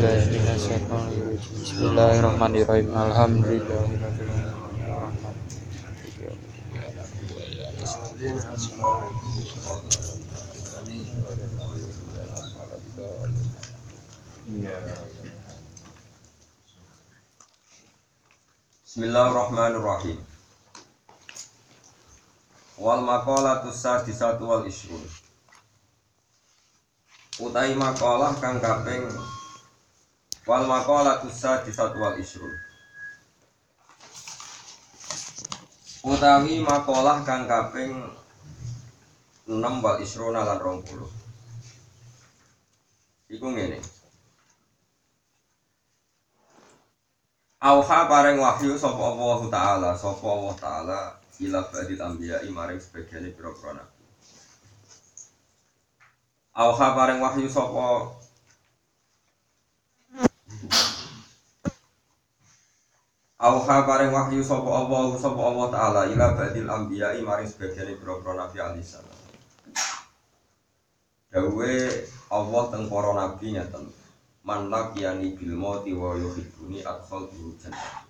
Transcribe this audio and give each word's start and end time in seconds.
Bismillahirrahmanirrahim. 0.00 2.88
Alhamdulillahirabbil 2.88 4.32
Bismillahirrahmanirrahim. 18.80 20.16
Wal 22.80 23.04
maqalatus 23.04 23.76
sadisatu 23.76 24.48
wal 24.48 24.64
isrun. 24.64 25.04
Utai 27.36 27.76
makalah 27.76 28.32
kang 28.40 28.64
kaping 28.64 29.04
Wal 30.48 30.64
maqalatus 30.64 31.36
sadisatu 31.36 32.00
wal 32.00 32.16
isrun. 32.16 32.56
Utawi 36.00 36.64
makalah 36.64 37.20
kang 37.28 37.44
kaping 37.44 37.92
6 39.44 39.84
wal 39.84 39.98
isruna 40.00 40.48
lan 40.48 40.56
20. 40.56 40.96
Iku 43.36 43.46
ngene. 43.52 43.78
Auha 47.60 48.08
paring 48.08 48.40
wahyu 48.40 48.72
sapa 48.80 48.96
Allah 48.96 49.40
taala, 49.52 49.90
sapa 49.92 50.24
Allah 50.24 50.56
taala 50.56 51.00
ila 51.44 51.60
badil 51.68 52.00
anbiya 52.00 52.40
maring 52.48 52.80
sebagian 52.80 53.28
pira-pira 53.36 53.76
nabi. 53.76 54.00
Auha 56.56 56.88
paring 56.96 57.20
wahyu 57.20 57.44
sapa 57.52 58.16
Auha 63.40 63.76
paring 63.88 64.12
wahyu 64.12 64.44
sapa 64.44 64.68
Allah 64.68 65.16
sapa 65.16 65.40
Allah 65.40 65.66
taala 65.72 66.02
ila 66.12 66.36
badil 66.36 66.68
anbiya 66.68 67.16
maring 67.24 67.48
sebagian 67.48 67.96
pira-pira 67.96 68.36
nabi 68.36 68.60
alisan. 68.60 69.00
Dawe 71.32 71.72
Allah 72.28 72.62
teng 72.68 72.84
para 72.90 73.10
nabi 73.16 73.56
ngeten. 73.56 73.88
Man 74.44 74.68
laqiyani 74.68 75.38
bil 75.38 75.56
mauti 75.56 75.96
wa 75.96 76.18
yuhibbuni 76.18 76.84
bil 76.84 77.50
jannah. 77.56 78.04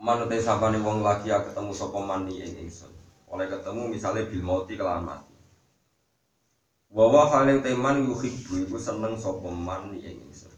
Man 0.00 0.28
te 0.28 0.36
sapane 0.36 0.76
wong 0.84 1.00
lagi 1.00 1.32
ketemu 1.32 1.72
sapa 1.72 1.96
mani 2.02 2.44
ing 2.44 2.68
ingsun. 2.68 2.92
Oleh 3.30 3.48
ketemu 3.48 3.88
misalnya 3.88 4.28
bil 4.28 4.42
mauti 4.44 4.76
kelawan 4.76 5.06
mati. 6.90 6.98
Wa 6.98 7.06
wa 7.06 7.30
haling 7.30 7.62
teman 7.62 8.02
yuhibbu 8.06 8.66
iku 8.66 8.78
seneng 8.78 9.14
sapa 9.18 9.50
man 9.50 9.94
ing 9.94 10.18
ingsun. 10.26 10.50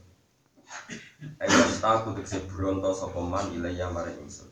Ayo 1.39 1.69
staku 1.69 2.17
tekse 2.17 2.49
bronto 2.49 2.95
sapa 2.95 3.21
man 3.21 3.53
ilaya 3.53 3.93
maring 3.93 4.25
ingsun. 4.25 4.49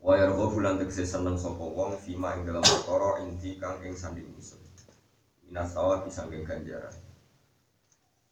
Wa 0.00 0.16
yarghabu 0.16 0.56
bulan 0.58 0.78
tekse 0.80 1.04
seneng 1.04 1.36
sapa 1.36 1.60
wong 1.60 1.92
fima 2.00 2.34
ing 2.36 2.48
dalam 2.48 2.64
perkara 2.64 3.20
inti 3.20 3.60
kang 3.60 3.76
ing 3.84 3.92
sanding 3.92 4.26
ingsun. 4.32 4.58
Minasawa 5.44 6.00
disangking 6.08 6.48
ganjaran. 6.48 6.92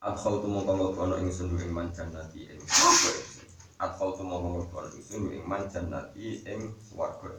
Adkhal 0.00 0.40
tu 0.40 0.48
mongko 0.48 0.96
mlebu 0.96 1.20
ingsun 1.20 1.60
ing 1.60 1.68
man 1.68 1.92
jannati 1.92 2.48
ing. 2.48 2.60
Adkhal 3.76 4.16
tu 4.16 4.24
mongko 4.24 4.64
mlebu 4.64 4.96
ingsun 4.96 5.28
ing 5.28 5.44
man 5.44 5.68
jannati 5.68 6.40
ing 6.48 6.72
swarga 6.80 7.36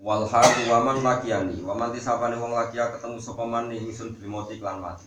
Wal 0.00 0.24
halu 0.24 0.72
waman 0.72 1.04
lakiani, 1.04 1.60
waman 1.60 1.92
tisapane 1.92 2.32
wong 2.40 2.56
lakia 2.56 2.88
ketemu 2.88 3.20
sapa 3.20 3.44
man 3.44 3.68
ing 3.68 3.92
ingsun 3.92 4.16
bil 4.16 4.32
mati 4.32 4.56
klan 4.56 4.80
mati. 4.80 5.04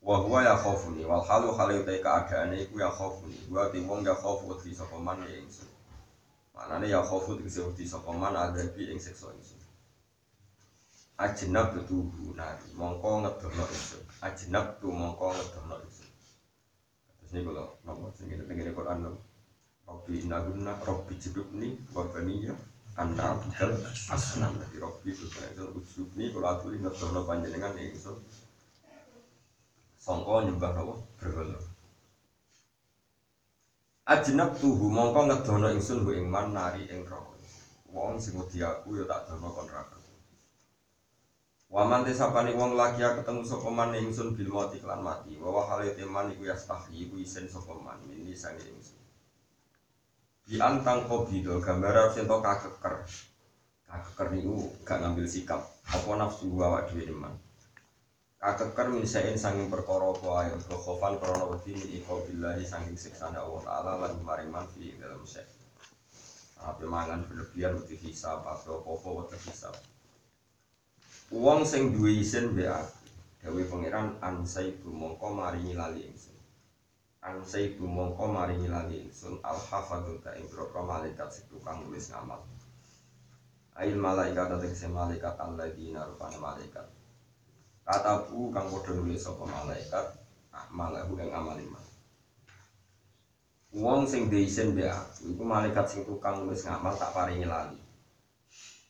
Wa 0.00 0.16
huwa 0.16 0.40
ya 0.40 0.56
khaufuni 0.56 1.04
wal 1.04 1.20
halu 1.20 1.52
halu 1.52 1.84
keadaane 1.84 2.56
iku 2.56 2.80
ya 2.80 2.88
khaufuni. 2.88 3.36
Wa 3.52 3.68
ti 3.68 3.84
wong 3.84 4.00
ya 4.00 4.16
khaufu 4.16 4.48
wedi 4.48 4.72
sapa 4.72 4.96
man 4.96 5.20
ing 5.28 5.44
ingsun. 5.44 5.68
Manane 6.56 6.88
ya 6.88 7.04
tegese 7.04 7.60
wedi 7.60 7.84
sapa 7.84 8.12
man 8.16 8.32
adabi 8.32 8.88
ing 8.88 8.96
siksa 8.96 9.28
ingsun. 9.28 9.60
Ajenab 11.20 11.76
tubuh 11.84 12.32
nari, 12.32 12.64
mongko 12.72 13.28
ngedono 13.28 13.64
ingsun. 13.68 14.00
Ajenab 14.24 14.80
tu 14.80 14.88
mongko 14.88 15.36
ngedono 15.36 15.76
ingsun. 15.84 16.08
Terus 17.20 17.32
ini 17.36 17.44
kalau 17.44 17.76
nomor 17.84 18.08
sini 18.16 18.40
kita 18.40 18.72
Quran 18.72 19.04
lho. 19.04 19.20
Robbi 19.84 20.24
inaguna, 20.24 20.80
Robbi 20.80 21.18
jibubni, 21.20 21.76
wabaniya, 21.92 22.56
anda 22.96 23.36
abdal 23.36 23.78
asnam. 24.10 24.58
Jadi 24.58 24.76
Robbi 24.82 25.10
itu 25.14 25.26
itu 25.26 25.64
ujubni, 25.74 26.34
kalau 26.34 26.50
aturi 26.54 26.78
ngedono 26.82 27.26
panjenengan 27.26 27.78
ya 27.78 27.90
ingsun. 27.90 28.18
Songko 30.00 30.48
nyembah 30.48 30.74
apa? 30.74 30.94
Berhala. 31.20 31.60
Ajenab 34.10 34.58
tuhu 34.58 34.90
mongko 34.90 35.28
ngedono 35.28 35.68
ingsun 35.70 36.02
bu 36.02 36.16
ingman 36.16 36.56
nari 36.56 36.88
ing 36.90 37.06
rokok. 37.06 37.38
Wong 37.90 38.22
sing 38.22 38.38
wedi 38.38 38.62
aku 38.62 39.02
ya 39.02 39.04
tak 39.10 39.26
dono 39.26 39.50
kon 39.50 39.66
neraka. 39.66 39.98
Waman 41.70 42.02
tesapani 42.06 42.54
wong 42.54 42.74
lagi 42.74 43.02
ketemu 43.02 43.46
sapa 43.46 43.70
man 43.70 43.94
ingsun 43.94 44.34
bil 44.34 44.50
mati 44.50 44.82
kelan 44.82 45.02
mati. 45.02 45.38
Wa 45.38 45.50
wa 45.50 45.62
hale 45.70 45.94
teman 45.94 46.30
iku 46.30 46.50
yastahi 46.50 47.06
iku 47.06 47.18
isen 47.18 47.46
sapa 47.46 47.74
man 47.78 47.98
mini 48.06 48.34
sange 48.34 48.62
ingsun. 48.62 48.99
Bi 50.50 50.58
antang 50.58 51.06
kobido 51.06 51.62
gambar 51.62 52.10
sing 52.10 52.26
to 52.26 52.42
kakeker. 52.42 53.06
Kakeker 53.86 54.34
niku 54.34 54.66
gak 54.82 54.98
ngambil 54.98 55.22
sikap. 55.22 55.62
Apa 55.86 56.10
nafsu 56.18 56.50
awak 56.58 56.90
dhewe 56.90 57.06
teman. 57.06 57.30
Kakeker 58.34 58.90
min 58.90 59.06
saen 59.06 59.38
sanging 59.38 59.70
perkara 59.70 60.10
apa 60.10 60.28
ae 60.42 60.50
khofan 60.66 61.22
krana 61.22 61.46
wedi 61.54 61.78
min 61.78 62.02
iko 62.02 62.26
billahi 62.26 62.66
sanging 62.66 62.98
siksane 62.98 63.38
Allah 63.38 63.62
taala 63.62 63.92
lan 64.02 64.18
maring 64.26 64.50
man 64.50 64.66
fi 64.66 64.90
dalam 64.98 65.22
sek. 65.22 65.46
Apa 66.58 66.82
mangan 66.82 67.30
berlebihan 67.30 67.78
wedi 67.78 68.10
hisab 68.10 68.42
atau 68.42 68.82
apa 68.82 69.08
wedi 69.22 69.38
hisab. 69.46 69.78
Wong 71.30 71.62
sing 71.62 71.94
duwe 71.94 72.26
isin 72.26 72.58
mbek 72.58 72.74
aku. 72.74 72.98
Dewe 73.38 73.62
pangeran 73.70 74.18
ansai 74.18 74.74
mongko 74.82 75.30
maringi 75.30 75.78
lali 75.78 76.10
ingsun. 76.10 76.29
Ansai 77.20 77.76
mongko 77.76 78.32
maringi 78.32 78.64
lali 78.64 79.04
ingsun 79.04 79.44
al 79.44 79.60
hafadzul 79.60 80.24
ta 80.24 80.32
ing 80.40 80.48
malaikat 80.88 81.28
sing 81.28 81.44
tukang 81.52 81.84
nulis 81.84 82.08
ngamal. 82.08 82.40
Ail 83.76 83.92
malaikat 83.92 84.56
tegese 84.56 84.88
malaikat 84.88 85.36
alladzina 85.36 86.08
rupane 86.08 86.40
malaikat. 86.40 86.88
Kataku 87.84 88.48
kang 88.48 88.72
padha 88.72 88.96
nulis 88.96 89.20
sapa 89.20 89.44
malaikat 89.44 90.16
amalahu 90.48 91.20
ing 91.20 91.28
amal 91.36 91.60
iman. 91.60 91.84
Sing 94.08 94.32
duwe 94.32 94.48
isin 94.48 94.72
mbek 94.72 94.88
aku 94.88 95.36
iku 95.36 95.44
malaikat 95.44 95.86
sing 95.92 96.00
tukang 96.08 96.40
nulis 96.40 96.64
ngamal 96.64 96.96
tak 96.96 97.12
paringi 97.12 97.44
lali. 97.44 97.76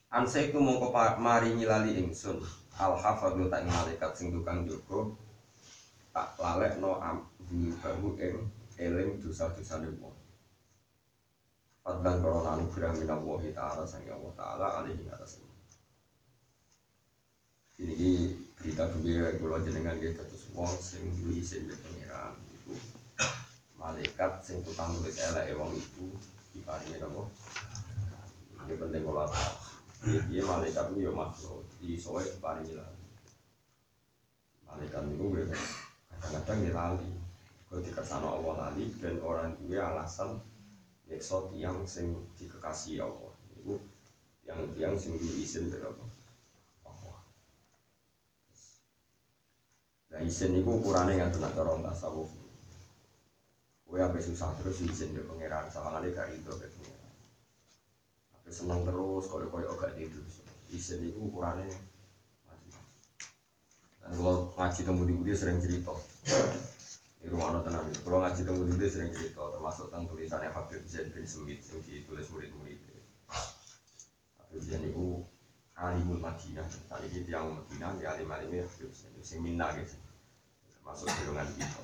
Ansaiku 0.07 0.55
mongko 0.55 0.87
maringi 1.19 1.67
lali 1.67 1.99
ingsun 1.99 2.39
al 2.79 2.95
hafadhu 2.95 3.51
tak 3.51 3.67
malaikat 3.67 4.15
sing 4.15 4.31
tukang 4.31 4.63
jaga 4.63 5.19
tak 6.15 6.31
lalekno 6.39 6.95
ambu 6.99 7.30
bahu 7.79 8.15
ing 8.17 8.35
eling 8.79 9.19
dosa-dosane 9.19 9.91
wong. 9.99 10.15
Fadlan 11.81 12.21
korona 12.21 12.55
anugerah 12.55 12.93
minallahi 12.95 13.51
ta'ala 13.51 13.83
sang 13.83 14.05
Allah 14.05 14.33
ta'ala 14.37 14.67
alaihi 14.81 15.09
atas 15.09 15.41
ini 17.81 18.37
berita 18.53 18.85
gembira 18.93 19.33
kula 19.41 19.57
jenengan 19.65 19.97
nggih 19.97 20.13
terus 20.13 20.53
wong 20.53 20.69
sing 20.77 21.01
duwe 21.17 21.41
isin 21.41 21.65
di 21.65 21.73
pengiran 21.81 22.37
iku 22.61 22.77
malaikat 23.81 24.37
sing 24.45 24.61
tukang 24.61 24.93
nulis 24.93 25.17
eleke 25.17 25.57
wong 25.57 25.73
iku 25.73 26.05
diparingi 26.53 27.01
napa 27.01 27.25
ini 28.69 28.73
penting 28.77 29.01
kula 29.01 29.25
Iya 30.01 30.41
malaikat 30.49 30.97
itu 30.97 31.05
ya 31.05 31.13
makhluk 31.13 31.61
di 31.77 31.93
soe 31.93 32.25
paling 32.41 32.73
lah. 32.73 32.89
Malaikat 34.65 35.13
itu 35.13 35.25
kadang-kadang 36.09 36.57
dia 36.65 36.73
lali. 36.73 37.20
Kalau 37.71 37.87
dikasih 37.87 38.19
Allah 38.19 38.53
lali 38.67 38.91
dan 38.99 39.15
orang 39.23 39.55
gue 39.63 39.79
alasan 39.79 40.43
eksot 41.07 41.55
yang 41.55 41.87
sing 41.87 42.11
dikasih 42.35 42.99
Allah. 42.99 43.31
Itu 43.55 43.79
yang 44.75 44.99
sing 44.99 45.15
diizin 45.15 45.71
berapa? 45.71 46.03
Allah. 46.83 47.17
Nah 50.11 50.19
izin 50.19 50.59
itu 50.59 50.67
ukurannya 50.67 51.15
yang 51.15 51.31
tenak 51.31 51.55
orang 51.55 51.79
tasawuf. 51.87 52.27
Gue 53.87 54.03
apa 54.03 54.19
susah 54.19 54.51
terus 54.59 54.83
izin 54.83 55.15
ke 55.15 55.23
pangeran 55.23 55.71
sama 55.71 55.95
kali 55.95 56.11
gak 56.11 56.27
itu 56.35 56.51
ke 56.51 56.67
pangeran 56.67 57.01
seneng 58.51 58.83
terus 58.83 59.31
koyo 59.31 59.47
koyo 59.47 59.71
gak 59.79 59.95
tidur 59.95 60.27
isen 60.75 61.07
itu 61.07 61.19
ukurannya 61.23 61.71
dan 64.03 64.11
kalau 64.11 64.51
ngaji 64.59 64.81
temu 64.83 65.03
di 65.07 65.31
sering 65.31 65.63
cerita 65.63 65.95
anak 67.29 67.61
tenang 67.69 67.85
kalau 68.01 68.17
ngaji 68.25 68.41
temu 68.41 68.65
di 68.65 68.73
budi 68.73 68.87
sering 68.89 69.11
cerita 69.13 69.43
termasuk 69.53 69.93
tentang 69.93 70.09
tulisannya 70.09 70.49
Habib 70.49 70.81
Zain 70.89 71.13
bin 71.13 71.25
Sumit 71.29 71.61
yang 71.69 71.79
ditulis 71.85 72.27
murid-murid 72.33 72.79
Habib 74.41 74.61
Zain 74.65 74.83
itu 74.89 75.21
alimul 75.81 76.21
Madinah. 76.21 76.67
Tadi 76.85 77.07
ini 77.09 77.25
tiang 77.25 77.57
Madinah, 77.57 77.97
ya 77.97 78.13
alim 78.13 78.29
alimnya 78.29 78.67
Habib 78.67 78.91
Zain. 78.93 79.13
Sing 79.25 79.41
minna 79.41 79.73
gitu. 79.73 79.97
Termasuk 80.77 81.09
golongan 81.23 81.49
kita. 81.57 81.83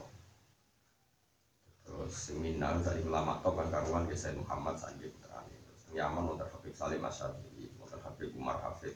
Terus 1.87 2.13
sing 2.13 2.37
minna 2.43 2.77
tadi 2.83 3.01
ulama 3.07 3.39
top 3.41 3.57
kan 3.57 3.71
karuan 3.71 4.03
ke 4.05 4.13
Said 4.13 4.35
Muhammad 4.37 4.75
Sanjib 4.77 5.09
Putrani. 5.17 5.55
Terus 5.55 5.81
yang 5.95 6.13
Yaman 6.13 6.33
wonten 6.33 6.49
Habib 6.51 6.73
Salim 6.75 7.01
Asyadi, 7.01 7.71
wonten 7.81 7.99
Habib 8.03 8.29
Umar 8.37 8.59
Hafid. 8.61 8.93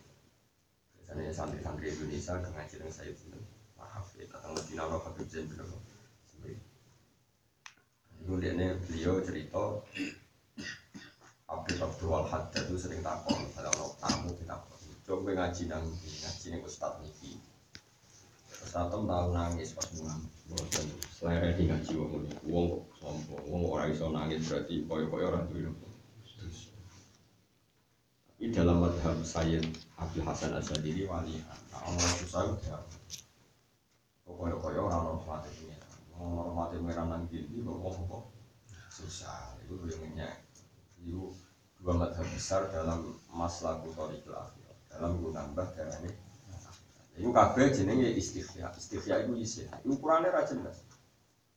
Biasanya 0.99 1.31
santri-santri 1.33 1.95
Indonesia 1.95 2.37
ngaji 2.37 2.75
dengan 2.77 2.93
Sayyid 2.93 3.15
Umar 3.79 3.89
Hafid. 3.95 4.27
Datang 4.29 4.53
Madinah 4.53 4.85
Habib 4.99 5.27
Zain 5.31 5.47
bin 5.47 5.57
Abdul 5.57 5.90
Kemudian 8.21 8.61
beliau 8.85 9.17
cerita 9.25 9.81
Abdul 11.51 11.83
Abdul 11.83 12.15
Haddad 12.31 12.63
itu 12.71 12.79
sering 12.79 13.03
takon 13.03 13.43
kalau 13.51 13.91
tamu 13.99 14.31
kita 14.39 14.55
coba 15.03 15.29
ngaji 15.35 15.67
nang 15.67 15.83
ngaji 15.83 16.45
nih 16.55 16.61
Ustadz 16.63 17.03
Niki 17.03 17.35
Ustadz 18.63 18.87
Tom 18.87 19.03
tahu 19.03 19.35
nangis 19.35 19.75
pas 19.75 19.83
mulang 19.99 20.23
bosan 20.47 20.87
selera 21.11 21.51
di 21.51 21.67
ngaji 21.67 21.91
wong 21.99 22.11
ini 22.23 22.31
wong 22.47 22.65
kok 22.71 22.83
sombong 23.03 23.43
wong 23.51 23.61
orang 23.67 23.91
iso 23.91 24.07
nangis 24.07 24.47
berarti 24.47 24.87
koyo 24.87 25.05
koyo 25.11 25.25
orang 25.27 25.43
itu 25.51 25.73
tapi 28.31 28.45
dalam 28.55 28.81
madhab 28.81 29.19
Sayyid 29.21 29.67
Abdul 29.99 30.23
Hasan 30.23 30.55
Asyadili 30.55 31.03
wali 31.03 31.43
nah 31.43 31.83
orang 31.83 32.13
susah 32.23 32.47
udah 32.47 32.79
koyo 34.23 34.55
koyo 34.55 34.87
orang 34.87 35.19
hormati 35.19 35.80
pengiran 36.21 36.37
orang 36.37 36.45
hormati 36.53 36.75
pengiran 36.77 37.07
nang 37.09 37.23
gini 37.33 37.57
kok 37.65 37.77
wong 37.81 37.95
kok 38.05 38.23
susah 38.93 39.57
itu 39.65 39.73
yang 39.89 40.13
nyak 40.13 40.33
itu 41.01 41.33
dua 41.81 41.93
madhab 41.97 42.27
besar 42.29 42.69
dalam 42.69 43.17
masalah 43.33 43.81
kutorikul 43.81 44.37
akhir 44.37 44.69
dalam 44.93 45.17
nambah 45.17 45.67
darah 45.73 45.97
ini. 46.05 46.13
Itu 47.17 47.33
kabeh 47.33 47.73
jenenge 47.73 48.13
istighya 48.13 48.69
istighya 48.77 49.25
itu 49.25 49.33
isi 49.41 49.61
ukurannya 49.83 50.29
ra 50.29 50.45
jelas. 50.45 50.85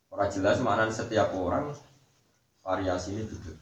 Ora 0.08 0.32
jelas 0.32 0.64
mana 0.64 0.88
setiap 0.88 1.36
orang 1.36 1.76
variasi 2.64 3.12
ini 3.12 3.28
juga 3.28 3.52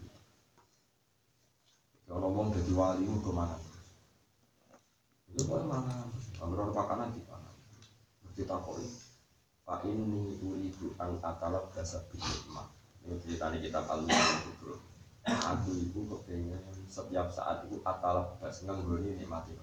kalau 2.13 2.29
ngomong 2.29 2.53
jadi 2.53 2.73
wali 2.77 3.09
itu 3.09 3.19
ke 3.25 3.33
mana 3.33 3.57
itu 5.33 5.49
kok 5.49 5.65
mana 5.65 6.05
kalau 6.37 6.69
makanan 6.69 7.09
di 7.17 7.25
mana 7.25 7.49
berarti 8.21 8.45
takoi 8.45 8.85
Pak 9.63 9.87
ini 9.87 10.37
uridu 10.43 10.93
an 10.99 11.19
atalab 11.23 11.71
dasar 11.71 12.03
bidikmah 12.11 12.67
Ini 13.07 13.15
ceritanya 13.23 13.59
kita 13.63 13.79
kalau 13.87 14.07
itu 14.07 14.79
Aku 15.23 15.71
itu 15.79 16.01
kepengen 16.03 16.59
setiap 16.91 17.31
saat 17.31 17.63
itu 17.71 17.79
atalab 17.87 18.35
das 18.43 18.67
nganggoni 18.67 19.15
nikmati 19.15 19.55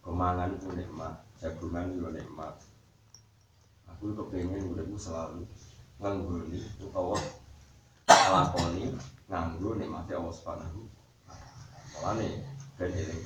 Kemangan 0.00 0.56
itu 0.56 0.72
nikmat, 0.72 1.12
jagungan 1.44 1.92
itu 1.92 2.08
nikmat. 2.08 2.56
Aku 3.84 4.16
kepengen 4.16 4.72
uripku 4.72 4.96
selalu 4.96 5.44
nganggoni 6.00 6.58
utawa 6.80 7.20
lakoni 8.08 8.96
nganggo 9.28 9.76
nikmati 9.76 10.16
Allah 10.16 10.34
Subhanahu 10.34 10.82
Mulane 11.94 12.28
ben 12.80 12.90
eling. 12.96 13.22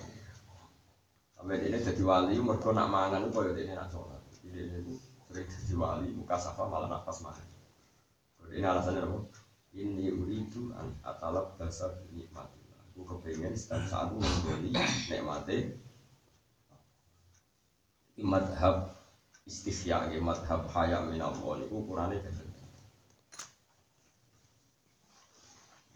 Sampai 1.38 1.62
ini 1.62 1.78
jadi 1.78 2.02
wali 2.02 2.34
mergo 2.42 2.74
nak 2.74 2.90
mangan 2.90 3.22
itu 3.22 3.30
koyo 3.30 3.54
dene 3.54 3.78
nak 3.78 3.92
sholat. 3.92 4.18
Ini 4.42 4.98
sering 5.34 5.50
jadi 5.50 5.74
wali 5.74 6.08
muka 6.14 6.38
safa 6.38 6.62
malah 6.70 6.86
nafas 6.86 7.26
mangan. 7.26 7.48
Ini 8.54 8.62
alasannya 8.62 9.02
apa? 9.02 9.18
Ini 9.74 10.14
uridu 10.14 10.70
an 10.78 10.94
atalab 11.02 11.58
dasar 11.58 11.90
nikmat. 12.14 12.46
Aku 12.94 13.02
kepengen 13.02 13.58
setiap 13.58 13.82
saat 13.90 14.14
aku 14.14 14.22
membeli 14.22 14.70
nikmati 15.10 15.74
madhab 18.22 18.94
istifya 19.42 20.06
ya 20.14 20.22
madhab 20.22 20.70
haya 20.70 21.02
minallah 21.02 21.58
ini 21.58 21.66
ukurannya 21.66 22.22
beda 22.22 22.46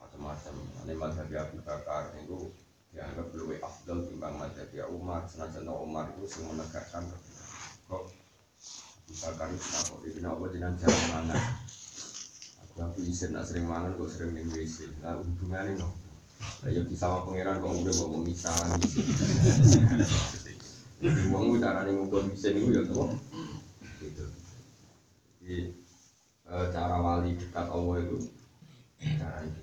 macam-macam 0.02 0.55
ini 0.82 0.94
madhab 0.99 1.31
Abu 1.31 1.62
Bakar 1.62 2.11
itu 2.19 2.50
dianggap 2.91 3.31
lebih 3.31 3.62
afdal 3.62 4.02
timbang 4.11 4.34
madhab 4.34 4.67
Umar 4.91 5.31
senajan 5.31 5.70
Umar 5.70 6.11
itu 6.19 6.26
semua 6.26 6.58
menegakkan 6.58 7.06
kok 7.87 8.11
Bakar 9.08 9.49
kenapa 9.49 9.94
itu 10.05 10.20
kenapa 10.20 10.44
dengan 10.52 10.72
jarang 10.76 11.06
mangan 11.08 11.40
aku 12.60 12.76
aku 12.84 12.99
izin 13.08 13.32
nak 13.32 13.49
sering 13.49 13.64
mangan 13.64 13.96
kok 13.96 14.12
sering 14.12 14.37
ning 14.37 14.46
WC 14.52 14.93
nah 15.00 15.16
hubungannya 15.16 15.81
no 15.81 15.88
ya 16.69 16.84
bisa 16.87 17.08
sama 17.08 17.26
pangeran 17.26 17.58
kok 17.58 17.72
udah 17.72 17.94
mau 18.05 18.22
Jadi 20.99 21.31
uang 21.31 21.55
itu 21.55 21.58
cara 21.62 21.87
nih 21.87 21.94
ngumpul 21.94 22.26
bisa 22.26 22.50
nih 22.50 22.75
ya 22.75 22.82
tuh 22.82 23.06
gitu. 24.02 24.25
Jadi 25.38 25.58
eh, 26.50 26.66
cara 26.75 26.96
wali 26.99 27.38
dekat 27.38 27.66
Allah 27.70 27.96
itu 28.02 28.19
cara 29.14 29.38
itu. 29.46 29.60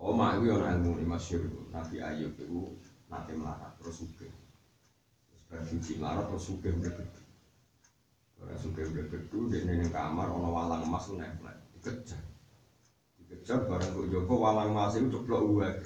Oh 0.00 0.16
mak 0.16 0.40
itu 0.40 0.48
yang 0.48 0.64
ilmu 0.64 0.96
ini 0.96 1.04
masyur 1.08 1.44
Nabi 1.72 2.00
Ayub 2.00 2.32
itu 2.40 2.76
nanti 3.12 3.36
melarat 3.36 3.76
terus 3.80 4.00
suge. 4.00 4.28
Terus 5.28 5.42
berfungsi 5.52 6.00
melarat 6.00 6.24
terus 6.32 6.44
suge 6.48 6.72
bergede. 6.72 7.23
Orang 8.44 8.60
suge 8.60 8.84
bergede 8.92 9.40
dia 9.48 9.64
nih 9.64 9.88
kamar 9.88 10.28
ono 10.28 10.52
walang 10.52 10.84
emas 10.84 11.08
itu 11.08 11.16
naik 11.16 11.40
naik 11.40 11.56
dikejar. 11.80 12.20
Dikejar 13.16 13.58
bareng 13.64 13.96
kok 13.96 14.08
Joko 14.12 14.34
walang 14.36 14.76
emas 14.76 14.92
itu 15.00 15.08
ceplok 15.08 15.42
uang. 15.48 15.76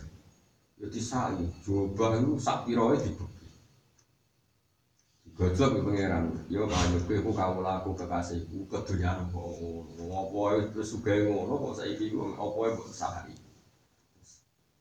Ya 0.79 0.87
disai, 0.91 1.39
coba 1.63 2.19
itu 2.19 2.35
sak 2.39 2.67
piroe 2.67 2.99
dibek. 2.99 3.31
Gojlok 5.39 5.71
ya 5.79 5.83
pangeran, 5.87 6.25
yo 6.51 6.67
banyak 6.67 7.07
kowe 7.07 7.19
ku 7.23 7.31
kamu 7.31 7.63
laku 7.63 7.95
kekasihku 7.95 8.67
kedunyan 8.67 9.23
kok 9.31 9.39
ngono. 9.39 10.03
Apa 10.11 10.67
itu 10.67 10.83
sugih 10.83 11.31
ngono 11.31 11.63
kok 11.63 11.79
ku 11.79 12.19
apa 12.35 12.59
e 12.67 12.71
mbok 12.75 12.91
sahari. 12.91 13.35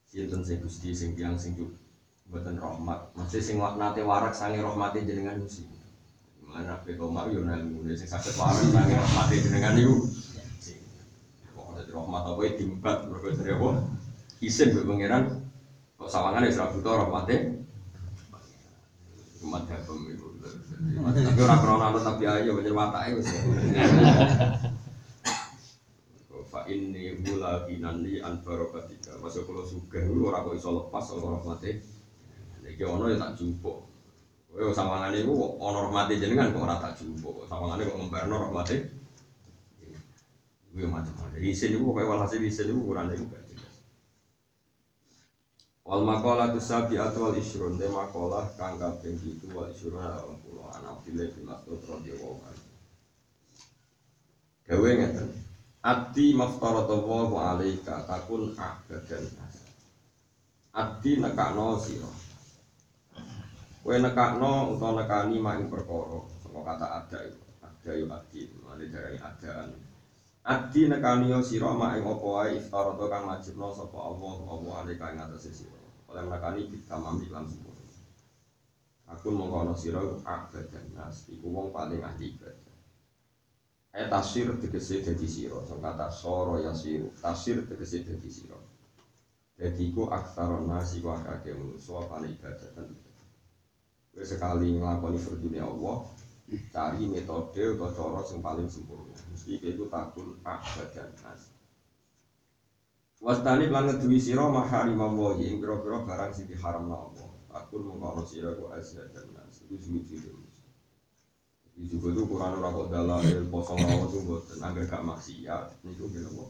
Sinten 0.09 0.41
sing 0.41 0.57
Gusti 0.57 0.97
sing 0.97 1.13
tiyang 1.13 1.37
sing 1.37 1.53
mboten 2.25 2.57
rahmat. 2.57 3.05
Masih 3.13 3.37
sing 3.37 3.61
nate 3.61 4.01
warak 4.01 4.33
sange 4.33 4.57
rahmate 4.57 5.05
jenengan 5.05 5.37
Gusti. 5.37 5.76
Mana 6.47 6.79
pe 6.79 6.95
koma 6.95 7.27
yo 7.27 7.43
nang 7.43 7.75
ngene 7.75 7.91
sing 7.91 8.07
saged 8.07 8.39
warak 8.39 8.63
sange 8.71 8.95
rahmate 8.95 9.35
jenengan 9.43 9.75
niku. 9.75 10.07
Kok 11.51 11.67
ada 11.75 11.91
rahmat 11.91 12.23
apa 12.23 12.41
e 12.47 12.49
dimbat 12.55 12.97
mergo 13.11 13.27
dari 13.35 13.51
apa? 13.51 13.69
Isin 14.39 14.71
mbok 14.71 14.87
pangeran 14.87 15.23
kok 15.99 16.07
sawangane 16.07 16.47
wis 16.47 16.55
ra 16.55 16.71
butuh 16.71 17.03
rahmate. 17.03 17.35
Umat 19.43 19.67
habem 19.67 19.99
itu. 20.07 20.27
Tapi 21.07 21.39
orang 21.43 21.59
krono 21.61 21.83
anut 21.83 22.03
tapi 22.07 22.23
ayo 22.25 22.55
banyak 22.55 22.73
watake 22.73 23.19
wis. 23.19 23.27
Fa 26.47 26.63
inni 26.71 27.11
mula 27.27 27.67
kinandi 27.67 28.23
an 28.23 28.39
barokatika. 28.39 29.19
Masuk 29.19 29.51
kalau 29.51 29.67
sugih 29.67 30.07
ora 30.23 30.47
kok 30.47 30.55
iso 30.55 30.69
lepas 30.79 31.11
ora 31.11 31.43
rahmate. 31.43 31.83
Iki 32.63 32.83
ono 32.87 33.11
ya 33.11 33.19
tak 33.19 33.35
jumpuk. 33.35 33.96
Kowe 34.57 34.73
sawangane 34.73 35.21
iku 35.21 35.61
ono 35.61 35.85
rahmate 35.85 36.17
jenengan 36.17 36.49
kok 36.49 36.65
ora 36.65 36.81
tak 36.81 36.97
jumpuk. 36.97 37.45
Sawangane 37.45 37.85
kok 37.85 37.93
ngembarno 38.01 38.49
rahmate. 38.49 38.89
Kuwi 40.73 40.89
macam-macam. 40.89 41.37
Isin 41.37 41.77
iku 41.77 41.93
pokoke 41.93 42.09
walhasil 42.09 42.41
isin 42.41 42.73
iku 42.73 42.89
kurang 42.89 43.13
iku 43.13 43.29
gak 43.29 43.45
jelas. 43.53 43.75
Wal 45.85 46.01
maqalah 46.09 46.57
tu 46.57 46.57
sabi 46.57 46.97
atwal 46.97 47.37
isrun 47.37 47.77
de 47.77 47.85
maqalah 47.85 48.49
kang 48.57 48.81
kaping 48.81 49.21
7 49.21 49.53
wal 49.53 49.69
isrun 49.69 50.01
ala 50.01 50.25
pulau 50.41 50.65
anak 50.73 51.05
Abdullah 51.05 51.29
bin 51.37 51.43
Mas'ud 51.45 51.79
radhiyallahu 51.85 52.41
anhu. 52.41 52.69
Gawe 54.65 54.89
ngeten. 54.89 55.29
Ati 55.85 56.33
maftaradallahu 56.33 57.33
alaika 57.37 58.09
takun 58.09 58.57
abadan. 58.57 59.25
Ati 60.73 61.11
nekakno 61.21 61.77
sira. 61.77 62.26
Kowe 63.87 64.03
nekakno 64.03 64.75
utawa 64.75 64.99
nekani 64.99 65.39
mak 65.39 65.63
ing 65.63 65.71
perkara 65.71 66.19
kata 66.43 66.87
ada 66.99 67.19
itu. 67.23 67.39
Ada 67.63 67.91
yo 67.95 68.05
ati, 68.11 68.43
mane 68.59 68.91
darani 68.91 69.15
adaan. 69.15 69.79
Adi 70.43 70.91
nekani 70.91 71.31
yo 71.31 71.39
sira 71.39 71.71
mak 71.71 71.95
ing 71.95 72.03
apa 72.03 72.27
wae 72.35 72.59
iftarata 72.59 73.07
kang 73.07 73.31
wajibna 73.31 73.71
sapa 73.71 73.95
Allah 73.95 74.43
apa 74.43 74.67
alaika 74.83 75.07
ing 75.15 75.23
atase 75.23 75.55
sira. 75.55 75.79
Oleh 76.11 76.27
nekani 76.27 76.67
bitamami 76.67 77.31
lan 77.31 77.47
sempurna. 77.47 77.87
Aku 79.07 79.31
mengkono 79.31 79.71
sira 79.71 80.03
abadan 80.03 80.87
nas 80.91 81.23
iku 81.31 81.47
wong 81.47 81.71
paling 81.71 82.03
ahli 82.03 82.35
ibadah. 82.35 82.75
Eh 83.95 84.11
tafsir 84.11 84.51
tegese 84.59 84.99
dadi 84.99 85.27
sira, 85.31 85.63
sing 85.63 85.79
kata 85.79 86.11
soro 86.11 86.59
yasiru. 86.59 87.07
Tafsir 87.23 87.63
tegese 87.63 88.03
dadi 88.03 88.27
sira. 88.27 88.59
Dadi 89.55 89.95
iku 89.95 90.11
aksaron 90.11 90.67
nas 90.67 90.91
iku 90.91 91.15
akeh 91.15 91.55
manusa 91.55 92.03
paling 92.11 92.35
ibadah 92.35 92.67
dan 92.75 93.06
sekali 94.25 94.77
nglakoni 94.77 95.19
fardune 95.21 95.59
Allah, 95.61 95.97
cari 96.47 97.03
metode 97.11 97.59
atau 97.75 97.91
cara 97.91 98.21
sing 98.23 98.39
paling 98.39 98.71
sempurna. 98.71 99.11
Mesti 99.35 99.59
iku 99.59 99.91
takun 99.91 100.39
abadan 100.47 101.11
nas. 101.19 101.51
Wastani 103.19 103.67
lan 103.67 103.91
ngeduwi 103.91 104.21
sira 104.21 104.47
mahari 104.47 104.95
mawa 104.95 105.35
ing 105.41 105.59
pira-pira 105.59 106.07
barang 106.07 106.31
sing 106.31 106.47
diharamna 106.47 106.95
Allah. 106.95 107.29
Aku 107.51 107.83
mengkono 107.83 108.23
sira 108.23 108.55
ku 108.55 108.71
dan 108.71 109.27
nas. 109.35 109.59
Iku 109.67 109.75
suci 109.75 110.15
Jadi 111.77 111.93
juga 111.93 112.09
tuh 112.09 112.25
Quran 112.25 112.57
ora 112.57 112.73
kok 112.73 112.89
dalil 112.89 113.45
poso 113.53 113.77
lawa 113.77 114.09
tuh 114.09 114.21
mboten 114.25 114.65
angger 114.65 114.89
gak 114.89 115.05
maksiat 115.05 115.85
niku 115.85 116.09
nggih 116.09 116.25
napa. 116.25 116.45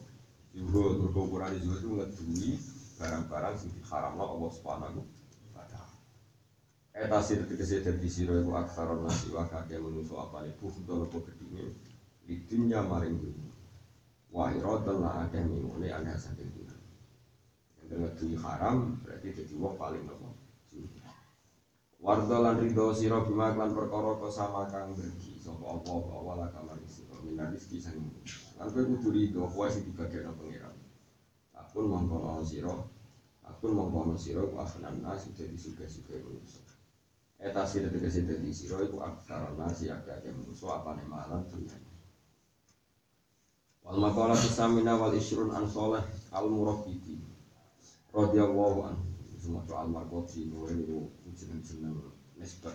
Juga 0.56 1.20
Quran 1.20 1.52
juga 1.60 1.76
tuh 1.84 1.92
ngeduwi 2.00 2.50
barang-barang 2.96 3.54
sing 3.60 3.70
diharamna 3.76 4.24
Allah 4.24 4.50
Subhanahu. 4.56 5.00
Eta 6.98 7.22
sir 7.22 7.46
tegese 7.46 7.78
dadi 7.78 8.10
sira 8.10 8.34
iku 8.42 8.58
aksaron 8.58 9.06
nasi 9.06 9.30
wa 9.30 9.46
kakek 9.46 9.78
menungso 9.78 10.18
apane 10.18 10.50
bukhdol 10.58 11.06
apa 11.06 11.18
gedine 11.30 11.70
di 12.26 12.42
dunya 12.50 12.82
maring 12.82 13.22
dunya. 13.22 13.54
Wa 14.34 14.50
iradul 14.50 14.98
la 14.98 15.22
akeh 15.22 15.38
mingune 15.46 15.86
aneh 15.94 16.18
saking 16.18 16.50
dunya. 16.50 16.74
Yang 17.86 17.98
ngeduwi 18.02 18.34
haram 18.42 18.98
berarti 19.06 19.30
dadi 19.30 19.54
wong 19.54 19.78
paling 19.78 20.02
nopo. 20.10 20.34
Wardo 21.98 22.36
lan 22.42 22.62
ridho 22.62 22.94
sira 22.94 23.22
bima 23.26 23.54
lan 23.54 23.74
perkara 23.74 24.14
sama 24.30 24.70
kang 24.70 24.94
bergi 24.94 25.38
sapa 25.42 25.66
apa 25.66 25.92
apa 25.98 26.32
la 26.38 26.46
kamar 26.54 26.78
sira 26.86 27.14
minar 27.26 27.50
rezeki 27.50 27.78
sang 27.82 27.98
lan 28.58 28.70
kowe 28.70 28.82
kudu 28.86 29.10
ridho 29.10 29.42
kowe 29.50 29.66
sing 29.66 29.82
dibagekno 29.82 30.30
pangeran 30.38 30.78
akun 31.58 31.90
mongko 31.90 32.38
sira 32.46 32.70
akun 33.42 33.74
mongko 33.74 34.14
sira 34.14 34.46
ku 34.46 34.54
afnan 34.62 35.02
nas 35.02 35.26
dadi 35.34 35.58
manusa 35.58 36.67
eta 37.38 37.62
sira 37.66 37.88
tegese 37.88 38.26
dadi 38.26 38.50
sira 38.50 38.82
iku 38.82 38.98
aksara 39.02 39.54
nasi 39.54 39.90
akeh 39.90 40.34
manusa 40.34 40.82
apane 40.82 41.02
malan 41.06 41.46
dunya 41.46 41.74
wal 43.86 43.98
maqala 44.02 44.34
samina 44.36 44.98
wal 44.98 45.14
isrun 45.14 45.54
an 45.54 45.64
saleh 45.70 46.02
al 46.34 46.50
murabbiti 46.50 47.16
radhiyallahu 48.12 48.78
anhu. 48.84 49.04
Semua 49.38 49.62
soal 49.64 49.88
markoti 49.88 50.50
mulai 50.50 50.74
itu 50.76 51.08
jeneng-jeneng 51.38 51.94
nisbat. 52.36 52.74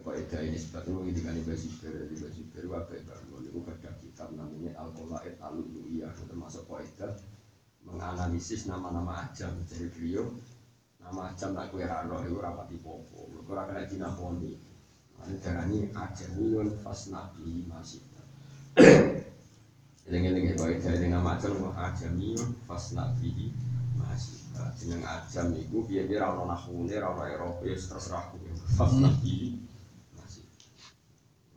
Kok 0.00 0.14
ida 0.14 0.38
ini 0.46 0.54
nisbat 0.54 0.86
itu 0.86 1.02
ini 1.02 1.20
kan 1.24 1.34
ibasi 1.34 1.68
ber, 1.82 2.06
ibasi 2.14 2.46
ber, 2.54 2.64
wabai 2.70 3.02
bangun 3.02 3.42
itu 3.42 3.58
ada 3.66 3.90
kitab 3.98 4.30
namanya 4.38 4.70
Al-Qolaid 4.78 5.34
Al-Lu'iyah 5.42 6.14
termasuk 6.30 6.70
ida 6.78 7.18
menganalisis 7.82 8.70
nama-nama 8.70 9.26
ajam 9.26 9.50
dari 9.66 9.90
beliau 9.90 10.30
nama 11.06 11.30
ajam 11.30 11.54
tak 11.54 11.70
kue 11.70 11.86
rano 11.86 12.18
itu 12.26 12.36
rapati 12.42 12.76
popo 12.82 13.30
itu 13.30 13.40
kena 13.46 13.86
dinaponi 13.86 14.58
ini 15.26 15.42
darahnya 15.42 15.80
ajamiyun 15.90 16.68
fasnabi 16.86 17.66
masih. 17.66 17.98
Eling-eling 20.06 20.54
kok 20.54 20.70
ida 20.70 20.94
ini 20.94 21.10
nama 21.10 21.34
ajam 21.34 21.66
ajamiyun 21.74 22.54
fasnabi 22.66 23.50
masih. 23.98 24.38
Jeneng 24.78 25.02
ajam 25.02 25.50
iku 25.58 25.82
piye 25.82 26.06
piye 26.06 26.22
ra 26.22 26.30
ono 26.30 26.46
nahune 26.46 26.94
ra 26.94 27.10
ono 27.10 27.26
Eropa 27.26 27.66
ya 27.66 27.74
terserah 27.74 28.30
kowe. 28.30 28.50
Pas 28.78 28.92
nabi 28.94 29.58
masih. 30.14 30.46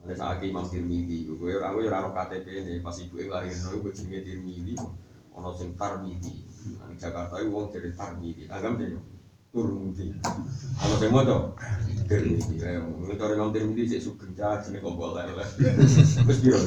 Ada 0.04 0.14
saat 0.18 0.42
Imam 0.42 0.66
Tirmidzi 0.66 1.30
kowe 1.30 1.52
ora 1.54 1.70
kowe 1.70 1.84
ora 1.86 1.98
ono 2.06 2.10
KTP 2.16 2.48
ne 2.66 2.74
pas 2.82 2.98
ibuke 2.98 3.30
lahirno 3.30 3.70
iku 3.78 3.88
jenenge 3.94 4.20
Tirmidzi 4.26 4.74
ono 5.36 5.50
sing 5.54 5.78
Tarmidzi. 5.78 6.48
Nang 6.82 6.98
Jakarta 6.98 7.38
iku 7.38 7.52
wong 7.54 7.68
dari 7.70 7.92
Tarmidzi. 7.94 8.50
Agam 8.50 8.82
dene 8.82 9.19
Turmudi 9.50 10.14
ono 10.86 10.96
sing 11.02 11.10
moto 11.10 11.58
Tirmidzi 12.06 12.62
ayo 12.62 12.86
ngene 13.02 13.34
Imam 13.34 13.50
Tirmidzi 13.50 13.98
sik 13.98 14.14
sugeng 14.14 14.38
jenenge 14.38 14.78
kok 14.78 14.94
boleh 14.94 15.26
wis 16.30 16.38
piro 16.42 16.62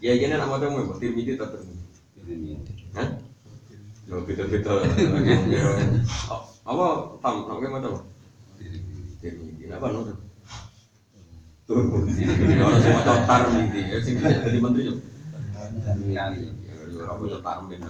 Ya 0.00 0.16
ini 0.16 0.32
nama 0.32 0.56
kamu 0.56 0.80
ya, 0.80 0.96
Tirmidzi 0.96 1.36
atau 1.36 1.60
Tirmidzi? 2.24 2.56
Hah? 2.96 3.08
Yo 4.08 4.24
beda-beda. 4.24 4.84
Apa 6.64 6.84
tam 7.20 7.34
nek 7.52 7.68
mana 7.68 7.88
apa? 7.92 8.00
Tirmidzi. 9.20 9.68
Apa 9.68 9.86
no? 9.92 10.08
Turmudi. 11.68 12.24
Ora 12.64 13.14
tar 13.28 13.42
midi. 13.52 13.80
Ya 13.92 14.00
sing 14.00 14.20
jadi 14.24 14.56
menteri 14.56 14.88
yo. 14.88 14.94
Ya 16.08 16.32
ora 16.96 17.12
kudu 17.20 17.44
tarmin 17.44 17.80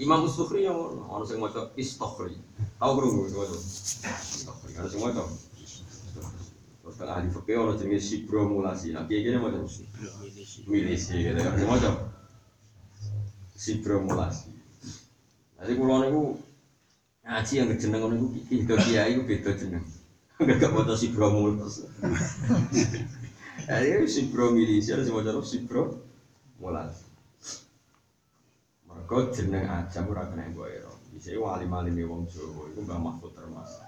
Imam 0.00 0.24
Sukhri 0.24 0.64
yang 0.64 0.80
ono 1.04 1.24
sing 1.28 1.36
maca 1.36 1.68
Istokhri. 1.76 2.40
Tahu 2.80 2.92
krungu 2.96 3.28
itu 3.28 3.36
maca. 3.36 3.56
Istokhri. 4.16 4.72
Ono 4.80 4.88
sing 4.88 5.00
maca. 5.04 5.22
Terus 6.80 6.96
kan 6.96 7.08
ahli 7.12 7.28
fikih 7.28 7.60
ono 7.60 7.76
jenenge 7.76 8.00
Sibro 8.00 8.48
Mulasi. 8.48 8.96
Nah, 8.96 9.04
kiye-kiye 9.04 9.36
maca 9.36 9.60
milisi 10.64 11.14
gitu 11.20 11.36
kan. 11.36 11.52
Sing 11.52 11.68
maca 11.68 11.90
sibromulasi. 13.60 14.48
Jadi 15.60 15.72
kulo 15.76 16.00
niku 16.00 16.22
ngaji 17.20 17.52
yang 17.60 17.68
jeneng 17.76 18.00
ngono 18.00 18.14
niku 18.16 18.28
beda 18.48 18.74
kiai 18.80 19.12
iku 19.12 19.22
beda 19.28 19.52
jeneng. 19.52 19.84
Enggak 20.40 20.72
maca 20.72 20.96
sibromulasi. 20.96 21.84
Jadi 23.68 24.08
sibromilisi 24.08 24.96
ada 24.96 25.04
semua 25.04 25.20
cara 25.20 25.44
sibromulasi. 25.44 27.04
Mereka 29.10 29.34
jeneng 29.34 29.66
aja 29.66 30.06
ora 30.06 30.22
kena 30.22 30.54
mbok 30.54 30.70
ero. 30.70 30.94
Bisa 31.10 31.34
wali-wali 31.34 31.90
wong 32.06 32.30
Jawa 32.30 32.70
iku 32.70 32.86
Mbah 32.86 32.98
Mahfud 33.02 33.34
Termas. 33.34 33.82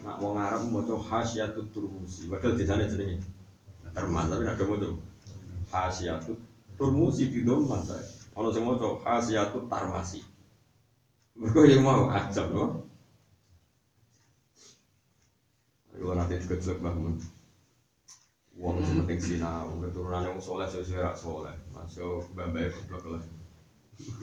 Nak 0.00 0.16
wong 0.16 0.40
Arab 0.40 0.64
maca 0.72 0.96
Hasyatut 0.96 1.68
Turmusi. 1.76 2.24
Padahal 2.24 2.56
desane 2.56 2.88
jenenge 2.88 3.20
Termas 3.92 4.32
tapi 4.32 4.48
nak 4.48 4.56
maca 4.64 4.88
Hasyatut 5.68 6.40
Turmusi 6.80 7.28
di 7.28 7.44
doman 7.44 7.84
saya. 7.84 8.00
Ono 8.40 8.48
sing 8.48 8.64
maca 8.64 8.96
khasiyatut 9.04 9.68
tarmasi. 9.68 10.24
Mergo 11.36 11.60
yang 11.68 11.84
mau 11.84 12.08
ajab 12.08 12.48
no. 12.56 12.88
Ayo 15.92 16.16
nanti 16.16 16.40
kecek 16.40 16.80
bangun. 16.80 17.20
Wong 18.56 18.80
sing 18.88 19.04
penting 19.04 19.20
sinau, 19.20 19.68
keturunan 19.84 20.24
yang 20.24 20.40
soleh 20.40 20.64
sesuai 20.64 21.04
rak 21.04 21.16
soleh. 21.20 21.52
Masuk 21.76 22.24
babai 22.32 22.72
goblok 22.72 23.20
lah. 23.20 23.39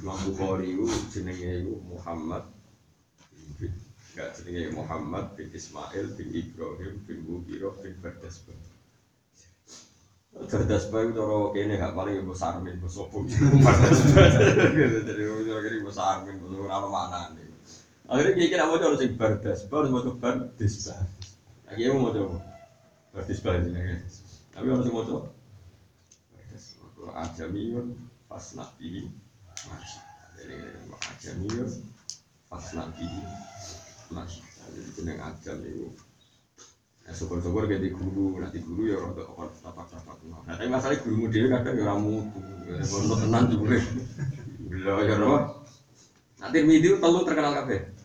Imam 0.02 0.18
Bukhari 0.26 0.74
itu 0.74 0.86
jenenge 1.14 1.66
itu 1.66 1.74
Muhammad 1.86 2.50
Gak 4.18 4.42
jenenge 4.42 4.74
Muhammad 4.74 5.38
bin 5.38 5.54
Ismail 5.54 6.18
bin 6.18 6.30
Ibrahim 6.34 6.94
bin 7.06 7.18
Mubiroh 7.30 7.78
bin 7.82 7.94
Bardasbah 8.02 8.58
Cerdas 10.46 10.94
bae 10.94 11.10
cara 11.18 11.50
kene 11.50 11.82
gak 11.82 11.98
paling 11.98 12.22
ibu 12.22 12.38
sarmin 12.38 12.78
ibu 12.78 12.86
sopo. 12.86 13.26
Jadi 13.26 13.58
cara 13.58 13.90
kene 15.66 15.82
ibu 15.82 15.90
sarmin 15.90 16.38
ibu 16.38 16.62
ora 16.62 16.78
ono 16.78 16.94
maknane. 16.94 17.42
Akhirnya 18.06 18.38
kiye 18.38 18.54
kira 18.54 18.70
mau 18.70 18.78
harus 18.78 19.02
sing 19.02 19.18
bardas, 19.18 19.66
baru 19.66 19.90
mau 19.90 20.14
bardis. 20.14 20.94
Lagi 21.66 21.90
mau 21.90 22.14
mau 22.14 22.38
bardis 23.18 23.42
bae 23.42 23.66
jenenge. 23.66 24.06
Tapi 24.54 24.70
harus 24.70 24.86
mau 24.94 25.10
coba. 25.10 25.34
Bardas. 26.30 26.78
Ajamiyun 27.18 27.98
pas 28.30 28.46
nabi 28.54 29.10
masih. 29.66 30.02
Jadi 30.38 30.56
ajamiyun 31.18 31.70
pas 32.46 32.66
nabi 32.78 33.08
masih. 34.14 34.44
Jadi 34.46 34.80
jeneng 34.94 35.20
ajam 35.24 35.58
itu 35.66 35.90
Ya 37.08 37.16
syukur-syukur 37.16 37.72
di 37.72 37.88
guru, 37.88 38.36
nanti 38.44 38.60
guru 38.60 38.92
ya 38.92 39.00
orang 39.00 39.16
tua 39.16 39.48
tapak-tapak. 39.64 40.20
Nah 40.28 40.60
tapi 40.60 40.68
masalah 40.68 41.00
guru 41.00 41.32
dia 41.32 41.48
kadang 41.48 41.80
ya 41.80 41.88
ramu 41.88 42.20
untuk 42.84 43.16
tenang 43.24 43.48
juga. 43.48 43.80
Bila 44.68 45.08
ya 45.08 45.16
roh. 45.16 45.64
Nanti 46.44 46.68
midi 46.68 46.92
telu 47.00 47.24
terkenal 47.24 47.64
kafe. 47.64 47.96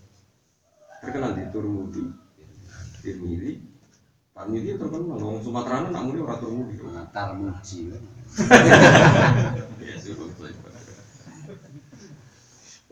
Terkenal 1.02 1.34
di 1.34 1.50
Turmudi, 1.50 2.14
Tirmidzi, 3.02 3.58
Tarmidzi 4.30 4.78
terkenal. 4.78 5.18
Orang 5.18 5.42
Sumatera 5.42 5.90
nak 5.90 6.06
muni 6.06 6.22
orang 6.22 6.38
Turmudi. 6.38 6.74
Tarmuji. 7.10 7.90
Ya 9.82 9.98
syukur 9.98 10.30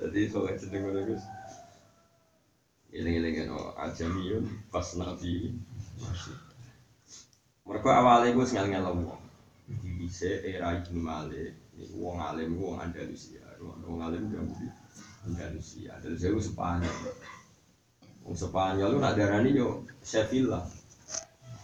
Jadi 0.01 0.21
soalnya 0.33 0.57
sedang 0.57 0.89
bagus. 0.89 1.23
Iling-iling 2.91 3.35
kan, 3.37 3.49
ajamiyun 3.87 4.45
pas 4.73 4.97
nabi 4.97 5.55
masih. 6.01 6.35
Mereka 7.69 7.87
awalnya 7.87 8.35
gue 8.35 8.47
sengal 8.49 8.67
ngel 8.67 8.89
wong. 8.89 9.21
Di 9.71 9.91
bisa 9.95 10.27
era 10.43 10.75
Ibnu 10.75 10.99
Malik, 10.99 11.55
ini 11.79 11.87
wong 11.95 12.19
alim, 12.19 12.59
wong 12.59 12.83
Andalusia, 12.83 13.45
wong 13.63 14.03
alim 14.03 14.27
gak 14.33 14.43
mesti 14.43 14.67
Andalusia. 15.29 15.95
Andalusia 15.95 16.29
itu 16.35 16.43
Spanyol. 16.51 16.97
Wong 18.27 18.35
Spanyol 18.35 18.89
lu 18.91 18.99
nak 18.99 19.15
darani 19.15 19.55
yo 19.55 19.87
Sevilla. 20.03 20.67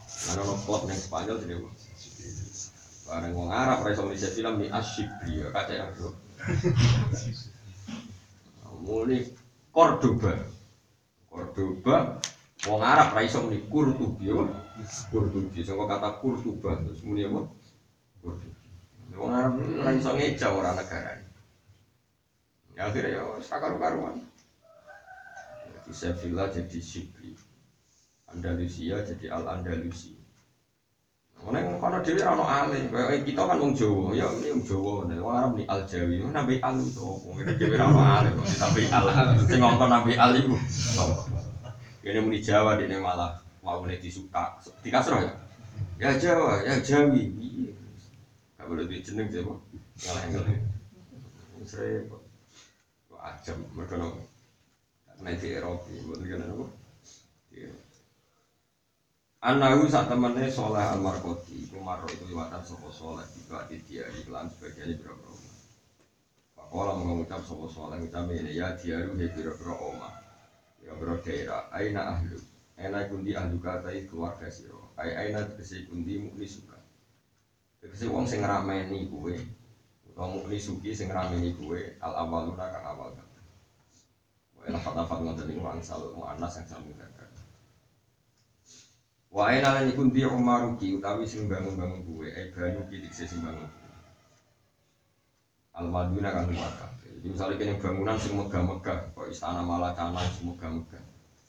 Karena 0.06 0.46
no 0.46 0.54
klub 0.62 0.86
neng 0.86 1.00
Spanyol 1.00 1.42
jadi 1.42 1.58
wong. 1.58 1.74
Bareng 3.10 3.32
wong 3.34 3.50
Arab, 3.50 3.82
raiso 3.82 4.06
di 4.06 4.20
Sevilla 4.20 4.54
ya 4.60 5.48
kaca 5.50 5.72
yang 5.74 5.90
bro. 5.96 6.10
Mulai 8.86 9.26
Cordoba, 9.74 10.32
Cordoba, 11.26 12.22
wong 12.70 12.80
Arab 12.80 13.18
raiso 13.18 13.42
muni 13.42 13.66
Kurtubi, 13.66 14.30
ya. 14.30 14.46
Kurtubi, 15.10 15.66
kata 15.66 16.22
Kurtuba 16.22 16.78
terus 16.86 17.02
muni 17.02 17.26
apa? 17.26 17.50
Kurtubi. 18.22 18.68
Wong 19.18 19.32
Arab 19.34 19.58
raiso 19.82 20.14
ngeja 20.14 20.54
ora 20.54 20.78
negara. 20.78 21.18
Ya 22.78 22.92
akhirnya 22.92 23.18
ya 23.18 23.42
sakar 23.42 23.74
karuan. 23.80 24.22
Jadi 25.64 25.92
Sevilla 25.96 26.46
jadi 26.52 26.78
Sibri. 26.78 27.32
Andalusia 28.30 29.00
jadi 29.00 29.32
Al 29.32 29.48
Yang 31.46 31.78
kono 31.78 32.02
dhewe 32.02 32.22
ono 32.26 32.42
ale, 32.42 32.90
kayak 32.90 33.22
kita 33.22 33.42
kan 33.46 33.62
wong 33.62 33.70
Jawa, 33.70 34.10
ya 34.18 34.26
ini 34.34 34.50
wong 34.50 34.62
Jawa, 34.66 35.06
nek 35.06 35.22
wong 35.22 35.34
Arab 35.38 35.52
ni 35.54 35.62
Al 35.70 35.86
Jawi, 35.86 36.18
nabi 36.26 36.58
Al 36.58 36.74
itu, 36.82 37.06
wong 37.06 37.36
ini 37.38 37.52
dhewe 37.54 37.78
ora 37.78 38.18
ale, 38.18 38.30
nabi 38.34 38.82
Al, 38.90 39.06
sing 39.46 39.58
ngongkon 39.62 39.86
nabi 39.86 40.12
Al 40.18 40.32
iku. 40.42 40.58
Kene 42.02 42.18
muni 42.26 42.42
Jawa 42.42 42.74
dene 42.74 42.98
malah 42.98 43.38
mau 43.62 43.78
nek 43.86 44.02
disuka, 44.02 44.58
dikasroh 44.82 45.22
ya. 45.22 45.32
Ya 46.02 46.10
Jawa, 46.18 46.66
ya 46.66 46.82
Jawi. 46.82 47.30
Iya. 47.38 47.72
Gak 48.58 48.66
boleh 48.66 48.84
di 48.90 49.06
jeneng 49.06 49.30
Jawa. 49.30 49.54
Ngalah 50.02 50.22
ngalah. 50.26 50.58
Wis 51.62 51.74
repot. 51.78 52.22
Kok 53.06 53.22
ajam 53.22 53.58
mergo. 53.70 54.18
Nek 55.22 55.38
di 55.38 55.54
Eropa, 55.54 55.88
mboten 55.88 56.26
kena 56.26 56.44
nopo. 56.50 56.66
Anahu 59.46 59.86
saat 59.86 60.10
temennya 60.10 60.50
soleh 60.50 60.82
Iku 61.54 61.78
marro 61.78 62.10
itu 62.10 62.26
liwatan 62.26 62.66
sopo 62.66 62.90
soleh 62.90 63.22
di 63.70 63.78
dia 63.86 64.02
iklan 64.10 64.50
sebagiannya 64.50 64.98
biro-biro 64.98 65.38
Pakola 66.58 66.98
mengucap 66.98 67.46
sopo 67.46 67.70
soleh 67.70 67.94
Ucap 68.02 68.26
ini 68.26 68.58
ya 68.58 68.74
diaru 68.74 69.14
he 69.14 69.30
biro-biro 69.30 69.70
oma 69.78 70.10
Biro-biro 70.82 71.22
daerah 71.22 71.70
Aina 71.70 72.18
ahlu? 72.18 72.34
Aina 72.74 73.06
kundi 73.06 73.38
ahlu 73.38 73.62
katai 73.62 74.10
keluarga 74.10 74.50
siro 74.50 74.90
Ai 74.98 75.14
aina 75.14 75.46
tegesi 75.46 75.86
kundi 75.86 76.18
mukni 76.18 76.50
suka? 76.50 76.74
Tegesi 77.78 78.10
wong 78.10 78.26
sing 78.26 78.42
ngerameni 78.42 79.06
kue 79.06 79.38
Wong 80.18 80.42
mukni 80.42 80.58
suki 80.58 80.90
sing 80.90 81.06
ngerameni 81.06 81.54
kue 81.54 81.94
Al 82.02 82.18
awaluna 82.18 82.66
kang 82.66 82.82
awal. 82.82 83.14
Kata 83.14 83.40
Wae 84.58 84.74
lafat-lafat 84.74 85.22
ngoten 85.22 85.46
niku 85.46 85.62
angsal 85.70 86.02
mu'annas 86.18 86.58
yang 86.58 86.82
kata 86.98 87.15
Wa 89.34 89.52
aina 89.52 89.74
lan 89.74 89.90
iku 89.90 90.06
ndi 90.06 90.24
umaruki 90.24 90.96
utawi 90.96 91.26
sing 91.26 91.50
bangun-bangun 91.50 92.06
kuwe, 92.06 92.30
ai 92.32 92.48
banyu 92.54 92.86
dikse 92.88 93.26
sing 93.26 93.42
bangun. 93.42 93.68
Al 95.76 95.92
maduna 95.92 96.32
kan 96.32 96.48
maka. 96.48 96.88
Jadi 97.04 97.26
misalnya 97.32 97.60
kene 97.60 97.76
bangunan 97.76 98.16
sing 98.16 98.32
megah-megah, 98.32 99.12
kok 99.12 99.28
istana 99.28 99.60
Malakana 99.60 100.24
sing 100.32 100.48
megah-megah. 100.48 101.02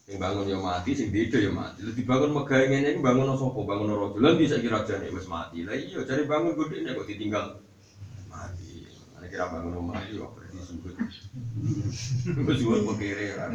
Sing 0.08 0.20
bangun 0.20 0.48
yo 0.48 0.60
mati, 0.60 0.96
sing 0.96 1.12
beda 1.12 1.40
yo 1.40 1.52
mati. 1.56 1.84
Lah 1.84 1.96
dibangun 1.96 2.32
megah 2.36 2.60
ngene 2.68 2.96
iki 2.96 3.04
bangun 3.04 3.36
sapa? 3.36 3.60
Bangun 3.60 3.92
raja. 3.92 4.18
Lah 4.20 4.34
bisa 4.36 4.56
kira 4.60 4.84
rajane 4.84 5.08
wis 5.12 5.28
mati. 5.28 5.64
Lah 5.64 5.76
iya 5.76 6.00
cari 6.04 6.24
bangun 6.28 6.60
gedhe 6.60 6.92
kok 6.92 7.08
ditinggal 7.08 7.46
mati. 8.28 8.88
Nek 9.20 9.28
kira 9.32 9.48
bangun 9.48 9.80
omah 9.80 10.00
iki 10.04 10.20
kok 10.20 10.32
berarti 10.36 10.60
sugut. 10.64 10.96
Wis 12.48 12.58
sugut 12.60 12.84
pekire 12.84 13.36
kan. 13.36 13.52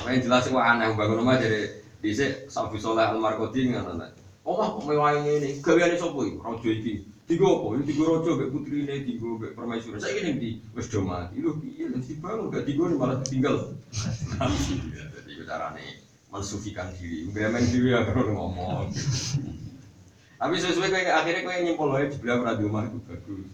Apa 0.00 0.08
yang 0.12 0.20
jelas 0.24 0.48
kok 0.48 0.60
aneh 0.60 0.96
bangun 0.96 1.24
omah 1.24 1.36
jadi 1.36 1.80
Dhisik 2.00 2.48
Sabu 2.48 2.80
Soleh 2.80 3.04
Al-Markodi 3.04 3.68
ngono 3.68 4.00
ta. 4.00 4.08
Omah 4.40 4.72
kok 4.72 4.84
mewah 4.88 5.20
ngene, 5.20 5.60
gaweane 5.60 6.00
sapa 6.00 6.16
iki? 6.24 6.40
Raja 6.40 6.70
iki. 6.72 6.94
Digo 7.28 7.46
apa? 7.46 7.78
Ini 7.78 7.84
digo 7.86 8.02
raja 8.08 8.30
mbek 8.34 8.50
putrine, 8.50 8.94
digo 9.06 9.38
mbek 9.38 9.52
permaisuri. 9.54 10.00
Saiki 10.02 10.20
ning 10.26 10.36
ndi? 10.40 10.50
Wis 10.74 10.88
do 10.90 11.04
mati. 11.04 11.38
Lho 11.38 11.60
piye 11.60 11.86
lho 11.86 12.00
dibangun 12.02 12.50
gak 12.50 12.64
digo 12.66 12.90
malah 12.96 13.20
ditinggal. 13.22 13.70
Jadi 13.94 15.44
carane 15.46 16.02
mensufikan 16.32 16.90
diri. 16.96 17.28
Ngremen 17.30 17.68
diri 17.70 17.94
ya 17.94 18.02
karo 18.08 18.34
ngomong. 18.34 18.90
Tapi 20.40 20.54
sesuai 20.56 20.88
kayak 20.88 21.20
akhirnya 21.20 21.44
kayak 21.46 21.62
nyimpul 21.68 21.92
wae 21.92 22.08
sebelah 22.08 22.40
radio 22.40 22.66
omah 22.72 22.88
itu 22.88 22.98
bagus. 23.06 23.46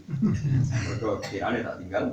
Mergo 0.87 1.19
kirane 1.27 1.67
tak 1.67 1.77
tinggal. 1.83 2.05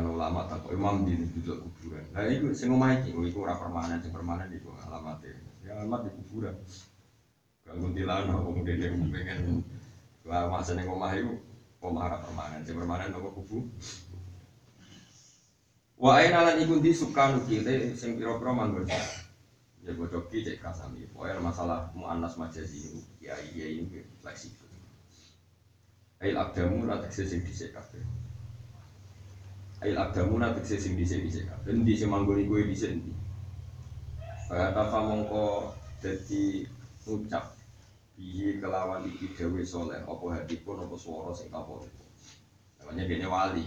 Nah, 0.00 0.08
ulama 0.08 0.48
tak 0.48 0.64
kok 0.64 0.72
imam 0.72 1.04
di 1.04 1.12
duduk 1.36 1.60
kuburan. 1.60 2.00
Nah, 2.16 2.24
itu 2.24 2.56
sing 2.56 2.72
omah 2.72 2.96
iki, 2.96 3.12
oh, 3.12 3.20
iku 3.20 3.44
ora 3.44 3.52
permanen, 3.60 4.00
sing 4.00 4.08
permanen 4.08 4.48
iku 4.56 4.72
alamate. 4.88 5.28
Ya 5.60 5.76
alamat 5.76 6.08
di 6.08 6.10
kuburan. 6.16 6.56
Kalau 7.68 7.84
kuntilan 7.84 8.32
apa 8.32 8.40
mungkin 8.40 8.64
dia 8.64 8.88
pengen 8.88 9.60
lah 10.24 10.48
masa 10.48 10.72
ning 10.72 10.88
omah 10.88 11.12
iku 11.12 11.36
omah 11.84 12.02
ora 12.08 12.18
permanen, 12.24 12.64
sing 12.64 12.80
permanen 12.80 13.12
apa 13.12 13.28
kubu. 13.28 13.68
Wa 16.00 16.16
aina 16.16 16.48
lan 16.48 16.56
iku 16.64 16.80
di 16.80 16.96
sukan 16.96 17.44
kile 17.44 17.92
sing 17.92 18.16
pira-pira 18.16 18.56
manggon. 18.56 18.88
Ya 19.84 19.92
bodok 19.92 20.32
ki 20.32 20.48
cek 20.48 20.64
kasami. 20.64 21.12
Pokoke 21.12 21.44
masalah 21.44 21.92
muannas 21.92 22.40
majazi 22.40 23.04
ya 23.20 23.36
iya 23.52 23.84
ini 23.84 24.00
fleksibel. 24.24 24.64
Ail 26.24 26.40
abdamu 26.40 26.88
la 26.88 27.04
tekse 27.04 27.28
sing 27.28 27.44
dhisik 27.44 27.76
kabeh. 27.76 28.00
Ail 29.80 29.96
abdamu 29.96 30.36
na 30.36 30.52
tekse 30.52 30.76
sing 30.76 30.92
dhisik 30.92 31.24
dhisik 31.24 31.48
kabeh. 31.48 31.72
Endi 31.72 31.96
sing 31.96 32.12
manggon 32.12 32.36
iku 32.44 32.60
dhisik 32.60 33.00
endi? 33.00 33.12
Tafa 34.52 34.98
mongko 35.00 35.72
dadi 36.04 36.68
ucap 37.08 37.56
bihi 38.12 38.60
kelawan 38.60 39.08
iki 39.08 39.32
dewe 39.32 39.64
soleh 39.64 40.04
apa 40.04 40.24
hadipun 40.36 40.84
apa 40.84 40.94
swara 41.00 41.32
sing 41.32 41.48
kapolipun. 41.48 42.08
Namanya 42.84 43.08
dene 43.08 43.24
wali. 43.24 43.64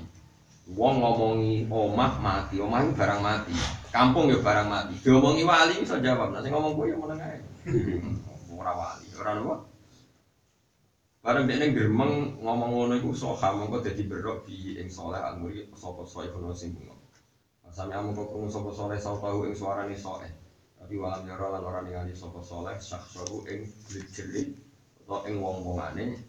Wong 0.63 1.01
ngomongi 1.01 1.67
omah 1.67 2.21
mati, 2.21 2.61
omah 2.61 2.85
itu 2.85 2.93
barang 2.93 3.19
mati. 3.19 3.55
Kampung 3.89 4.29
ya 4.29 4.37
barang 4.37 4.69
mati. 4.69 4.93
Diomongi 5.01 5.43
wali 5.43 5.81
iso 5.81 5.97
jawab. 5.97 6.37
Sing 6.39 6.53
ngomong 6.53 6.77
kuwi 6.77 6.93
ya 6.93 6.97
meneng 7.01 7.19
ae. 7.25 7.39
Ora 8.63 8.71
wali, 8.77 9.09
ora 9.17 9.33
apa? 9.33 9.55
Bareng 11.23 11.47
dekne 11.47 11.71
gremeng 11.71 12.35
ngomong 12.43 12.75
ngono 12.75 12.93
iku 12.99 13.15
soha 13.15 13.55
mongko 13.55 13.79
dadi 13.79 14.03
berok 14.03 14.43
bi 14.43 14.75
ing 14.75 14.91
saleh 14.91 15.23
almuri 15.23 15.63
sapa 15.71 16.03
soe 16.03 16.27
kono 16.27 16.51
sing 16.51 16.75
bunga. 16.75 16.91
Sami 17.71 17.95
amung 17.95 18.11
kok 18.11 18.27
krungu 18.27 18.51
sapa 18.51 18.75
saleh 18.75 18.99
sau 18.99 19.15
tahu 19.23 19.47
ing 19.47 19.55
suarane 19.55 19.95
soe. 19.95 20.27
Tapi 20.75 20.99
walam 20.99 21.23
yara 21.23 21.47
lan 21.47 21.63
ora 21.63 21.79
ningali 21.79 22.11
sapa 22.11 22.43
saleh 22.43 22.75
syakhsahu 22.75 23.47
ing 23.47 23.63
jeli 24.11 24.51
utawa 24.99 25.23
ing 25.31 25.39
wong-wongane 25.39 26.19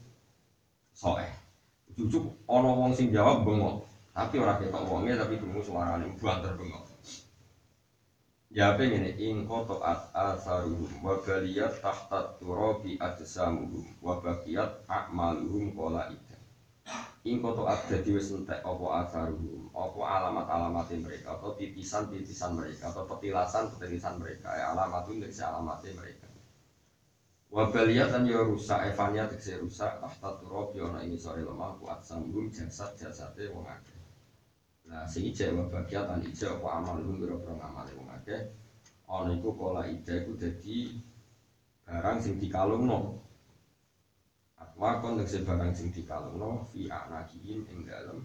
soe. 0.94 1.26
Jujuk 1.98 2.30
ana 2.46 2.70
wong 2.70 2.94
sing 2.94 3.10
jawab 3.10 3.42
bengok, 3.42 3.82
tapi 4.14 4.38
ora 4.38 4.62
ketok 4.62 4.86
wonge 4.86 5.18
tapi 5.18 5.42
krungu 5.42 5.58
suarane 5.58 6.06
banter 6.22 6.54
bengok. 6.54 6.93
Ya 8.54 8.70
pengen 8.78 9.18
ing 9.18 9.50
koto 9.50 9.82
at 9.82 10.14
asaruhum 10.14 11.02
wa 11.02 11.18
baliyat 11.18 11.82
tahta 11.82 12.38
turabi 12.38 12.94
ajsamuhum 13.02 13.82
wa 13.98 14.22
baqiyat 14.22 14.86
a'maluhum 14.86 15.74
qala 15.74 16.06
ida. 16.06 16.38
Ing 17.26 17.42
koto 17.42 17.66
at 17.66 17.82
dadi 17.90 18.14
wis 18.14 18.30
entek 18.30 18.62
asaruhum, 18.62 19.74
apa 19.74 19.98
alamat-alamate 20.06 21.02
mereka 21.02 21.34
atau 21.34 21.58
titisan-titisan 21.58 22.54
mereka 22.54 22.94
atau 22.94 23.10
petilasan-petilasan 23.10 24.22
mereka, 24.22 24.54
ya 24.54 24.70
alamatun 24.70 25.18
dari 25.18 25.34
alamate 25.34 25.90
mereka. 25.98 26.30
Wa 27.50 27.74
baliyat 27.74 28.14
lan 28.14 28.30
ya 28.30 28.38
rusak 28.38 28.86
evania 28.86 29.26
tegese 29.26 29.58
rusak 29.58 29.98
tahta 29.98 30.30
turabi 30.38 30.78
ana 30.78 31.02
ing 31.02 31.18
sore 31.18 31.42
lemah 31.42 31.74
ku 31.82 31.90
ajsamuhum 31.90 32.54
jasad-jasate 32.54 33.50
wong 33.50 33.66
akeh. 33.66 33.93
Nah, 34.94 35.10
sing 35.10 35.26
ijek 35.26 35.50
wa 35.58 35.66
bagiat 35.66 36.06
lan 36.06 36.22
ijek 36.22 36.62
apa 36.62 36.78
amal 36.78 37.02
lu 37.02 37.18
biro-biro 37.18 37.58
ngamale 37.58 37.90
wong 37.98 38.14
akeh. 38.14 38.46
Ana 39.10 39.34
iku 39.34 39.50
pola 39.58 39.82
ijek 39.90 40.22
iku 40.22 40.38
dadi 40.38 40.94
barang 41.82 42.22
sing 42.22 42.38
dikalungno. 42.38 43.18
Atwa 44.54 45.02
kon 45.02 45.18
tegese 45.18 45.42
barang 45.42 45.74
sing 45.74 45.90
dikalungno 45.90 46.62
fi 46.70 46.86
anakihim 46.86 47.66
ing 47.74 47.90
dalem 47.90 48.22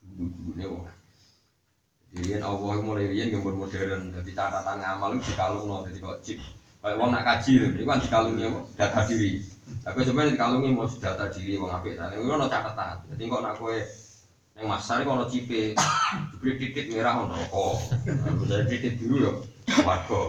bulu-bulune 0.00 0.64
wong. 0.64 0.84
Jadi 2.16 2.40
Allah 2.40 2.76
mulai 2.80 3.12
riyen 3.12 3.36
gambar 3.36 3.52
modern, 3.60 4.16
dadi 4.16 4.32
catatan 4.32 4.80
ngamal 4.80 5.20
iku 5.20 5.28
dikalungno 5.28 5.84
dadi 5.84 6.00
kok 6.00 6.24
chip. 6.24 6.40
Kayak 6.80 6.96
wong 6.96 7.12
nak 7.12 7.24
kaji 7.28 7.52
iku 7.76 7.84
kan 7.84 8.00
dikalungi? 8.00 8.48
Data 8.80 9.04
diri. 9.04 9.44
Tapi 9.84 9.98
sebenarnya 10.08 10.40
dikalungi 10.40 10.72
mau 10.72 10.88
data 10.88 11.28
diri 11.28 11.60
wong 11.60 11.68
apik. 11.68 12.00
Nah, 12.00 12.08
iku 12.16 12.32
ono 12.32 12.48
catatan. 12.48 13.12
Dadi 13.12 13.28
kok 13.28 13.44
nak 13.44 13.60
kowe 13.60 13.76
Yang 14.56 14.66
masar 14.72 15.04
itu 15.04 15.08
kalau 15.12 15.28
cipe, 15.28 15.62
diberi 16.32 16.52
titik 16.56 16.86
merah 16.88 17.28
ono 17.28 17.36
rokok. 17.36 17.76
Bisa 18.40 18.64
titik 18.64 18.96
biru 18.96 19.16
ya, 19.20 19.32
warga. 19.84 20.22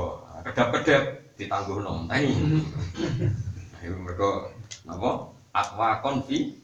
Kedap-kedap 0.51 1.03
ditangguh 1.39 1.79
nom. 1.79 2.11
Nah 2.11 2.19
ini, 2.19 2.59
ayo 3.79 3.95
mereka 4.03 4.51
apa? 4.83 5.31
Akwa 5.55 6.03
konfi 6.03 6.59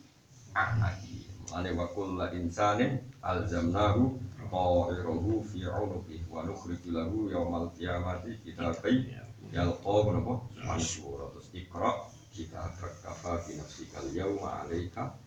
anaki. 0.51 1.23
Mane 1.55 1.71
wakul 1.77 2.19
la 2.19 2.27
insanin 2.35 2.99
alzamnahu 3.23 4.19
qairahu 4.53 5.41
fi 5.47 5.65
unuqi 5.65 6.21
wa 6.29 6.43
nukhriju 6.45 6.91
lahu 6.93 7.31
yaumal 7.31 7.71
qiyamati 7.73 8.37
kitabai 8.45 9.07
yalqa 9.49 9.97
napa 10.13 10.33
mansura 10.61 11.25
terus 11.33 11.49
ikra 11.57 12.11
kita 12.29 12.61
kafa 12.77 13.41
fi 13.45 13.57
nafsikal 13.57 14.05
yauma 14.13 14.65
alaika 14.65 15.17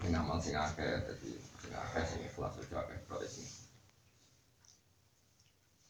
sing 0.00 0.12
amal 0.16 0.40
sing 0.40 0.56
akeh 0.56 1.04
dadi 1.04 1.32
sing 1.36 1.72
akeh 1.76 2.02
sing 2.04 2.20
ikhlas 2.24 2.56
aja 2.56 2.82
akeh 2.82 2.96
tok 3.04 3.20
sing 3.28 3.46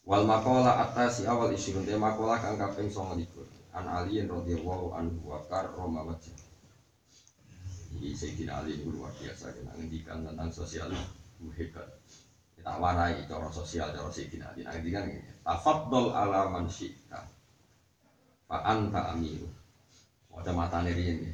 wal 0.05 0.27
maqala 0.27 0.91
atas 0.91 1.23
awal 1.25 1.55
isi 1.55 1.71
kunte 1.71 1.95
maqala 1.95 2.43
kang 2.43 2.59
kaping 2.59 2.91
29 2.91 3.61
an 3.71 3.87
Ali 3.87 4.23
radhiyallahu 4.27 4.95
anhu 4.95 5.31
wa 5.31 5.39
karrama 5.47 6.03
wajh. 6.11 6.35
Ini 7.91 8.15
Sayyidina 8.15 8.63
Ali 8.63 8.79
itu 8.79 8.91
luar 8.91 9.11
biasa 9.19 9.51
kena 9.55 9.75
ngendikan 9.75 10.23
tentang 10.23 10.51
sosial 10.51 10.91
itu 10.95 11.47
hebat. 11.59 11.87
Kita 12.55 12.79
warai 12.79 13.27
cara 13.27 13.51
sosial 13.51 13.91
cara 13.95 14.11
Sayyidina 14.11 14.55
Ali. 14.55 14.63
Nah, 14.67 14.75
ngendikan 14.75 15.11
ini, 15.11 15.23
tafaddal 15.43 16.15
ala 16.15 16.51
man 16.51 16.67
syi'ta. 16.71 17.27
Fa 18.47 18.59
anta 18.67 19.15
amiru. 19.15 19.47
Ada 20.35 20.55
mata 20.55 20.83
ini. 20.87 21.31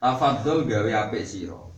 Tafaddal 0.00 0.68
gawe 0.68 0.92
apik 1.08 1.24
sira. 1.24 1.73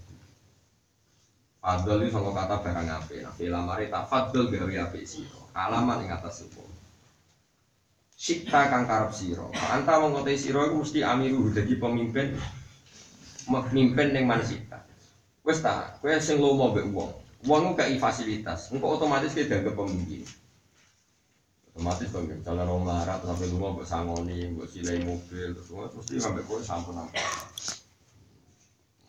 Fadl 1.66 1.98
itu 2.06 2.14
sama 2.14 2.30
kata 2.30 2.62
barang 2.62 2.86
apik. 2.94 3.26
Nah, 3.26 3.34
bila 3.34 3.58
mari 3.66 3.90
tafaddal 3.90 4.54
gawe 4.54 4.74
apik 4.86 5.02
sira. 5.02 5.42
Alamat 5.50 6.06
ing 6.06 6.14
atas 6.14 6.46
hukum. 6.46 6.70
Sikta 8.14 8.70
kang 8.70 8.86
karep 8.86 9.10
sira. 9.10 9.50
Anta 9.74 9.98
mengkote 9.98 10.38
sira 10.38 10.62
iku 10.70 10.86
mesti 10.86 11.02
amiru 11.02 11.50
dadi 11.50 11.74
pemimpin 11.74 12.38
pemimpin 13.50 14.14
ning 14.14 14.30
mansita. 14.30 14.86
Wis 15.42 15.58
ta, 15.58 15.98
kowe 15.98 16.14
sing 16.22 16.38
lomo 16.38 16.70
mbek 16.70 16.86
wong. 16.94 17.10
Wong 17.50 17.74
ku 17.74 17.82
kei 17.82 17.98
fasilitas, 17.98 18.70
engko 18.70 18.98
otomatis 18.98 19.34
kowe 19.34 19.42
dianggap 19.42 19.74
pemimpin. 19.74 20.22
Otomatis 21.74 22.14
dong, 22.14 22.30
misalnya 22.30 22.62
orang 22.62 22.82
melarat 22.86 23.20
sampai 23.26 23.50
rumah 23.50 23.70
mbok 23.74 23.86
sangoni, 23.86 24.54
mbok 24.54 24.70
silai 24.70 25.02
mobil, 25.02 25.50
terus 25.50 25.70
mesti 25.70 26.14
sampai 26.18 26.46
kowe 26.46 26.62
sampun 26.62 26.98
apa. 26.98 27.45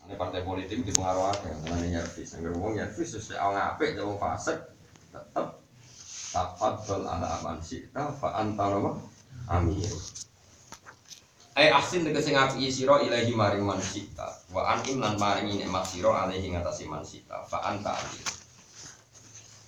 Ini 0.08 0.16
partai 0.16 0.40
politik 0.40 0.88
dipengaruhi 0.88 1.36
karena 1.44 1.76
ini 1.84 1.92
nyervis, 1.92 2.40
yang 2.40 2.56
wong 2.56 2.80
nyervis 2.80 3.12
sesuai 3.12 3.44
orang 3.44 3.76
apik, 3.76 3.92
wong 4.00 4.16
fasik, 4.16 4.56
tetep 5.12 5.60
tafadhol 6.32 7.04
ala 7.04 7.28
aman 7.36 7.60
sita 7.60 8.08
fa 8.16 8.40
anta 8.40 8.72
nama 8.72 8.96
amir. 9.52 9.92
Ai 11.52 11.68
ahsin 11.68 12.08
tegese 12.08 12.32
ngapi 12.32 12.72
sira 12.72 13.04
ilahi 13.04 13.36
maring 13.36 13.60
man 13.60 13.76
wa 14.48 14.62
anim 14.72 14.96
lan 14.96 15.20
maringi 15.20 15.60
nikmat 15.60 15.84
sira 15.84 16.24
alaihi 16.24 16.56
ngatasi 16.56 16.88
man 16.88 17.04
sita 17.04 17.44
fa 17.44 17.68
anta 17.68 17.92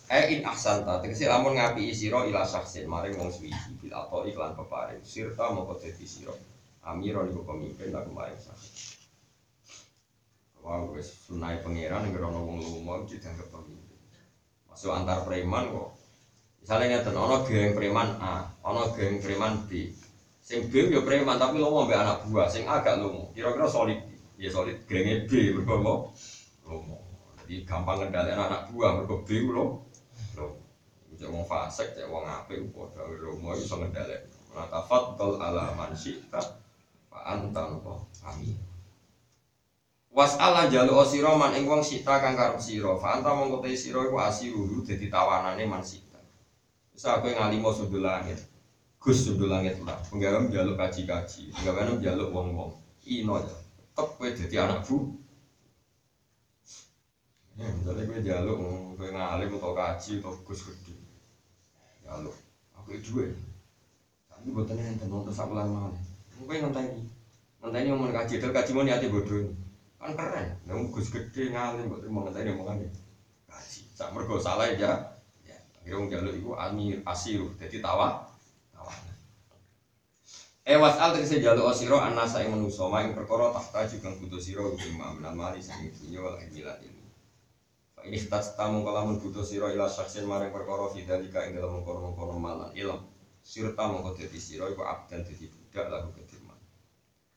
ai 0.09 0.39
in 0.39 0.41
ahsanta 0.41 1.05
tegese 1.05 1.29
lamun 1.29 1.53
ngapi 1.53 1.93
sira 1.93 2.25
ila 2.25 2.49
saksin 2.49 2.89
maring 2.89 3.13
wong 3.21 3.29
suwiji 3.29 3.77
bil 3.77 3.93
atau 3.93 4.25
iklan 4.25 4.57
peparing. 4.57 5.05
Sirta 5.05 5.53
moko 5.53 5.77
dadi 5.77 6.09
sira. 6.09 6.33
Amiro 6.81 7.29
niku 7.29 7.45
pemimpin 7.45 7.93
lan 7.93 8.09
maring 8.09 8.41
saksin 8.41 8.80
Wah, 10.71 10.87
wis 10.95 11.27
sunai 11.27 11.59
pangeran 11.59 12.07
yang 12.07 12.15
gerono 12.15 12.47
wong 12.47 12.63
lumo 12.63 13.03
dianggap 13.03 13.51
pemimpin. 13.51 13.99
Masuk 14.71 14.95
antar 14.95 15.27
preman 15.27 15.67
kok 15.67 15.99
Misalnya 16.63 17.03
ngeten, 17.03 17.19
ono 17.19 17.43
geng 17.43 17.75
preman 17.75 18.23
A, 18.23 18.47
ono 18.63 18.95
geng 18.95 19.19
preman 19.19 19.67
B. 19.67 19.91
Sing 20.39 20.71
B 20.71 20.95
ya 20.95 21.03
preman 21.03 21.43
tapi 21.43 21.59
lo 21.59 21.75
mau 21.75 21.83
anak 21.83 22.23
buah, 22.23 22.47
sing 22.47 22.71
A 22.71 22.79
gak 22.79 23.03
lomo. 23.03 23.35
Kira-kira 23.35 23.67
solid, 23.67 23.99
ya 24.39 24.47
solid. 24.47 24.79
Gengnya 24.87 25.27
B 25.27 25.59
mereka 25.59 25.75
lo 25.75 26.15
lomo. 26.63 27.03
Jadi 27.43 27.67
gampang 27.67 28.07
ngendalikan 28.07 28.47
anak 28.47 28.71
buah 28.71 28.95
mereka 28.95 29.27
B 29.27 29.29
lo 29.51 29.91
lomo. 30.39 30.63
Cek 31.19 31.27
wong 31.27 31.43
fasik, 31.51 31.99
cek 31.99 32.07
wong 32.07 32.23
apik 32.31 32.63
padha 32.71 33.03
lomo 33.11 33.59
iso 33.59 33.75
ngendalikan. 33.75 34.23
Nah, 34.55 34.71
tafaddal 34.71 35.35
ala 35.43 35.75
man 35.75 35.91
syi'ta 35.99 36.39
fa 37.11 37.19
anta 37.27 37.67
amin. 38.23 38.70
Was 40.11 40.35
ala 40.43 40.67
jalu 40.67 40.91
osiro 40.99 41.39
man 41.39 41.55
ing 41.55 41.71
wong 41.71 41.87
sita 41.87 42.19
kang 42.19 42.35
karep 42.35 42.59
sira. 42.59 42.99
Fa 42.99 43.15
anta 43.15 43.31
mongko 43.31 43.63
te 43.63 43.79
sira 43.79 44.03
iku 44.03 44.19
asiru 44.19 44.83
dadi 44.83 45.07
tawanane 45.07 45.63
man 45.71 45.87
sita. 45.87 46.19
Bisa 46.91 47.23
aku 47.23 47.31
ngalimo 47.31 47.71
sudul 47.71 48.03
langit. 48.03 48.43
Gus 49.01 49.25
sudul 49.25 49.49
langit 49.49 49.81
lah 49.81 49.97
Penggawa 50.11 50.45
jaluk 50.51 50.77
kaji-kaji. 50.77 51.55
Penggawa 51.57 51.97
jaluk 51.97 52.29
wong-wong. 52.29 52.69
Ino 53.09 53.41
aja 53.41 53.57
Tetep 53.57 54.07
gue 54.21 54.29
jadi 54.45 54.57
anak 54.69 54.85
bu. 54.85 55.09
Ya 57.57 57.65
misalnya 57.73 58.05
gue 58.05 58.21
jaluk 58.21 58.57
Gue 59.01 59.09
ngalim 59.09 59.57
atau 59.57 59.73
kaji 59.73 60.21
atau 60.21 60.37
gus 60.45 60.61
gede 60.69 60.93
Jaluk 62.05 62.37
Aku 62.77 62.93
itu 62.93 63.09
gue 63.17 63.33
Tapi 64.29 64.53
buatannya 64.53 65.01
tenang 65.01 65.25
terus 65.25 65.41
aku 65.41 65.57
lama 65.57 65.89
Gue 66.45 66.57
ngenteni 66.61 67.09
Ngenteni 67.65 67.89
ngomong 67.89 68.13
kaji. 68.13 68.37
Itu 68.37 68.53
kaji 68.53 68.71
mau 68.77 68.85
niatnya 68.85 69.09
bodoh 69.09 69.49
Kan 70.01 70.17
keren 70.17 70.57
Nah 70.65 70.75
gus 70.89 71.13
gede 71.13 71.53
ngalim 71.53 71.93
Gue 71.93 72.01
terima 72.01 72.25
ngenteni 72.25 72.57
omongannya 72.57 72.89
Kaji 73.47 73.81
Sak 73.93 74.17
mergo 74.17 74.41
salah 74.41 74.73
ya 74.73 75.21
Akhirnya 75.81 75.97
wong 75.97 76.09
jaluk 76.13 76.35
iku 76.37 76.51
amir 76.61 77.01
asiru, 77.09 77.57
jadi 77.57 77.81
tawa 77.81 78.29
tawa. 78.69 78.93
Ewas 80.61 81.01
al 81.01 81.17
tegese 81.17 81.41
jaluk 81.41 81.73
osiro 81.73 81.97
anasa 81.97 82.45
ing 82.45 82.53
manusa 82.53 82.85
maing 82.85 83.17
perkara 83.17 83.49
tahta 83.57 83.89
juga 83.89 84.13
butuh 84.21 84.37
sira 84.37 84.61
bima 84.77 85.17
minal 85.17 85.33
mali 85.33 85.65
sing 85.65 85.89
dunya 85.97 86.21
wal 86.21 86.37
milat 86.37 86.85
ini. 86.85 87.01
Ini 88.05 88.17
tas 88.29 88.61
tamu 88.61 88.85
kalamun 88.85 89.25
butuh 89.25 89.41
sira 89.41 89.73
ila 89.73 89.89
saksen 89.89 90.29
maring 90.29 90.53
perkara 90.53 90.93
fidalika 90.93 91.49
ing 91.49 91.57
dalam 91.57 91.81
mengkono-mengkono 91.81 92.37
malan 92.37 92.71
ilm. 92.77 93.01
Sirta 93.41 93.89
mongko 93.89 94.21
dadi 94.21 94.37
sira 94.37 94.69
iku 94.69 94.85
abdan 94.85 95.25
dadi 95.25 95.49
budak 95.49 95.87
lagu. 95.89 96.13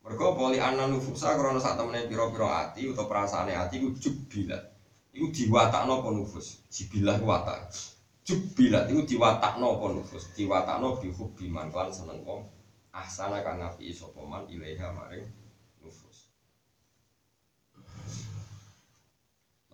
Mergo 0.04 0.36
poli 0.36 0.60
anan 0.60 0.92
nufusa 0.92 1.40
krana 1.40 1.64
sak 1.64 1.80
temene 1.80 2.06
pira-pira 2.12 2.68
ati 2.68 2.92
utawa 2.92 3.08
perasaane 3.08 3.56
ati 3.56 3.80
iku 3.80 3.96
jubilat. 3.96 4.64
Iku 5.16 5.32
diwatakno 5.32 6.04
apa 6.04 6.10
nufus? 6.12 6.60
Jibilah 6.68 7.24
watak 7.24 7.72
jubilat 8.24 8.88
itu 8.88 9.04
diwatakno 9.16 9.80
apa 9.80 9.86
nufus 10.00 10.32
diwatakno 10.32 10.96
bihubbi 11.04 11.52
man 11.52 11.68
lan 11.76 11.92
seneng 11.92 12.24
wong 12.24 12.48
ahsana 12.96 13.44
kang 13.44 13.60
ngapi 13.60 13.92
sapa 13.92 14.24
man 14.24 14.48
ilaiha 14.48 14.96
maring 14.96 15.28
nufus 15.84 16.32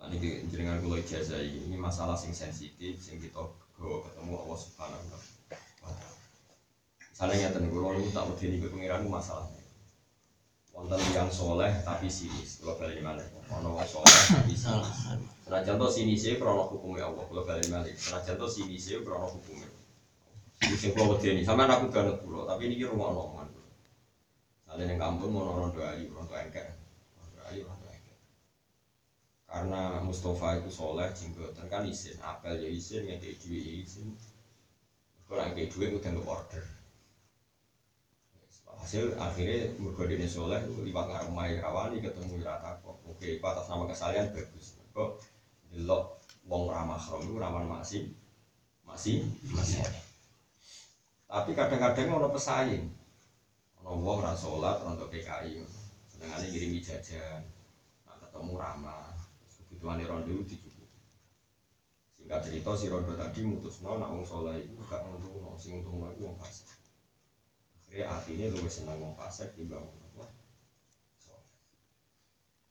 ini 0.10 0.50
jenengan 0.50 0.82
kula 0.82 0.98
ijazah 0.98 1.38
ini 1.38 1.78
masalah 1.78 2.18
sing 2.18 2.34
sensitif 2.34 2.98
sing 2.98 3.22
kita 3.22 3.46
go 3.78 4.02
ketemu 4.02 4.34
Allah 4.42 4.58
Subhanahu 4.58 5.06
wa 5.06 5.22
taala. 5.86 6.10
Misalnya 7.14 7.36
ngeten 7.54 7.70
kula 7.70 7.94
niku 7.94 8.10
tak 8.10 8.26
wedeni 8.26 8.58
ke 8.58 8.74
pangeran 8.74 9.06
masalahnya. 9.06 9.59
Wonten 10.80 11.12
yang 11.12 11.28
soleh 11.28 11.76
tapi 11.84 12.08
sinis, 12.08 12.64
kula 12.64 12.80
bali 12.80 13.04
mana? 13.04 13.20
Ono 13.52 13.76
wong 13.76 13.84
soleh 13.84 14.24
tapi 14.32 14.56
sinis. 14.56 15.20
Senajan 15.44 15.76
to 15.76 15.92
sinise 15.92 16.40
krana 16.40 16.72
hukume 16.72 17.04
Allah, 17.04 17.20
kula 17.28 17.44
bali 17.44 17.68
malih. 17.68 17.92
Senajan 18.00 18.40
to 18.40 18.48
sinise 18.48 18.96
krana 19.04 19.28
hukume. 19.28 19.68
Iki 20.64 20.76
sing 20.80 20.92
kula 20.96 21.20
wedeni, 21.20 21.44
sampean 21.44 21.68
aku 21.68 21.92
banget 21.92 22.24
kula, 22.24 22.48
tapi 22.48 22.72
niki 22.72 22.88
rumono 22.88 23.28
omongan. 23.28 23.52
Sale 24.64 24.88
ning 24.88 24.96
kampung 24.96 25.36
mau 25.36 25.52
rondo 25.52 25.84
ayu, 25.84 26.08
rondo 26.16 26.32
engkek. 26.32 26.72
Rondo 27.20 27.40
ayu, 27.52 27.68
rondo 27.68 27.84
engkek. 27.92 28.20
Karena 29.52 30.00
Mustafa 30.00 30.64
itu 30.64 30.72
soleh, 30.72 31.12
jenggotan 31.12 31.68
kan 31.68 31.84
isin, 31.84 32.16
apel 32.24 32.56
ya 32.56 32.72
isin, 32.72 33.04
ngekek 33.04 33.36
duit 33.44 33.68
ya 33.68 33.74
isin. 33.84 34.16
Kalau 35.28 35.44
ngekek 35.44 35.76
duit 35.76 35.92
udah 35.92 36.08
nggak 36.08 36.24
order. 36.24 36.64
Hasil 38.80 39.20
akhirnya 39.20 39.76
mergodine 39.76 40.26
soleh, 40.26 40.64
liwat 40.80 41.06
ngarep 41.12 41.30
mai 41.36 41.60
rawani 41.60 42.00
ketemu 42.00 42.40
rata 42.42 42.80
kok. 42.80 42.96
Oke, 43.12 43.38
atas 43.44 43.68
nama 43.68 43.84
kesalahan 43.86 44.32
bagus. 44.32 44.80
Kok 44.96 45.20
delok 45.70 46.20
wong 46.50 46.66
ramah 46.74 46.98
mahram 46.98 47.22
itu 47.22 47.38
ramah 47.38 47.62
masih 47.62 48.10
masih 48.90 49.22
masih 49.54 49.78
tapi 51.30 51.54
kadang-kadang 51.54 52.18
ono 52.18 52.34
pesaing. 52.34 52.90
Ono 53.86 54.02
wong 54.02 54.18
ra 54.26 54.34
salat 54.34 54.82
untuk 54.82 55.14
PKI 55.14 55.62
senengane 56.10 56.50
ngirimi 56.50 56.82
jajan 56.82 57.46
nah, 58.04 58.18
ketemu 58.18 58.58
ramah. 58.58 59.14
Kebutuhan 59.62 60.02
rondo 60.10 60.42
dicukupi. 60.50 60.82
Singkat 62.18 62.50
cerita 62.50 62.74
si 62.74 62.90
rondo 62.90 63.14
tadi 63.14 63.46
mutusno 63.46 63.94
nak 64.02 64.10
wong 64.10 64.26
soleh 64.26 64.58
itu 64.58 64.82
gak 64.90 65.06
untung 65.06 65.54
sing 65.62 65.78
untung 65.78 66.02
itu 66.10 66.26
wong 66.26 66.34
fasik 66.42 66.79
akhirnya 67.90 68.06
artinya 68.14 68.46
lu 68.54 68.70
seneng 68.70 69.02
wong 69.02 69.14
fasik 69.18 69.50
timbang 69.58 69.82
wong 69.82 69.98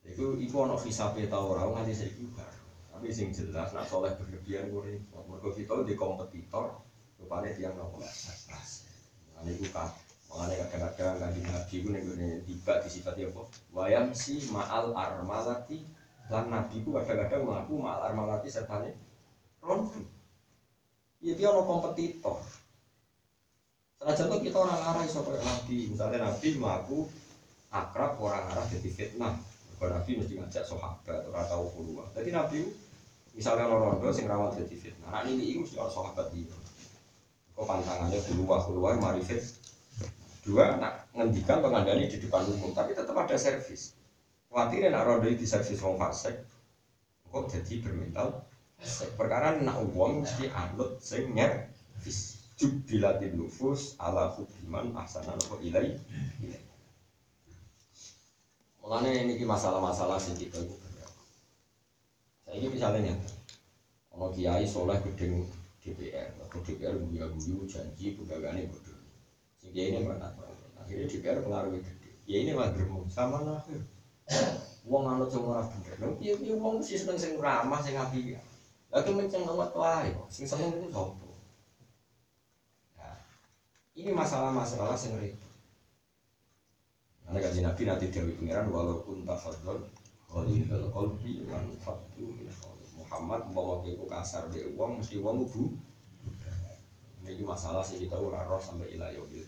itu 0.09 0.25
itu 0.41 0.55
ono 0.55 0.79
hisabe 0.79 1.27
tau 1.27 1.53
ora 1.53 1.69
nganti 1.69 1.93
saiki 1.93 2.23
bar 2.33 2.49
tapi 2.89 3.13
sing 3.13 3.29
jelas 3.35 3.75
nak 3.75 3.85
soleh 3.85 4.09
berlebihan 4.17 4.71
gue 4.71 4.97
mereka 5.27 5.49
kita 5.53 5.85
di 5.85 5.93
kompetitor 5.93 6.81
rupanya 7.19 7.51
tiang 7.53 7.75
nopo 7.77 8.01
ini 9.43 9.59
gue 9.59 9.69
kan 9.69 9.91
mengenai 10.31 10.65
kadang-kadang 10.71 11.19
kanjeng 11.19 11.47
nabi 11.51 11.75
gue 11.79 11.91
nih 11.95 12.43
tiba 12.45 12.73
disifati 12.85 13.25
apa? 13.25 13.41
Wayam 13.73 14.13
si 14.13 14.45
maal 14.53 14.93
armalati. 14.93 15.81
Lan 16.29 16.53
nabi 16.53 16.85
gue 16.85 17.01
kadang-kadang 17.01 17.47
mengaku 17.47 17.81
maal 17.81 18.03
armalati 18.03 18.51
nih 18.51 18.93
rondu 19.63 20.03
ya 21.19 21.35
dia 21.35 21.51
no 21.51 21.67
kompetitor 21.67 22.39
senajan 23.99 24.31
tuh 24.31 24.39
kita 24.39 24.57
orang 24.63 24.79
arah 24.79 25.03
iso 25.03 25.19
kayak 25.27 25.43
nabi 25.43 25.91
misalnya 25.91 26.19
nabi 26.23 26.47
mengaku 26.55 27.11
akrab 27.67 28.15
orang 28.23 28.47
arah 28.55 28.65
jadi 28.71 28.89
fitnah 28.89 29.35
Kalau 29.79 29.95
Nabi 29.95 30.19
mesti 30.19 30.35
ngajak 30.35 30.67
sahabat 30.67 31.23
atau 31.23 31.31
tahu 31.31 31.65
keluar. 31.71 32.03
Jadi 32.11 32.35
Nabi 32.35 32.67
misalnya 33.31 33.63
orang 33.71 33.95
rondo 33.95 34.11
sing 34.11 34.27
rawat 34.27 34.59
jadi 34.59 34.75
fitnah 34.75 35.07
nah 35.07 35.23
ini 35.23 35.55
itu 35.55 35.63
mesti 35.63 35.79
orang 35.79 35.95
sahabat 35.95 36.27
dia 36.35 36.51
kok 37.55 37.63
pantangannya 37.63 38.19
keluar 38.27 38.59
keluar 38.67 38.99
mari 38.99 39.23
fit 39.23 39.39
Dua, 40.39 40.79
nak 40.79 41.11
ngendikan 41.13 41.59
pengandani 41.59 42.07
di 42.07 42.17
depan 42.17 42.47
umum, 42.47 42.71
tapi 42.71 42.95
tetap 42.95 43.13
ada 43.13 43.35
servis. 43.35 43.93
Khawatirnya 44.47 44.95
nak 44.95 45.05
rondo 45.05 45.29
di 45.29 45.45
servis 45.45 45.77
wong 45.83 45.99
fasik, 45.99 46.41
kok 47.27 47.45
jadi 47.51 47.83
bermental. 47.83 48.47
Perkara 49.13 49.59
nak 49.59 49.83
uang 49.93 50.23
mesti 50.23 50.47
anut 50.49 50.97
sing. 51.03 51.35
Jubilatin 52.59 53.39
nufus 53.39 53.95
ala 53.95 54.35
hukiman 54.35 54.91
ahsana 54.91 55.31
nopo 55.31 55.63
ilai. 55.63 55.95
Mulanya 58.83 59.15
ini 59.15 59.39
masalah-masalah 59.47 60.19
sing 60.19 60.35
kita 60.35 60.59
itu 60.59 60.75
Saya 62.43 62.59
ini 62.59 62.67
misalnya 62.67 63.15
kalau 64.11 64.35
kiai 64.35 64.67
soleh 64.67 64.99
gedeng 64.99 65.47
DPR, 65.79 66.35
atau 66.43 66.59
DPR 66.59 66.99
guya 66.99 67.31
guyu 67.31 67.63
janji 67.63 68.19
pegangannya 68.19 68.67
bodoh. 68.67 68.99
Sing 69.55 69.71
kiai 69.71 69.95
ini 69.95 70.03
mana? 70.03 70.27
Akhirnya 70.83 71.07
DPR 71.07 71.39
pengaruh 71.39 71.71
gede. 71.79 72.11
Ya 72.27 72.43
ini 72.43 72.51
mah 72.51 72.75
geremuk 72.75 73.07
sama 73.07 73.39
akhir. 73.55 73.79
Wong 74.83 75.07
anut 75.07 75.31
sing 75.31 75.47
ora 75.47 75.63
bener. 75.63 76.11
Piye 76.19 76.35
wong 76.59 76.83
sih 76.83 76.99
seneng 76.99 77.15
sing 77.15 77.39
ramah 77.39 77.79
sing 77.79 77.95
apik. 77.95 78.35
Lagi 78.91 79.11
menceng 79.15 79.47
nomor 79.47 79.71
kok. 79.71 80.27
Sing 80.27 80.43
seneng 80.43 80.75
itu 80.75 80.91
sapa? 80.91 81.28
Ini 83.99 84.15
masalah-masalah 84.15 84.95
sing 84.95 85.11
ribet. 85.19 85.35
Karena 87.27 87.39
kaji 87.43 87.59
Nabi 87.67 87.81
nanti 87.83 88.05
Dewi 88.07 88.31
Pengiran 88.39 88.71
walaupun 88.71 89.27
tafadol 89.27 89.83
Khalidul 90.31 90.87
qalbi 90.87 91.43
man 91.43 91.67
fatu 91.83 92.31
min 92.31 92.47
Muhammad 92.95 93.51
mau 93.51 93.83
iku 93.83 94.07
kasar 94.07 94.47
be 94.47 94.71
wong 94.79 95.03
mesti 95.03 95.19
wong 95.19 95.43
bu. 95.51 95.75
Ini 97.27 97.43
masalah 97.43 97.83
sih 97.83 97.99
kita 97.99 98.15
ora 98.15 98.47
roh 98.47 98.57
sampai 98.57 98.95
ilah 98.95 99.11
yaumil 99.11 99.45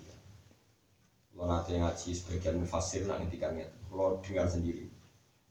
Kalau 1.32 1.48
nanti 1.48 1.80
ngaji 1.80 2.12
sebagian 2.14 2.62
mufasir 2.62 3.10
nak 3.10 3.24
ngintikannya 3.24 3.66
Kalau 3.88 4.20
dengar 4.22 4.46
sendiri. 4.52 4.86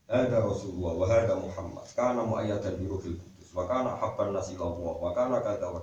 Ada 0.06 0.44
Rasulullah 0.44 0.92
wa 0.94 1.06
hada 1.08 1.34
Muhammad. 1.40 1.88
Kana 1.96 2.22
mu'ayyatan 2.22 2.78
bi 2.78 2.86
ruhil 2.86 3.16
kudus. 3.16 3.48
Wa 3.56 3.64
kana 3.64 3.96
nasi 4.30 4.54
Allah 4.60 4.94
Wa 4.94 5.10
kana 5.10 5.42
kata 5.42 5.66
wa 5.72 5.80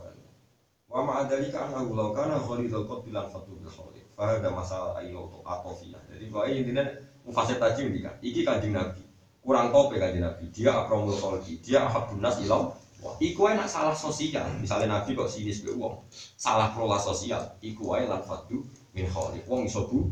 Wa 0.88 1.04
ma'adhalika 1.04 1.68
annahu 1.68 2.00
law 2.00 2.10
kana 2.16 2.40
khalidul 2.40 2.88
qalbi 2.88 3.12
lan 3.12 3.28
fatu 3.28 3.60
bil 3.60 3.68
khalid 3.68 4.08
Fahada 4.16 4.48
masalah 4.50 4.96
ayo 5.04 5.44
atofiyah 5.44 6.00
Jadi 6.08 6.32
pokoknya 6.32 6.56
intinya 6.64 6.84
mufasir 7.28 7.60
tadi 7.60 7.92
ini 7.92 8.00
kan 8.00 8.16
Iki 8.24 8.42
kanjeng 8.48 8.72
Nabi. 8.72 9.04
Kurang 9.44 9.76
kopi 9.76 10.00
kanjeng 10.00 10.24
Nabi. 10.24 10.48
Dia 10.56 10.72
akromul 10.80 11.20
khalqi. 11.20 11.60
Dia 11.60 11.86
ahabun 11.86 12.24
nas 12.24 12.40
ilau. 12.40 12.72
Wah, 12.98 13.14
iku 13.22 13.46
ae 13.46 13.54
nak 13.54 13.70
salah 13.70 13.94
sosial, 13.94 14.50
misalnya 14.58 14.98
Nabi 14.98 15.14
kok 15.14 15.30
sinis 15.30 15.62
be 15.62 15.70
wong, 15.78 16.02
salah 16.34 16.74
kelola 16.74 16.98
sosial, 16.98 17.46
iku 17.62 17.94
ae 17.94 18.10
lan 18.10 18.26
fadu 18.26 18.66
min 18.98 19.06
kholi. 19.06 19.38
Wong 19.46 19.70
iso 19.70 19.86
bu, 19.86 20.10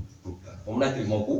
nek 0.70 0.94
trimo 0.94 1.26
ku, 1.26 1.36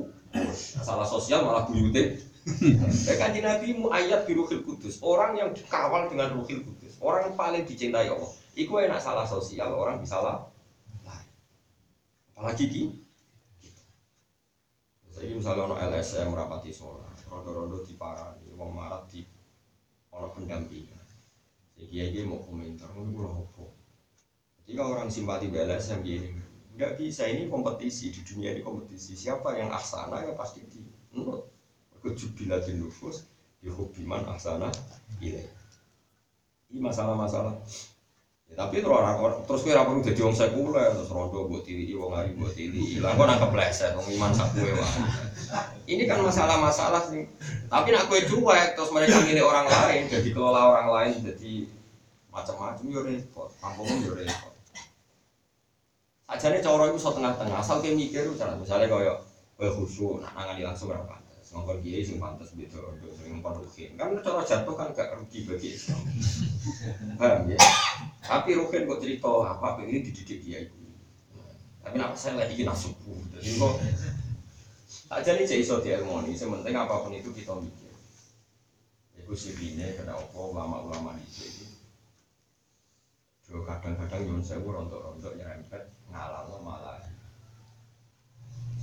salah 0.58 1.06
sosial 1.06 1.46
malah 1.46 1.70
buyute. 1.70 2.18
Ya 3.10 3.18
kan 3.18 3.34
Nabi 3.34 3.74
mu 3.74 3.90
ayat 3.90 4.30
biruhil 4.30 4.62
kudus, 4.62 5.02
orang 5.02 5.34
yang 5.34 5.50
dikawal 5.54 6.06
dengan 6.06 6.30
ruhil 6.38 6.62
kudus, 6.62 6.94
orang 7.02 7.30
yang 7.30 7.36
paling 7.38 7.66
dicintai 7.66 8.06
Allah. 8.06 8.30
Iku 8.56 8.80
enak 8.80 9.04
salah 9.04 9.28
sosial, 9.28 9.76
orang 9.76 10.00
bisa 10.00 10.24
lah. 10.24 10.48
Apalagi 12.36 12.68
ki. 12.72 12.84
Saya 15.16 15.32
misalnya 15.32 15.72
ono 15.72 15.76
LSM 15.80 16.36
rapati 16.36 16.76
sholat, 16.76 17.16
rondo-rondo 17.32 17.84
diparani, 17.88 18.52
wong 18.52 18.76
marat 18.76 19.08
di 19.08 19.24
ono 20.12 20.28
pendampingan. 20.36 21.04
Jadi 21.76 22.12
dia 22.12 22.24
mau 22.28 22.44
komentar, 22.44 22.92
mau 22.92 23.08
pulang 23.08 23.36
apa? 23.40 23.66
Jika 24.68 24.84
orang 24.84 25.08
simpati 25.08 25.48
BLSM 25.48 26.04
gini, 26.04 26.32
nggak 26.76 27.00
bisa 27.00 27.28
ini 27.32 27.48
kompetisi 27.48 28.12
di 28.12 28.22
dunia 28.28 28.52
ini 28.52 28.64
kompetisi. 28.64 29.16
Siapa 29.16 29.56
yang 29.56 29.72
aksana 29.72 30.24
ya 30.24 30.36
pasti 30.36 30.64
di 30.68 30.84
menurut 31.16 31.48
kejubilatin 32.04 32.84
nufus 32.84 33.24
dihubiman 33.64 34.28
aksana 34.36 34.68
ilai. 35.24 35.48
Ini 36.72 36.80
masalah-masalah. 36.84 37.56
Ya, 38.46 38.62
tapi 38.62 38.78
terus 38.78 38.94
orang, 38.94 39.18
orang 39.18 39.42
terus 39.42 39.66
kira 39.66 39.82
perlu 39.82 40.06
jadi 40.06 40.22
orang 40.22 40.38
sekuler 40.38 40.94
terus 40.94 41.10
rondo 41.10 41.50
buat 41.50 41.66
tili, 41.66 41.98
wong 41.98 42.14
hari 42.14 42.38
buat 42.38 42.54
tili, 42.54 42.94
hilang 42.94 43.18
kok 43.18 43.26
nangkep 43.26 43.52
leset, 43.58 43.92
wong 43.98 44.06
iman 44.06 44.32
sakue. 44.38 44.70
Ini 45.90 46.06
kan 46.06 46.22
masalah-masalah 46.22 47.10
sih. 47.10 47.26
Tapi 47.66 47.88
nak 47.90 48.06
kue 48.06 48.22
cuek 48.22 48.78
terus 48.78 48.94
mereka 48.94 49.18
milih 49.26 49.42
orang 49.42 49.66
lain, 49.66 50.06
jadi 50.06 50.30
kelola 50.30 50.62
orang 50.78 50.88
lain, 50.94 51.26
jadi 51.26 51.66
macam-macam 52.30 52.86
yo 52.86 53.02
repot, 53.02 53.50
kampung 53.58 53.90
yo 54.06 54.14
repot. 54.14 54.54
Aja 56.30 56.46
nih 56.54 56.62
cowok 56.62 56.94
itu 56.94 57.02
so 57.02 57.18
tengah-tengah, 57.18 57.66
asal 57.66 57.82
kayak 57.82 57.98
mikir 57.98 58.30
cara 58.38 58.54
misalnya 58.54 58.86
kaya 58.86 59.14
kaya 59.58 59.72
khusyuk, 59.74 60.22
nak 60.22 60.38
nangani 60.38 60.62
langsung 60.62 60.94
berapa 60.94 61.25
ngomong 61.56 61.80
kiai 61.80 62.04
sing 62.04 62.20
pantas 62.20 62.52
gitu, 62.52 62.84
untuk 62.84 63.16
sering 63.16 63.40
rukin, 63.40 63.96
kan 63.96 64.12
cara 64.20 64.44
jatuh 64.44 64.76
kan 64.76 64.92
gak 64.92 65.16
rugi 65.16 65.48
bagi 65.48 65.72
Islam, 65.72 66.04
paham 67.20 67.48
ya? 67.48 67.60
Tapi 68.20 68.60
rukin 68.60 68.84
kok 68.84 69.00
cerita 69.00 69.32
apa 69.48 69.80
ini 69.88 70.04
dididik 70.04 70.44
kiai 70.44 70.68
tapi 71.86 72.02
nak 72.02 72.18
saya 72.18 72.44
lagi 72.44 72.58
kena 72.60 72.74
subuh, 72.76 73.16
jadi 73.40 73.50
kok 73.56 73.74
aja 75.16 75.32
nih 75.38 75.46
jadi 75.48 75.62
iso 75.64 75.80
dielmoni, 75.80 76.34
sementing 76.36 76.76
apa 76.76 77.06
pun 77.06 77.14
itu 77.14 77.30
kita 77.30 77.54
mikir. 77.62 77.94
Iku 79.22 79.38
sirine 79.38 79.94
kenapa 79.94 80.34
ulama-ulama 80.34 81.14
di 81.18 81.30
sini 81.30 81.66
Jo 83.46 83.62
kadang-kadang 83.62 84.26
nyuwun 84.26 84.42
sewu 84.42 84.74
rontok-rontok 84.74 85.38
nyerempet 85.38 85.94
ngalah 86.10 86.50
malah. 86.66 86.98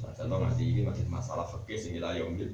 Saja 0.02 0.26
to 0.26 0.34
nganti 0.34 0.64
ini 0.66 0.82
masih 0.82 1.06
masalah 1.06 1.46
fikih 1.46 1.78
sing 1.78 1.92
ila 2.02 2.18
yaumil. 2.18 2.50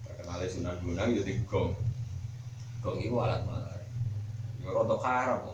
Terkenal 0.00 0.40
Sunan 0.48 0.80
Gunung 0.80 1.12
jadi 1.20 1.32
gong. 1.44 1.76
Gong 2.80 2.96
itu 2.96 3.12
alat 3.20 3.44
malah. 3.44 3.76
Yo 4.64 4.72
rontok 4.72 5.04
haram. 5.04 5.52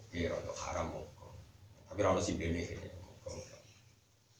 Oke, 0.00 0.20
rontok 0.24 0.56
haram. 0.64 0.96
Tapi 1.92 1.98
ora 2.00 2.16
ono 2.16 2.24
sing 2.24 2.40
bene 2.40 2.64
kene. 2.64 2.88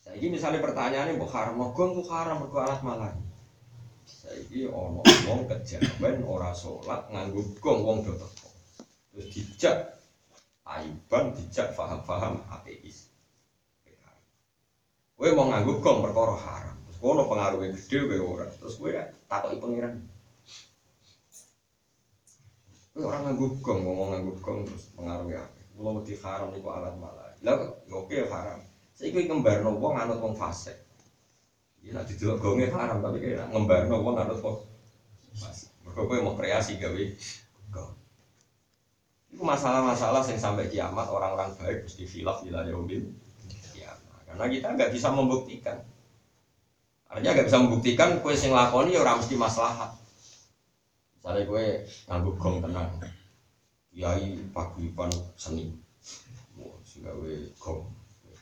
Saiki 0.04 0.26
misalnya 0.32 0.64
pertanyaannya 0.64 1.16
mbok 1.20 1.32
haram 1.32 1.60
gong 1.72 1.92
ku 2.00 2.02
haram 2.08 2.40
mergo 2.40 2.58
alat 2.64 2.80
malah. 2.80 3.12
Saiki 4.08 4.68
ono 4.72 5.04
wong 5.28 5.44
kejawen 5.48 6.24
ora 6.24 6.56
salat 6.56 7.08
nganggo 7.12 7.44
gong 7.60 7.80
wong 7.84 7.98
do 8.08 8.16
teko. 8.16 8.48
Terus 9.12 9.26
dijak 9.30 9.76
aiban 10.64 11.36
dijak 11.36 11.76
faham-faham 11.76 12.40
ateis. 12.48 13.03
Kowe 15.14 15.30
mau 15.30 15.46
nganggo 15.46 15.78
gong 15.78 16.02
perkara 16.02 16.34
haram. 16.34 16.76
Terus 16.90 16.98
kono 16.98 17.22
pengaruhnya 17.30 17.70
gede 17.78 17.98
kowe 18.02 18.18
ora. 18.34 18.46
Terus 18.50 18.74
kowe 18.74 18.90
takoki 19.30 19.62
pangeran. 19.62 19.94
Kowe 22.90 23.02
ora 23.06 23.18
nganggo 23.22 23.46
gong, 23.62 23.78
ngomong 23.86 24.08
nganggo 24.10 24.32
gong 24.42 24.58
terus 24.66 24.90
pengaruhnya 24.98 25.46
apa? 25.46 25.58
Kula 25.74 25.90
wedi 25.98 26.14
haram 26.18 26.50
niku 26.50 26.68
alat 26.70 26.94
malah. 26.98 27.30
Lah 27.46 27.54
oke 27.94 28.16
haram. 28.26 28.58
Saiki 28.94 29.26
ngembarno 29.26 29.74
wong 29.78 29.94
anut 29.98 30.18
wong 30.18 30.34
fasik. 30.34 30.74
Ya 31.82 31.94
nek 31.94 32.06
didelok 32.10 32.38
gonge 32.42 32.66
haram 32.70 33.02
tapi 33.02 33.22
kayak 33.22 33.50
ngembarno 33.54 34.02
wong 34.02 34.18
anut 34.18 34.38
wong 34.42 34.56
fasik. 35.34 35.70
Mergo 35.86 36.10
kowe 36.10 36.18
mau 36.22 36.34
kreasi 36.34 36.74
gawe 36.78 37.02
gong. 37.70 37.94
Itu 39.30 39.42
masalah-masalah 39.42 40.22
yang 40.26 40.38
sampai 40.38 40.70
kiamat 40.70 41.06
orang-orang 41.10 41.54
baik 41.58 41.86
mesti 41.86 42.02
khilaf 42.06 42.42
di 42.46 42.50
yaumil. 42.54 43.02
Karena 44.34 44.50
kita 44.50 44.74
nggak 44.74 44.90
bisa 44.90 45.14
membuktikan. 45.14 45.78
Artinya 47.06 47.38
nggak 47.38 47.46
bisa 47.46 47.58
membuktikan 47.62 48.18
kue 48.18 48.34
sing 48.34 48.50
lakoni 48.50 48.98
ya 48.98 49.06
orang 49.06 49.22
mesti 49.22 49.38
maslahat. 49.38 49.94
Misalnya 51.14 51.46
kue 51.46 51.86
nganggu 52.10 52.30
gong 52.34 52.58
tenang, 52.58 52.98
kiai 53.94 54.42
paguyuban 54.50 55.14
seni, 55.38 55.70
sehingga 56.82 57.14
kue 57.14 57.46
gong, 57.62 57.78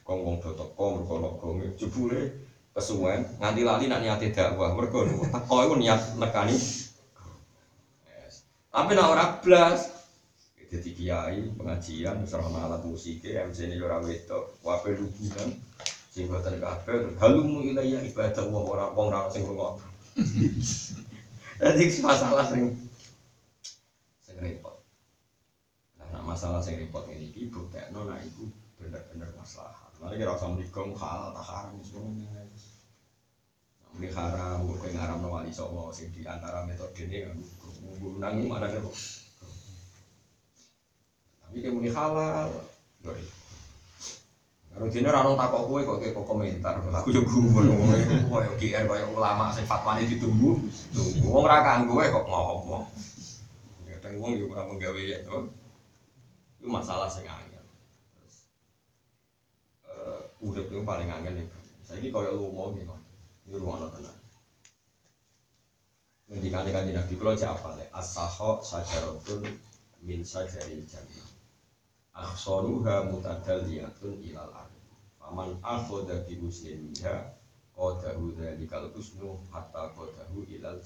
gong 0.00 0.20
wong 0.24 0.36
do 0.40 0.56
teko 0.56 0.84
mergo 0.96 1.12
ana 1.20 1.28
gonge 1.36 1.76
jebule 1.76 2.40
kesuwen 2.72 3.20
nganti 3.36 3.60
lali 3.60 3.84
nak 3.84 4.00
niate 4.00 4.32
dakwah 4.32 4.72
mergo 4.72 5.04
teko 5.04 5.56
iku 5.60 5.76
niat 5.76 6.16
nekani. 6.16 6.56
Tapi 8.72 8.90
nak 8.96 9.12
ora 9.12 9.24
blas, 9.44 10.01
jadi 10.72 10.90
kiai 10.96 11.52
pengajian 11.52 12.24
serana 12.24 12.64
alat 12.64 12.82
musik 12.88 13.20
MC 13.20 13.68
ini 13.68 13.76
orang 13.84 14.08
wedok. 14.08 14.56
Wape 14.64 14.96
lubuhan 14.96 15.52
sing 16.08 16.32
boten 16.32 16.56
kabeh. 16.56 17.12
Halumu 17.20 17.60
ilayya 17.60 18.00
ibadah 18.08 18.48
wong 18.48 18.64
ora 18.72 18.88
wong 18.96 19.12
ora 19.12 19.28
sing 19.28 19.44
rungok 19.44 19.92
jadi 21.62 21.84
masalah 22.02 22.44
sing 22.50 22.74
sing 24.20 24.36
repot. 24.40 24.76
Nah 25.96 26.22
masalah 26.26 26.60
sing 26.60 26.76
repot 26.80 27.06
ini 27.08 27.32
iki 27.32 27.48
buktekno 27.48 28.04
nah 28.04 28.18
iku 28.20 28.44
bener-bener 28.76 29.30
masalah. 29.38 29.88
Mari 30.02 30.18
kira 30.18 30.34
usah 30.34 30.50
menikung 30.50 30.98
hal 30.98 31.30
tak 31.30 31.46
haram 31.46 31.78
semuanya 31.86 32.42
Muni 33.92 34.08
haram, 34.08 34.64
gue 34.64 34.88
ngaram 34.88 35.20
no 35.20 35.28
wali 35.36 35.52
songo 35.52 35.92
sing 35.92 36.08
di 36.16 36.24
antara 36.24 36.64
metode 36.64 37.06
ini 37.06 37.28
kan 37.28 37.36
gue 37.38 38.12
nanggung 38.18 38.48
mana 38.48 38.66
kira 38.66 38.82
Kayak 41.52 41.72
muni 41.76 41.92
halal, 41.92 42.48
Rutine 44.72 45.04
ora 45.04 45.20
ono 45.20 45.36
takok 45.36 45.68
kowe 45.68 45.80
kok 45.84 46.00
kok 46.00 46.24
komentar. 46.24 46.80
Aku 46.80 47.12
yo 47.12 47.20
gumun 47.28 47.76
kowe 47.76 47.96
kowe 48.24 48.40
yo 48.40 48.52
GR 48.56 48.84
koyo 48.88 49.04
ulama 49.12 49.52
sing 49.52 49.68
fatwane 49.68 50.08
ditunggu. 50.08 50.64
Tunggu 50.96 51.28
wong 51.28 51.44
ra 51.44 51.60
kanggo 51.60 52.00
kowe 52.00 52.08
kok 52.08 52.24
ngomong. 52.24 52.84
Kadang 53.84 54.16
wong 54.16 54.32
yo 54.40 54.48
ora 54.48 54.64
menggawe 54.64 54.96
ya 55.04 55.20
to. 55.28 55.52
Itu 56.56 56.72
masalah 56.72 57.12
sing 57.12 57.28
angel. 57.28 57.60
Terus 58.16 58.36
eh 59.92 60.20
urip 60.40 60.64
itu 60.72 60.80
paling 60.88 61.12
angel 61.12 61.36
nih. 61.36 61.46
Saiki 61.84 62.08
koyo 62.08 62.32
lu 62.32 62.48
mau 62.56 62.72
gitu. 62.72 62.96
Ini 63.52 63.60
ruang 63.60 63.92
tenan. 63.92 64.16
Ngendikane 66.32 66.72
kanjeng 66.72 66.96
Nabi 66.96 67.14
kula 67.20 67.36
cek 67.36 67.60
apa 67.60 67.76
le? 67.76 67.84
As-saho 67.92 68.64
sajaratun 68.64 69.44
min 70.00 70.24
sajaril 70.24 70.80
jannah. 70.88 71.31
Akhsaruha 72.12 73.08
mutadalliyatun 73.08 74.20
ilal 74.20 74.52
ardi. 74.52 74.80
Faman 75.16 75.56
akhadha 75.64 76.20
bi 76.28 76.36
husnin 76.36 76.92
minha 76.92 77.32
qadahu 77.72 78.36
dzalikal 78.36 78.92
husnu 78.92 79.40
hatta 79.48 79.88
qadahu 79.96 80.44
ilal. 80.44 80.76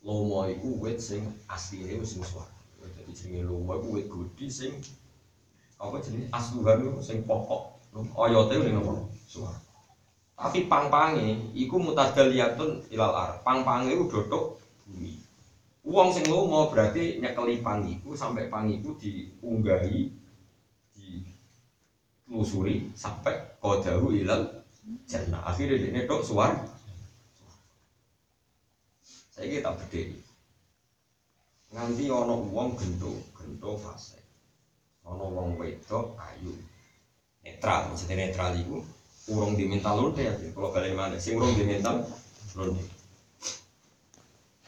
Lomo 0.00 0.48
iku 0.48 0.80
wit 0.80 0.96
sing 0.96 1.28
asline 1.52 2.00
wis 2.00 2.16
swarga. 2.16 2.56
Dadi 2.80 3.12
jenenge 3.12 3.44
lomo 3.44 3.76
iku 3.76 3.88
wit 4.00 4.08
gudi 4.08 4.48
sing 4.48 4.72
apa 5.76 6.00
jenenge 6.00 6.32
asluhan 6.32 6.80
sing 7.04 7.28
pokok. 7.28 7.76
Oyote 8.16 8.56
ning 8.56 8.80
apa? 8.80 9.04
Swarga. 9.28 9.60
Tapi 10.40 10.64
pang-pange 10.64 11.52
iku 11.52 11.76
mutadalliyatun 11.76 12.88
ilal 12.88 13.12
ar. 13.12 13.30
Pang-pange 13.44 13.92
iku 13.92 14.08
dodok 14.08 14.56
bumi. 14.88 15.19
Wong 15.80 16.12
sing 16.12 16.28
lomo 16.28 16.68
berarti 16.68 17.16
nyekeli 17.18 17.64
pang 17.64 17.80
iku 17.88 18.12
sampai 18.12 18.52
pang 18.52 18.68
iku 18.68 18.92
diunggahi 19.00 20.00
di 20.92 21.08
telusuri 22.28 22.92
sampai 22.92 23.56
kodahu 23.58 24.12
ilal 24.12 24.60
jannah. 25.08 25.40
Akhirnya 25.48 25.80
dia 25.80 26.04
tok 26.04 26.20
suar. 26.20 26.52
Saya 29.32 29.46
kita 29.48 29.72
berdiri. 29.72 30.20
Nganti 31.72 32.04
ono 32.12 32.44
wong 32.52 32.76
gento, 32.76 33.16
gento 33.32 33.72
fase. 33.80 34.20
Ono 35.08 35.32
wong 35.32 35.56
wedok 35.56 36.12
ayu. 36.20 36.52
Netral, 37.40 37.88
maksudnya 37.88 38.20
netral 38.20 38.52
iku 38.52 38.84
urung 39.30 39.54
di 39.54 39.64
mental 39.64 39.94
lonte 39.96 40.26
ya 40.26 40.34
kalau 40.50 40.74
balik 40.74 40.92
mana 40.96 41.14
sing 41.20 41.38
urung 41.38 41.54
di 41.54 41.62
mental 41.62 42.02
lonte 42.58 42.99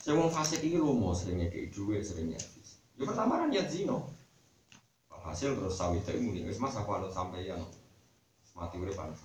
sing 0.02 0.18
wong 0.18 0.34
fasik 0.34 0.58
iki 0.66 0.82
lomo 0.82 1.14
seringnya 1.14 1.46
kayak 1.46 1.70
duwe 1.70 2.02
seringnya. 2.02 2.40
Ya 2.98 3.06
pertama 3.06 3.38
kan 3.38 3.48
niat 3.54 3.70
zino 3.70 4.10
hasil 5.22 5.54
terus 5.54 5.78
sawit 5.78 6.02
itu 6.02 6.18
muni. 6.18 6.42
Wis 6.42 6.58
mas 6.58 6.74
aku 6.74 7.06
sampai 7.14 7.46
yang 7.46 7.62
mati 8.58 8.76
urip 8.82 8.98
panas 8.98 9.22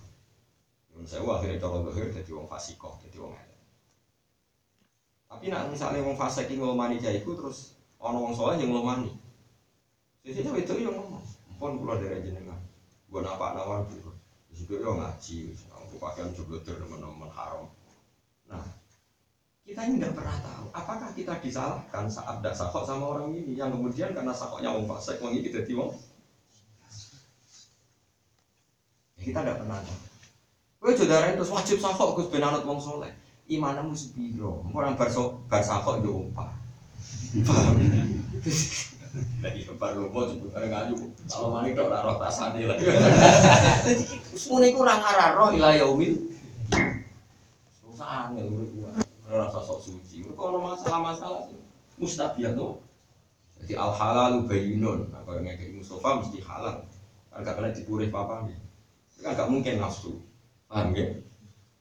Yang 0.94 1.10
saya 1.10 1.26
akhirnya 1.26 1.58
cara 1.58 1.82
dohir 1.82 2.06
jadi 2.14 2.30
wong 2.30 2.46
fasik 2.46 2.78
kok 2.78 3.02
jadi 3.02 3.18
wong 3.18 3.34
elek. 3.34 3.58
Tapi 5.26 5.44
nak 5.50 5.68
misalnya 5.68 6.06
wong 6.06 6.14
fasik 6.14 6.46
iki 6.46 6.62
ngomani 6.62 7.02
jaiku 7.02 7.34
terus 7.34 7.74
ono 7.98 8.30
wong 8.30 8.34
soleh 8.38 8.62
yang 8.62 8.70
ngomani 8.70 9.10
sisi 10.22 10.44
itu 10.44 10.74
yang 10.78 10.94
ngomong 10.94 11.24
pun 11.58 11.74
kula 11.82 11.98
dari 11.98 12.22
jenengan. 12.22 12.56
Gua 13.10 13.26
napa 13.26 13.58
nawan 13.58 13.82
gitu 13.90 14.14
juga 14.58 14.74
yo 14.82 14.90
ngaji, 14.98 15.54
aku 15.70 15.96
pakaian 16.02 16.34
juga 16.34 16.58
teman-teman 16.66 17.30
haram. 17.30 17.70
Nah, 18.50 18.58
kita 19.68 19.84
ini 19.84 20.00
tidak 20.00 20.16
pernah 20.16 20.36
tahu 20.40 20.66
apakah 20.72 21.12
kita 21.12 21.36
disalahkan 21.44 22.08
saat 22.08 22.40
tidak 22.40 22.56
sakok 22.56 22.88
sama 22.88 23.04
orang 23.12 23.36
ini 23.36 23.52
yang 23.52 23.68
kemudian 23.68 24.16
karena 24.16 24.32
sakoknya 24.32 24.72
wong 24.72 24.88
fasik 24.88 25.20
wong 25.20 25.36
ini 25.36 25.52
jadi 25.52 25.68
wong 25.76 25.92
kita 29.20 29.44
tidak 29.44 29.60
pernah 29.60 29.76
tahu. 29.84 30.00
Kowe 30.78 30.92
jodaren 30.96 31.36
terus 31.36 31.52
wajib 31.52 31.84
sakok 31.84 32.16
Gus 32.16 32.32
ben 32.32 32.40
anut 32.40 32.64
wong 32.64 32.80
soleh. 32.80 33.12
Imanmu 33.48 33.92
sepiro? 33.92 34.64
Orang 34.72 34.96
bar 34.96 35.12
so, 35.12 35.42
bar 35.52 35.60
sakok 35.60 36.00
yo 36.00 36.24
umpah. 36.24 36.48
Paham? 37.44 37.76
Lagi 39.44 39.68
bar 39.76 39.92
lopo 40.00 40.32
sebut 40.32 40.48
bareng 40.48 40.72
ayu. 40.72 40.96
Kalau 41.28 41.52
manik 41.52 41.76
tok 41.76 41.92
ora 41.92 42.08
roh 42.08 42.16
rasane 42.16 42.64
lah. 42.64 42.76
Semua 44.32 44.64
iku 44.64 44.80
ora 44.86 44.96
ngararo 44.96 45.46
ila 45.60 45.76
yaumil. 45.76 46.14
Susah. 47.84 48.32
Ora 48.32 49.07
rasa 49.38 49.62
sok 49.62 49.78
suci. 49.78 50.26
Kalau 50.34 50.58
masalah-masalah 50.58 51.46
mustabiat 51.96 52.58
tuh. 52.58 52.82
Jadi 53.58 53.74
al 53.74 53.90
halal 53.94 54.46
bayinun. 54.46 55.10
Nah, 55.10 55.22
kalau 55.26 55.42
ngekek 55.42 55.74
Mustafa 55.74 56.22
mesti 56.22 56.38
halal. 56.42 56.82
Kan 57.30 57.46
gak 57.46 57.54
kena 57.58 57.70
dipurih 57.74 58.10
papa 58.10 58.46
nih. 58.46 58.58
Kan 59.22 59.34
gak 59.34 59.50
mungkin 59.50 59.78
nafsu. 59.82 60.18
Paham 60.70 60.94
ya? 60.94 61.06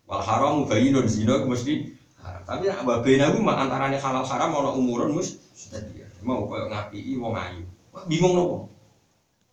Wal 0.07 0.23
haram 0.23 0.65
bayinun 0.65 1.05
zina 1.05 1.41
mesti 1.43 1.93
haram. 2.17 2.41
Tapi 2.47 2.71
nak 2.71 2.87
babena 2.87 3.33
ku 3.33 3.43
mak 3.43 3.59
antarane 3.59 3.99
halal 3.99 4.25
haram 4.25 4.55
ana 4.55 4.71
umurun 4.73 5.13
mus 5.13 5.37
mustabiat. 5.53 6.09
Mau 6.23 6.47
koyo 6.47 6.71
ngapii 6.71 7.19
wong 7.19 7.35
ayu. 7.35 7.61
Bingung 8.07 8.33
nopo? 8.37 8.57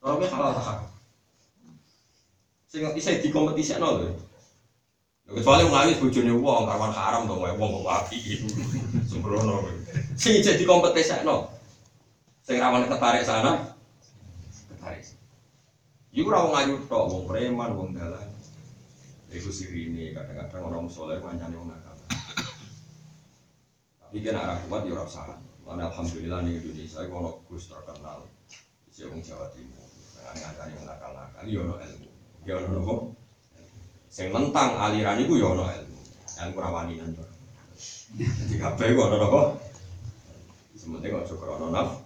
Orangnya 0.00 0.28
halal 0.30 0.52
haram. 0.54 0.88
Sing 2.70 2.86
bisa 2.94 3.14
dikompetisino 3.18 4.00
lho. 4.00 4.14
Kecuali 5.24 5.64
wong 5.64 5.76
ayu 5.80 5.92
bojone 6.04 6.32
wong 6.36 6.62
kawan 6.68 6.92
haram 6.92 7.24
to 7.24 7.32
wong 7.32 7.56
kok 7.56 7.96
apik. 7.96 8.44
Sembrono. 9.08 9.64
Sing 10.20 10.44
jadi 10.44 10.60
kompetisino. 10.68 11.48
Sing 12.44 12.60
rawan 12.60 12.84
ketarik 12.84 13.24
sana, 13.24 13.72
ketarik. 14.68 15.00
Iku 16.12 16.28
ora 16.28 16.44
wong 16.44 16.54
ayu 16.60 16.74
tok, 16.84 17.08
wong 17.08 17.24
preman, 17.24 17.72
wong 17.72 17.96
dalan. 17.96 18.28
Iku 19.32 19.48
sirine 19.48 20.12
kadang-kadang 20.12 20.60
orang 20.60 20.92
soleh 20.92 21.16
kancane 21.24 21.56
wong 21.56 21.72
nakal. 21.72 21.96
Tapi 24.04 24.20
kan 24.20 24.36
arah 24.36 24.60
kuat 24.68 24.84
ya 24.84 24.92
ora 24.92 25.08
salah. 25.08 25.40
Alhamdulillah 25.64 26.44
ning 26.44 26.60
Indonesia 26.60 27.00
iku 27.00 27.14
ono 27.24 27.30
Gus 27.48 27.72
terkenal. 27.72 28.28
Isi 28.92 29.08
wong 29.08 29.24
Jawa 29.24 29.48
Timur. 29.56 29.88
Nah, 30.20 30.36
ngangkani 30.36 30.72
wong 30.76 30.84
nakal-nakal 30.84 31.44
ya 31.48 31.58
ono 31.64 31.74
ilmu. 31.80 32.10
Ya 32.44 32.54
ono? 32.60 33.23
Sing 34.14 34.30
nentang 34.30 34.78
aliran 34.78 35.18
iku 35.18 35.34
ya 35.34 35.50
ono 35.50 35.66
ilmu. 35.66 35.98
Ilmu 36.38 36.58
rawani 36.62 36.94
nanti. 37.02 37.18
Jadi 38.14 38.54
kabeh 38.62 38.94
iku 38.94 39.10
ono 39.10 39.16
nopo? 39.18 39.40
Sementing 40.78 41.18
kok 41.18 41.34
cukup 41.34 41.58
ono 41.58 41.66
naf. 41.74 41.98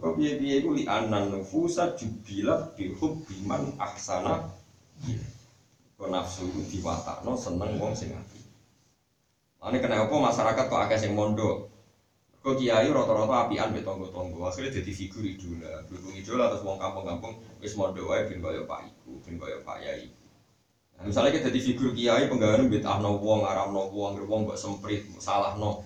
Kok 0.00 0.16
piye-piye 0.16 0.64
iku 0.64 0.72
li 0.72 0.88
anan 0.88 1.28
nufusa 1.28 1.92
jubilat 1.92 2.72
bi 2.72 2.88
hubbi 2.96 3.44
man 3.44 3.76
ahsana. 3.76 4.40
Kok 6.00 6.08
nafsu 6.08 6.48
iku 6.48 6.64
diwatakno 6.64 7.36
seneng 7.36 7.76
wong 7.76 7.92
sing 7.92 8.16
apik. 8.16 8.40
Lane 9.60 9.76
kena 9.84 10.00
apa 10.00 10.16
masyarakat 10.16 10.64
kok 10.64 10.80
akeh 10.80 10.96
sing 10.96 11.12
mondok. 11.12 11.60
Kok 12.40 12.56
kiai 12.56 12.88
rata-rata 12.88 13.44
apian 13.44 13.68
be 13.68 13.84
tonggo-tonggo. 13.84 14.48
Akhirnya 14.48 14.80
dadi 14.80 14.96
figur 14.96 15.28
idola. 15.28 15.84
Berhubung 15.84 16.16
idola 16.16 16.48
terus 16.48 16.64
wong 16.64 16.80
kampung-kampung 16.80 17.60
wis 17.60 17.76
mondok 17.76 18.16
wae 18.16 18.24
ben 18.24 18.40
kaya 18.40 18.64
Pak 18.64 18.80
Iku, 18.80 19.20
ben 19.20 19.36
kaya 19.36 19.60
Pak 19.60 19.76
Yai. 19.84 20.08
Misalnya 21.00 21.32
kita 21.32 21.48
jadi 21.48 21.60
figur 21.64 21.96
kiai 21.96 22.28
penggawean 22.28 22.68
betahno 22.68 23.16
wong, 23.16 23.48
aramno 23.48 23.88
wong, 23.88 24.20
wong 24.28 24.40
mbok 24.44 24.58
semprit, 24.60 25.08
salahno. 25.16 25.80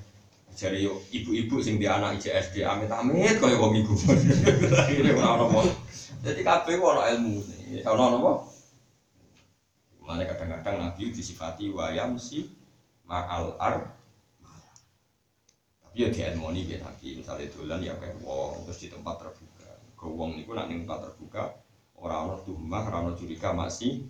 Jadi 0.55 0.87
yo 0.87 0.98
ibu-ibu 1.11 1.59
sing 1.59 1.79
di 1.79 1.87
anak 1.87 2.18
IJSD 2.18 2.62
amit-amit 2.62 3.38
kaya 3.38 3.59
wong 3.59 3.74
iku. 3.79 3.94
Akhirnya 4.83 5.14
ora 5.18 5.29
ono 5.38 5.46
wong. 5.50 5.68
Jadi 6.22 6.40
kabeh 6.42 6.79
ono 6.79 7.03
ilmu. 7.03 7.35
Ono 7.87 8.05
apa? 8.22 8.33
Mana 10.03 10.22
kadang-kadang 10.27 10.77
Nabi 10.83 11.14
disifati 11.14 11.70
wayam 11.70 12.18
si 12.18 12.50
ma'al 13.07 13.55
ar 13.61 13.94
tapi 15.94 16.03
ya 16.03 16.09
di 16.11 16.20
ilmoni 16.27 16.66
ya 16.66 16.83
Nabi 16.83 17.22
misalnya 17.22 17.46
dolan 17.55 17.79
ya 17.79 17.94
kayak 17.94 18.18
wong 18.18 18.66
terus 18.66 18.83
di 18.83 18.88
tempat 18.90 19.14
terbuka 19.14 19.70
ke 19.94 20.07
wong 20.11 20.35
niku 20.35 20.50
nak 20.50 20.66
ning 20.66 20.83
tempat 20.83 21.07
terbuka 21.07 21.55
orang 22.03 22.35
orang 22.35 22.42
tuhmah 22.42 22.83
orang 22.90 23.02
orang 23.06 23.15
curiga 23.15 23.54
masih 23.54 24.02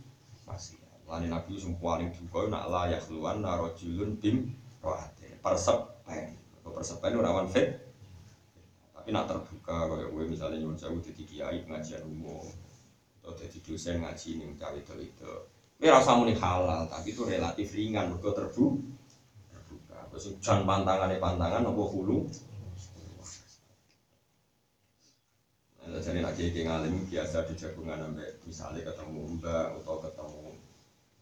masih 0.48 0.80
Lain 1.04 1.28
Nabi 1.28 1.60
sing 1.60 1.76
paling 1.76 2.08
duka 2.16 2.48
nak 2.48 2.72
la 2.72 2.88
yakhluwan 2.88 3.44
narojulun 3.44 4.16
bim 4.16 4.48
rohate. 4.80 5.36
Persepen 5.44 6.36
persepen 6.64 7.20
ora 7.20 7.30
wan 7.30 7.48
fit? 7.48 7.76
Tapi 8.96 9.12
nak 9.12 9.28
terbuka 9.28 9.84
kayak 9.84 10.08
gue 10.08 10.24
misalnya 10.24 10.64
nyuwun 10.64 10.80
sewu 10.80 10.96
dadi 11.04 11.28
kiai 11.28 11.60
pengajian 11.68 12.02
umum. 12.08 12.48
Atau 13.20 13.36
jadi 13.36 13.58
dosen 13.60 14.00
ngaji 14.00 14.28
ning 14.40 14.50
cawe 14.56 14.76
itu 14.76 14.94
itu 15.00 15.32
ini 15.80 15.92
rasa 15.92 16.16
muni 16.16 16.32
halal 16.38 16.88
tapi 16.88 17.12
itu 17.12 17.28
relatif 17.28 17.76
ringan. 17.76 18.08
Mergo 18.16 18.32
terbuka. 18.32 18.80
Terbuka 19.52 19.98
terus 20.08 20.32
jan 20.40 20.64
pantangannya 20.64 21.20
pantangan 21.20 21.68
apa 21.68 21.82
hulu? 21.84 22.24
Nah, 25.84 26.00
jadi 26.00 26.24
nak 26.24 26.32
kiai 26.34 26.64
ngalim 26.64 27.04
biasa 27.06 27.44
di 27.44 27.54
jagungan 27.60 28.00
sampai 28.00 28.26
misalnya 28.48 28.80
ketemu 28.88 29.36
mbak 29.36 29.78
atau 29.78 30.00
ketemu 30.00 30.43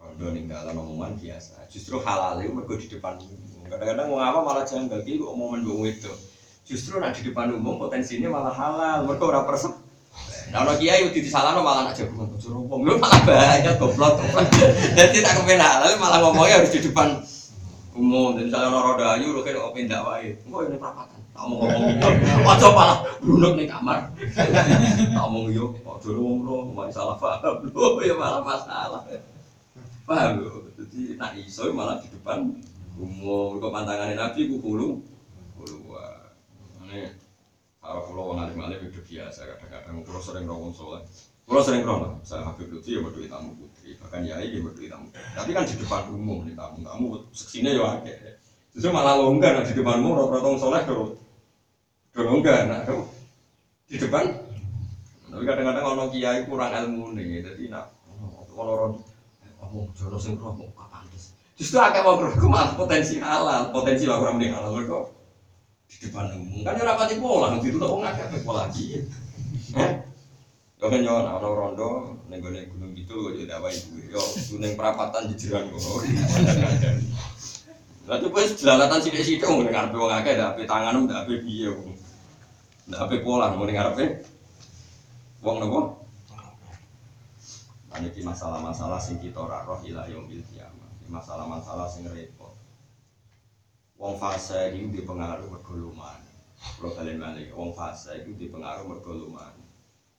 Rondo 0.02 0.34
ninggalan 0.34 0.74
omongan 0.74 1.14
biasa. 1.14 1.62
Justru 1.70 2.02
halal 2.02 2.42
itu 2.42 2.50
mergo 2.50 2.74
di 2.74 2.90
depan 2.90 3.22
umum. 3.22 3.62
Kadang-kadang 3.70 4.10
mau 4.10 4.18
apa 4.18 4.42
malah 4.42 4.66
janggal 4.66 5.00
ki 5.06 5.22
kok 5.22 5.30
omongan 5.30 5.62
wong 5.62 5.86
itu. 5.86 6.12
Justru 6.66 6.98
nak 6.98 7.14
di 7.14 7.30
depan 7.30 7.54
umum 7.54 7.78
potensinya 7.78 8.28
malah 8.34 8.50
halal. 8.50 9.06
Mergo 9.06 9.30
ora 9.30 9.46
persep. 9.46 9.70
Nah, 10.52 10.68
ono 10.68 10.76
kiai 10.76 11.08
udah 11.08 11.22
disalahno 11.22 11.64
malah 11.64 11.88
nak 11.88 11.94
jagungan 11.96 12.28
bojo 12.28 12.48
rompong. 12.50 12.80
Lu 12.84 12.92
malah 13.00 13.22
bahaya 13.24 13.72
goblok. 13.78 14.20
Jadi 14.98 15.24
tak 15.24 15.40
kepen 15.40 15.62
halal 15.62 15.96
malah 15.96 16.18
ngomongnya 16.20 16.60
harus 16.60 16.74
di 16.74 16.82
depan 16.82 17.22
umum. 17.96 18.36
Jadi 18.36 18.50
misalnya 18.50 18.68
ono 18.68 18.80
roda 18.82 19.16
ayu 19.16 19.32
lu 19.32 19.40
kan 19.40 19.54
kok 19.56 19.72
pindah 19.72 20.00
wae. 20.02 20.36
Engko 20.44 20.66
ini 20.66 20.76
perapatan. 20.76 21.20
Tak 21.32 21.44
mau 21.48 21.56
ngomong 21.64 21.82
gitu. 21.88 22.08
Aja 22.44 22.68
malah 22.68 22.98
brunduk 23.24 23.52
ning 23.56 23.64
kamar. 23.70 24.12
Tak 25.16 25.26
mau 25.32 25.48
yo, 25.48 25.72
aja 25.72 26.08
lu 26.12 26.20
ngomong 26.20 26.76
malah 26.76 26.92
salah 26.92 27.16
paham. 27.16 27.64
Lu 27.72 27.96
ya 28.04 28.12
malah 28.12 28.44
masalah. 28.44 29.00
Paham 30.04 30.42
lu? 30.42 30.72
Jadi 30.78 31.16
nak 31.16 31.32
iso 31.38 31.70
malah 31.70 32.02
di 32.02 32.10
depan 32.10 32.42
umum. 32.98 33.58
Kok 33.62 33.72
pantangannya 33.72 34.18
Nabi 34.18 34.50
ku 34.50 34.56
kulo. 34.58 34.98
Kulo 35.58 35.76
wae. 35.94 36.30
Ini 36.82 37.22
kalau 37.82 38.06
pulau 38.06 38.24
wong 38.30 38.38
alim 38.46 38.62
alim 38.62 38.78
itu 38.86 39.02
biasa 39.02 39.42
kadang-kadang 39.42 40.06
pulau 40.06 40.22
sering 40.22 40.46
rawon 40.46 40.70
soleh 40.70 41.02
pulau 41.42 41.58
sering 41.58 41.82
rawon 41.82 42.14
saya 42.22 42.46
Habib 42.46 42.70
Lutfi 42.70 42.94
ya 42.94 43.02
berdua 43.02 43.26
tamu 43.26 43.58
putri 43.58 43.98
bahkan 43.98 44.22
Yai 44.22 44.54
ya 44.54 44.62
berdua 44.62 44.86
tamu 44.86 45.10
tapi 45.10 45.50
kan 45.50 45.66
di 45.66 45.74
depan 45.74 46.06
umum 46.14 46.46
nih 46.46 46.54
tamu 46.54 46.78
tamu 46.86 47.06
seksinya 47.34 47.74
ya 47.74 47.98
akeh 47.98 48.38
justru 48.70 48.94
malah 48.94 49.18
longgar 49.18 49.58
nah, 49.58 49.66
di 49.66 49.74
depan 49.74 49.98
umum 49.98 50.30
wong 50.30 50.56
soleh 50.62 50.86
do 50.86 51.18
do 52.14 52.20
longgar 52.22 52.70
nah 52.70 52.86
di 53.90 53.96
depan 53.98 54.30
tapi 55.26 55.42
kadang-kadang 55.42 55.84
orang 55.84 56.08
kiai 56.14 56.46
kurang 56.46 56.70
ilmu 56.70 57.18
nih 57.18 57.42
jadi 57.42 57.62
nak 57.66 57.90
kalau 58.54 58.72
orang 58.78 58.94
ngomong 59.72 59.88
jodoh 59.96 60.20
sing 60.20 60.36
roh 60.36 60.52
mau 60.52 60.68
kapan 60.76 61.08
justru 61.56 61.80
akeh 61.80 62.04
mau 62.04 62.20
malah 62.20 62.76
potensi 62.76 63.16
halal 63.24 63.72
potensi 63.72 64.04
lah 64.04 64.20
mending 64.20 64.52
halal 64.52 64.76
mereka 64.76 65.08
di 65.88 65.96
depan 66.04 66.28
umum 66.36 66.60
kan 66.60 66.76
ya 66.76 66.84
rapati 66.84 67.16
pola 67.16 67.56
nanti 67.56 67.72
itu 67.72 67.80
tak 67.80 67.88
ngakak 67.88 68.28
apa 68.28 68.36
pola 68.44 68.60
lagi? 68.68 68.84
Eh 69.76 69.92
Kau 70.82 70.90
kan 70.90 70.98
nyawa 70.98 71.38
rondo 71.38 72.18
ning 72.26 72.42
gone 72.42 72.58
gunung 72.66 72.90
gitu 72.98 73.14
kok 73.14 73.38
jadi 73.38 73.54
apa 73.54 73.70
ibu 73.70 74.02
yo 74.10 74.18
gunung 74.50 74.74
perapatan 74.74 75.30
jejeran 75.30 75.70
kok. 75.70 76.02
Lah 78.10 78.18
tuh 78.18 78.34
wis 78.34 78.58
jelalatan 78.58 78.98
sithik-sithik 78.98 79.46
wong 79.46 79.62
ning 79.62 79.78
arepe 79.78 79.94
wong 79.94 80.10
akeh 80.10 80.34
ape 80.34 80.66
tangan 80.66 80.98
wong. 80.98 81.06
Ndak 81.06 82.98
ape 82.98 83.22
pola 83.22 83.54
wong 83.54 83.70
ning 83.70 83.78
arepe. 83.78 84.26
Wong 85.38 85.62
nopo? 85.62 86.01
Ini 87.92 88.24
masalah-masalah 88.24 88.96
sing 88.96 89.20
kita 89.20 89.36
ora 89.36 89.68
roh 89.68 89.80
ila 89.84 90.08
yaumil 90.08 90.40
kiamah. 90.48 90.90
Masalah-masalah 91.12 91.84
sing 91.90 92.08
repot. 92.08 92.56
Wong 94.00 94.16
fase 94.18 94.72
itu 94.74 94.90
dipengaruhi 94.90 95.46
mergo 95.46 95.76
luman. 95.76 96.18
Kalau 96.78 96.94
kalian 96.96 97.22
balik, 97.22 97.54
wong 97.54 97.70
fase 97.76 98.24
itu 98.24 98.34
dipengaruhi 98.34 98.88
mergo. 98.88 99.14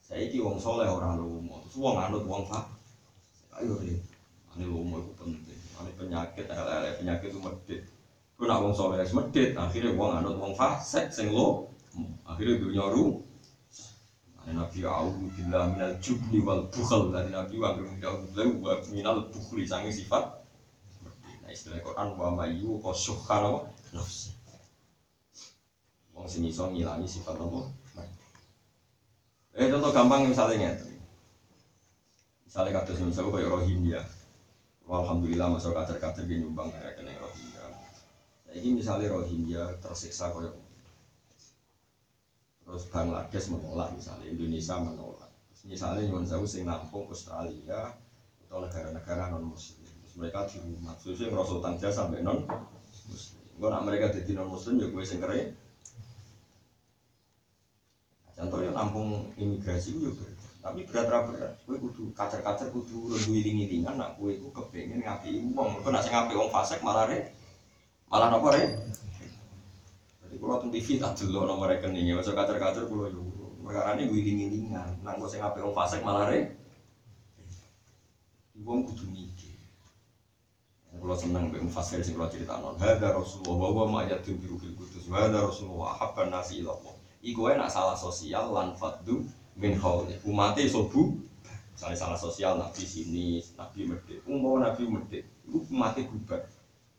Saya 0.04 0.30
iki 0.30 0.40
wong 0.44 0.62
soleh 0.62 0.86
orang 0.86 1.18
lumo, 1.18 1.64
terus 1.66 1.80
wong 1.80 1.98
anut 1.98 2.24
wong 2.30 2.46
fa. 2.46 2.70
Ayo 3.58 3.80
deh, 3.82 3.98
ini 4.56 4.64
lumo 4.68 5.02
itu 5.02 5.12
penting. 5.18 5.58
Ini 5.58 5.92
penyakit, 5.98 6.46
lele 6.46 6.96
penyakit 7.02 7.34
itu 7.34 7.40
medit. 7.42 7.82
Kau 8.38 8.46
nak 8.46 8.62
wong 8.62 8.76
soleh 8.78 9.02
medit, 9.02 9.58
akhirnya 9.58 9.98
wong 9.98 10.12
anut 10.22 10.36
wong 10.38 10.54
fase, 10.54 11.10
sing 11.10 11.34
lo, 11.34 11.74
akhirnya 12.28 12.62
dunia 12.62 12.86
ru. 12.94 13.20
Nabi 14.52 14.84
A'udhu 14.84 15.32
Billah 15.32 15.72
minal 15.72 15.96
jubni 16.04 16.44
wal 16.44 16.68
bukhal 16.68 17.16
Dari 17.16 17.32
Nabi 17.32 17.56
wa 17.56 17.72
A'udhu 17.72 18.28
Billah 18.36 18.84
minal 18.92 19.32
bukhli 19.32 19.64
Sangi 19.64 19.96
sifat 19.96 20.44
Nah 21.46 21.50
istilah 21.54 21.80
Quran 21.80 22.20
wa 22.20 22.36
mayu 22.36 22.84
Kau 22.84 22.92
syukha 22.92 23.40
nama 23.40 23.64
nafsi 23.96 24.36
Wong 26.14 26.30
sing 26.30 26.46
iso 26.46 26.70
ngilangi 26.70 27.10
sifat 27.10 27.36
apa? 27.36 27.62
Eh 29.54 29.70
contoh 29.70 29.92
gampang 29.94 30.30
misalnya 30.30 30.72
ngeten. 30.72 30.94
Misalnya 32.46 32.82
kados 32.82 33.02
misalnya 33.02 33.34
kayak 33.34 33.50
Rohingya. 33.50 34.02
Alhamdulillah 34.88 35.50
masuk 35.50 35.74
kader-kader 35.74 36.26
di 36.26 36.42
nyumbang 36.42 36.70
kena 36.70 37.14
Rohingya. 37.18 37.64
Ini 38.54 38.70
misalnya 38.78 39.10
Rohingya 39.14 39.78
tersiksa 39.82 40.30
kayak 40.30 40.54
terus 42.64 42.88
Bangladesh 42.90 43.52
menolak 43.52 43.92
misalnya 43.94 44.28
Indonesia 44.32 44.76
menolak. 44.80 45.32
Terus 45.52 45.64
misalnya 45.68 46.08
nyuwun 46.08 46.26
sewu 46.28 46.48
sing 46.48 46.64
nampung 46.64 47.08
Australia 47.12 47.92
atau 48.54 48.62
negara-negara 48.62 49.34
non 49.34 49.50
muslim 49.50 49.82
terus 49.82 50.14
mereka 50.14 50.46
di 50.46 50.62
rumah 50.62 50.94
terus 51.02 51.18
yang 51.26 51.34
Tangja 51.34 51.90
sampai 51.90 52.22
non 52.22 52.46
muslim 53.10 53.42
mereka 53.58 54.14
jadi 54.14 54.38
non 54.38 54.54
muslim 54.54 54.78
ya 54.78 54.94
gue 54.94 55.02
sing 55.02 55.18
keren 55.18 55.58
contohnya 58.38 58.78
nampung 58.78 59.34
imigrasi 59.42 59.98
juga 59.98 60.30
tapi 60.62 60.86
berat. 60.86 61.10
Berat 61.10 61.54
gue 61.66 61.78
kudu 61.82 62.14
kacer-kacer 62.14 62.70
kudu 62.70 63.10
lebih 63.10 63.42
iling-ilingan 63.42 63.98
nak 63.98 64.22
gue 64.22 64.38
kepengen 64.38 65.02
ngapi 65.02 65.50
uang 65.50 65.82
gue 65.82 65.90
nak 65.90 66.06
sing 66.06 66.14
ngapi 66.14 66.38
uang 66.38 66.54
fasek 66.54 66.86
malah 66.86 67.10
re 67.10 67.34
malah 68.06 68.30
nopo 68.30 68.54
re 68.54 68.70
kalau 70.44 70.60
tuh 70.60 70.76
TV 70.76 71.00
tak 71.00 71.16
dulu 71.16 71.48
nomor 71.48 71.72
rekeningnya 71.72 72.20
masuk 72.20 72.36
kacer-kacer 72.36 72.84
gue 72.92 73.16
yo. 73.16 73.24
Perkara 73.64 73.96
ini 73.96 74.12
gue 74.12 74.20
iling-ilingan. 74.20 75.00
Nang 75.00 75.16
gue 75.16 75.32
sing 75.32 75.40
uang 75.40 75.72
fasek 75.72 76.04
malah 76.04 76.28
re. 76.28 76.52
Uang 78.60 78.84
kudu 78.84 79.08
mikir. 79.08 79.56
Kalau 80.92 81.16
seneng 81.16 81.48
be 81.48 81.64
mufasir 81.64 82.04
sing 82.04 82.20
kalau 82.20 82.28
cerita 82.28 82.60
non 82.60 82.76
hada 82.76 83.16
rasulullah 83.16 83.56
bahwa 83.56 83.84
ma 83.88 84.00
yatim 84.04 84.36
biru 84.36 84.60
fil 84.60 84.76
kudus 84.76 85.08
hada 85.08 85.48
rasulullah 85.48 85.96
habban 85.96 86.30
nasi 86.30 86.62
ilallah 86.62 86.96
iku 87.24 87.50
enak 87.50 87.72
salah 87.72 87.96
sosial 87.96 88.52
lan 88.52 88.76
faddu 88.76 89.24
min 89.56 89.80
hauli. 89.80 90.20
Umate 90.28 90.68
sobu. 90.68 91.18
Misalnya 91.74 91.98
salah 91.98 92.20
sosial 92.20 92.60
nabi 92.62 92.84
sini 92.86 93.42
nabi 93.58 93.90
medit 93.90 94.22
umum 94.30 94.62
nabi 94.62 94.86
medit 94.86 95.26
itu 95.26 95.58
umate 95.74 96.06
gubar 96.06 96.46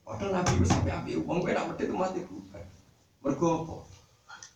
padahal 0.02 0.42
nabi 0.42 0.66
sampe 0.66 0.90
api 0.90 1.14
uang 1.22 1.46
gue 1.46 1.54
nak 1.54 1.70
medit 1.70 1.88
umate 1.94 2.20
gubar 2.26 2.66
mergo 3.24 3.80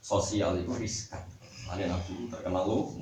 sosial 0.05 0.61
itu 0.61 0.73
riskan 0.77 1.25
ane 1.73 1.89
nabi 1.89 2.29
terkenal 2.29 2.69
lo 2.69 2.93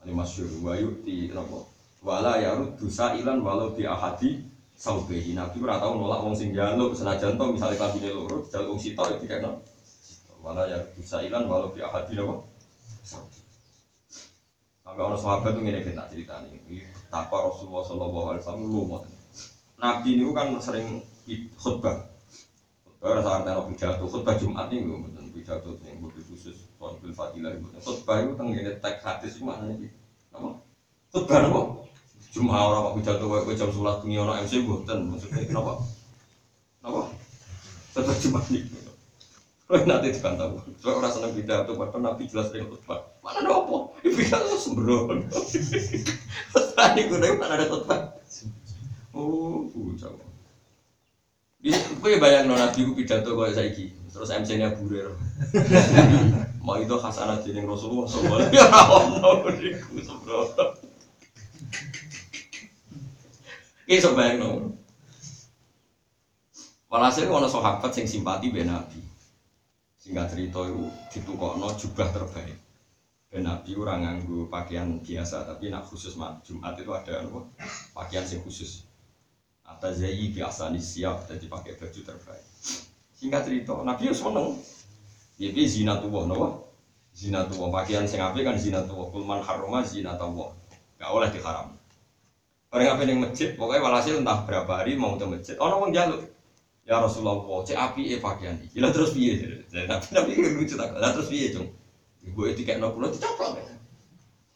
ane 0.00 0.12
masyhur 0.16 0.48
wa 0.64 0.72
yuti 0.72 1.28
napa 1.28 1.68
wala 2.00 2.40
yarud 2.40 2.72
dosa 2.80 3.12
ilan 3.20 3.44
walau 3.44 3.76
bi 3.76 3.84
ahadi 3.84 4.40
saubehi 4.72 5.36
nabi 5.36 5.60
ora 5.60 5.76
tau 5.76 6.00
nolak 6.00 6.24
wong 6.24 6.32
sing 6.32 6.56
njaluk 6.56 6.96
senajan 6.96 7.36
to 7.36 7.44
misale 7.52 7.76
kabine 7.76 8.08
loro 8.16 8.48
jaluk 8.48 8.72
wong 8.72 8.80
sitok 8.80 9.06
ya 9.12 9.16
dikekno 9.20 9.60
wala 10.40 10.64
yarud 10.64 10.88
dosa 10.96 11.20
ilan 11.20 11.44
walau 11.44 11.68
bi 11.76 11.84
ahadi 11.84 12.16
saubehi 13.04 13.44
Sampai 14.86 15.02
orang 15.02 15.18
sahabat 15.18 15.50
itu 15.50 15.60
ngene 15.66 15.82
kita 15.82 16.06
cerita 16.06 16.38
nih. 16.46 16.86
Tapa 17.10 17.50
Rasulullah 17.50 17.82
Shallallahu 17.82 18.26
Alaihi 18.30 18.42
Wasallam 18.46 18.70
lu. 18.70 18.82
Nabi 19.82 20.08
ini 20.14 20.30
kan 20.30 20.54
sering 20.62 21.02
khutbah. 21.58 22.15
Khutbah 22.96 23.20
rasa 23.20 23.30
artinya 23.44 23.62
pidato. 23.68 24.04
Khutbah 24.08 24.34
Jumat 24.40 24.72
ini 24.72 24.88
gue 24.88 24.98
betul 25.04 25.26
pidato 25.36 25.68
yang 25.84 26.00
butuh 26.00 26.24
khusus. 26.32 26.56
Soal 26.80 26.96
fadilah 27.12 27.52
itu. 27.52 27.68
Khutbah 27.84 28.24
itu 28.24 28.32
tentang 28.34 28.48
ini 28.56 28.72
teks 28.80 29.04
hadis 29.04 29.36
mana 29.44 29.68
nih? 29.68 29.92
Apa? 30.32 30.58
Khutbah 31.12 31.38
apa? 31.44 31.60
Cuma 32.32 32.56
orang 32.56 32.80
kok 32.88 32.94
pidato 33.00 33.24
kayak 33.28 33.56
jam 33.56 33.70
sholat 33.70 34.00
tinggi 34.00 34.16
orang 34.16 34.42
MC 34.42 34.64
buatan. 34.64 34.98
Maksudnya 35.12 35.44
kenapa? 35.44 35.72
Kenapa? 36.80 37.02
Khutbah 37.92 38.16
Jumat 38.16 38.44
ini. 38.48 38.70
Kalau 39.66 39.82
nanti 39.82 40.14
dibantah, 40.14 40.46
soalnya 40.78 40.98
orang 41.02 41.10
seneng 41.10 41.34
pidato, 41.34 41.74
padahal 41.74 41.98
Nabi 41.98 42.30
jelas 42.30 42.54
sering 42.54 42.70
khutbah. 42.70 43.02
Mana 43.18 43.42
ada 43.42 43.50
apa? 43.50 43.98
Pidato 43.98 44.54
sembrono. 44.62 45.26
Ini 46.94 47.02
gue 47.10 47.34
mana 47.34 47.58
ada 47.58 47.66
khutbah? 47.66 48.14
Oh, 49.10 49.66
bocah. 49.74 50.25
Gue 51.66 52.22
bayang 52.22 52.46
Nabi 52.46 52.86
gue 52.86 52.94
pidato 52.94 53.34
kayak 53.34 53.58
saiki, 53.58 53.90
terus 54.06 54.30
MC-nya 54.30 54.78
burir. 54.78 55.10
Mau 56.66 56.78
itu 56.78 56.94
hasanah 56.94 57.42
jadi 57.42 57.66
Rasulullah 57.66 58.06
SAW. 58.06 58.46
Ya 58.54 58.70
Allah, 58.70 59.42
niku 59.58 59.98
sembrono. 60.06 60.78
Ini 63.86 63.98
sebayang 63.98 64.36
no. 64.38 64.50
Walhasil 66.86 67.26
ono 67.26 67.50
sahabat 67.50 67.90
sing 67.90 68.06
simpati 68.06 68.54
be 68.54 68.62
Nabi. 68.62 69.02
Singkat 69.98 70.38
cerita 70.38 70.62
itu 70.70 70.86
ditukokno 71.10 71.74
jubah 71.74 72.14
terbaik. 72.14 72.58
Ben 73.26 73.42
Nabi 73.42 73.74
orang 73.74 74.06
nganggu 74.06 74.46
pakaian 74.46 75.02
biasa, 75.02 75.42
tapi 75.50 75.74
nak 75.74 75.82
khusus 75.82 76.14
mat 76.14 76.46
Jumat 76.46 76.78
itu 76.78 76.94
ada 76.94 77.26
apa? 77.26 77.42
Pakaian 77.90 78.22
sing 78.22 78.38
khusus. 78.46 78.85
Atas 79.66 79.98
zayi 79.98 80.30
biasa 80.30 80.70
nih 80.70 80.80
siap, 80.80 81.26
jadi 81.26 81.46
pakai 81.50 81.74
baju 81.74 82.00
terbaik. 82.00 82.46
Singkat 83.18 83.42
cerita, 83.44 83.74
Nabi 83.82 84.02
harus 84.08 84.22
seneng. 84.22 84.54
Ya 85.36 85.52
bi 85.52 85.68
zina 85.68 86.00
tuwah, 86.00 86.24
nopo? 86.24 86.70
Zina 87.12 87.44
tuwah, 87.44 87.68
pakaian 87.68 88.08
sing 88.08 88.22
apik 88.22 88.46
kan 88.46 88.56
zina 88.56 88.80
tuwah. 88.86 89.10
Kulman 89.12 89.44
haroma 89.44 89.84
zina 89.84 90.14
tuwah. 90.16 90.54
Gak 90.96 91.10
oleh 91.12 91.28
diharam. 91.28 91.76
Orang 92.72 92.88
apa 92.92 93.02
yang 93.04 93.20
masjid, 93.20 93.52
pokoknya 93.56 93.84
walhasil 93.84 94.14
entah 94.20 94.42
berapa 94.44 94.68
hari 94.68 94.96
mau 94.96 95.16
ke 95.16 95.24
masjid. 95.28 95.56
Oh, 95.60 95.68
nong 95.68 95.92
jaluk. 95.92 96.24
Ya 96.86 97.02
Rasulullah, 97.02 97.42
cek 97.66 97.74
api 97.76 98.14
e 98.14 98.16
pakaian 98.22 98.56
iki. 98.62 98.78
Lah 98.78 98.94
terus 98.94 99.10
piye? 99.10 99.64
Tapi 99.66 100.06
tapi 100.14 100.30
lucu 100.38 100.78
tak. 100.78 100.94
Lah 100.94 101.10
terus 101.10 101.26
piye, 101.26 101.50
Cung? 101.50 101.68
Gue 102.26 102.54
kayak 102.54 102.82
nopo 102.82 103.02
dicoplok 103.06 103.58
ya. 103.58 103.64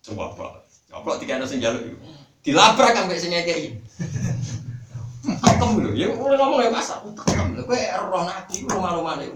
Coba 0.00 0.32
pak, 0.32 0.64
coba 0.90 1.20
tiga 1.20 1.38
ada 1.38 1.46
sing 1.46 1.60
jaluk. 1.60 1.82
Dilabrak 2.40 2.96
kan 2.96 3.04
sing 3.14 3.30
ngekeki. 3.30 3.68
Tekem 5.20 5.70
lho, 5.76 5.90
ya 5.92 6.08
mulai 6.16 6.36
ngomong 6.40 6.60
ya 6.64 6.70
masa, 6.72 7.04
tekem 7.04 7.52
lho, 7.52 7.68
kowe 7.68 7.80
roh 8.08 8.22
nabi, 8.24 8.64
rumah-rumah 8.64 9.20
nih. 9.20 9.28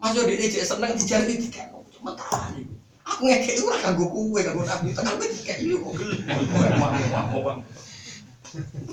Mas 0.00 0.16
yo 0.16 0.24
dhewe 0.24 0.48
cek 0.48 0.64
seneng 0.64 0.96
dijari 0.96 1.36
tiga, 1.36 1.68
tahan 2.00 2.52
iku. 2.56 2.74
Aku 3.04 3.20
ngekeki 3.28 3.60
ora 3.68 3.78
kanggo 3.84 4.08
kowe, 4.08 4.40
kanggo 4.40 4.64
nabi, 4.64 4.96
tekan 4.96 5.20
kowe 5.20 5.28
dikeki 5.28 5.76
yo. 5.76 5.78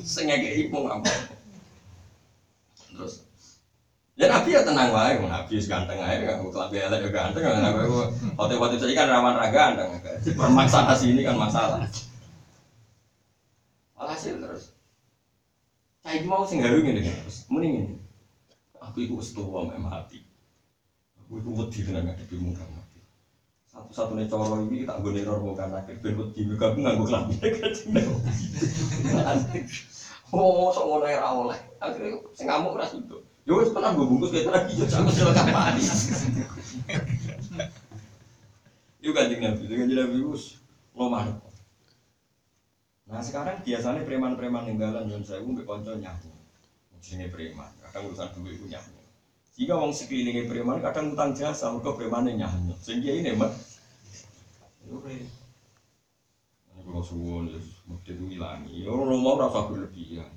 Sing 0.03 0.27
ngekeki 0.27 0.67
mau 0.67 0.83
ngapa? 0.83 1.11
Terus 2.91 3.23
Ya 4.19 4.27
Nabi 4.27 4.51
ya 4.53 4.61
tenang 4.61 4.91
wae, 4.91 5.17
Nabi 5.17 5.55
wis 5.55 5.71
ganteng 5.71 5.97
ae, 5.97 6.27
aku 6.27 6.51
kelambi 6.51 6.77
elek 6.77 7.07
ya 7.07 7.09
ganteng, 7.09 7.41
kan 7.41 7.63
aku 7.63 8.11
hotel-hotel 8.35 8.77
saiki 8.77 8.93
kan 8.93 9.07
rawan 9.07 9.39
ra 9.39 9.47
ganteng. 9.47 9.87
Permasalahan 10.35 10.93
sini 10.99 11.23
kan 11.23 11.39
masalah. 11.39 11.79
Alhasil 13.95 14.37
terus. 14.37 14.70
Saya 16.01 16.25
mau 16.25 16.41
sing 16.41 16.57
gawe 16.57 16.73
ngene 16.73 17.05
terus, 17.05 17.45
muni 17.45 17.77
ngene. 17.77 17.93
Aku 18.81 19.05
iku 19.05 19.21
wis 19.21 19.37
tuwa 19.37 19.69
mek 19.69 19.77
mati. 19.77 20.17
Aku 21.21 21.37
iku 21.37 21.53
wedi 21.61 21.85
tenan 21.85 22.09
ngadepi 22.09 22.41
muka 22.41 22.65
mati. 22.73 22.97
Satu-satunya 23.69 24.25
coro 24.25 24.65
ini 24.65 24.81
tak 24.81 24.97
gue 25.05 25.13
neror 25.13 25.45
muka 25.45 25.69
nakit, 25.69 26.01
ben 26.01 26.17
wedi 26.17 26.41
muka 26.49 26.73
aku 26.73 26.81
nganggo 26.81 27.05
kelambi 27.05 27.37
Oh, 30.31 30.71
sok 30.71 30.87
ngono 30.87 31.05
ya 31.05 31.21
ora 31.21 31.29
oleh. 31.53 31.59
Akhirnya 31.77 32.17
sing 32.33 32.49
ngamuk 32.49 32.81
ra 32.81 32.89
sido. 32.89 33.21
Yo 33.45 33.61
wis 33.61 33.69
pernah 33.69 33.93
gue 33.93 34.01
bungkus 34.01 34.33
kayak 34.33 34.49
lagi 34.49 34.81
yo 34.81 34.89
sama 34.89 35.13
sila 35.13 35.37
kapani. 35.37 35.83
Yo 39.05 39.13
kanjeng 39.13 39.43
Nabi, 39.43 39.69
kanjeng 39.69 39.97
Nabi 40.01 40.17
wis 40.25 40.57
loman. 40.97 41.50
Nah 43.11 43.19
sekarang 43.19 43.59
biasanya 43.59 44.07
preman-preman 44.07 44.71
ninggalan 44.71 45.11
yang 45.11 45.19
saya 45.19 45.43
mbek 45.43 45.67
konco 45.67 45.91
nyahu. 45.99 46.31
Jenenge 47.01 47.33
preman, 47.33 47.67
kadang 47.83 48.07
urusan 48.07 48.29
duit 48.39 48.55
itu 48.55 48.71
nyahu. 48.71 48.93
Jika 49.59 49.73
wong 49.75 49.91
sekelilingnya 49.91 50.47
preman 50.47 50.79
kadang 50.79 51.11
utang 51.11 51.35
jasa, 51.35 51.75
mereka 51.75 51.91
preman 51.99 52.31
nyahu. 52.31 52.71
Sehingga 52.79 53.11
ini 53.11 53.35
mat. 53.35 53.51
Re. 54.87 55.17
Ini 56.71 56.79
kalau 56.87 57.03
suwon, 57.03 57.51
mesti 57.51 58.11
itu 58.15 58.23
hilangi. 58.31 58.87
Yo 58.87 58.95
rumah 58.95 59.43
rasa 59.43 59.67
berlebihan. 59.67 60.31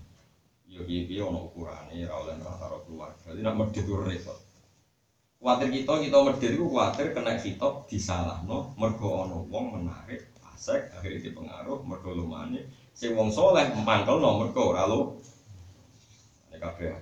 Piye 0.66 1.06
piye 1.06 1.22
ono 1.22 1.46
ukurane 1.46 1.94
ora 2.02 2.34
oleh 2.34 2.34
karo 2.42 2.82
keluarga. 2.82 3.30
Jadi 3.30 3.46
nak 3.46 3.54
medhit 3.54 3.86
itu 3.86 3.94
repot. 3.94 4.34
Kuatir 5.38 5.70
kita 5.70 6.02
kita 6.02 6.18
medhit 6.26 6.50
iku 6.58 6.66
kuatir 6.66 7.14
kena 7.14 7.38
hitop 7.38 7.86
disalahno 7.86 8.74
mergo 8.74 9.22
ono 9.22 9.46
wong 9.46 9.78
menarik 9.78 10.33
fasik 10.64 10.88
akhirnya 10.96 11.28
dipengaruh 11.28 11.84
mergo 11.84 12.16
lumane 12.16 12.64
sing 12.96 13.12
wong 13.12 13.28
soleh 13.28 13.68
mangkelno 13.84 14.40
mergo 14.40 14.72
ora 14.72 14.88
lo. 14.88 15.20
Nek 16.48 16.56
kabeh 16.56 16.96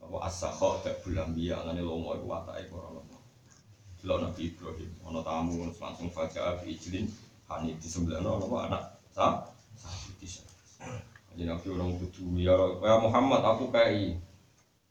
apa 0.00 0.16
as-sakha 0.24 0.80
tak 0.80 1.04
bulan 1.04 1.36
biya 1.36 1.60
ngene 1.68 1.84
lomo 1.84 2.16
iku 2.16 2.32
watake 2.32 2.72
ora 2.72 2.96
lomo. 2.96 3.20
Delok 4.00 4.24
Nabi 4.24 4.48
Ibrahim 4.48 4.90
ono 5.04 5.20
tamu 5.20 5.68
langsung 5.68 6.08
fajar 6.08 6.64
bi 6.64 6.72
ijlin 6.72 7.04
hani 7.52 7.76
disembelihno 7.76 8.40
apa 8.40 8.56
anak 8.72 8.82
sa 9.12 9.52
sapi 9.76 10.16
disembelih. 10.16 11.04
Jadi 11.34 11.42
nabi 11.44 11.66
orang 11.76 11.98
kudu 12.00 12.24
ya, 12.40 12.56
ya 12.80 12.94
Muhammad 13.04 13.44
aku 13.44 13.68
kai 13.68 14.16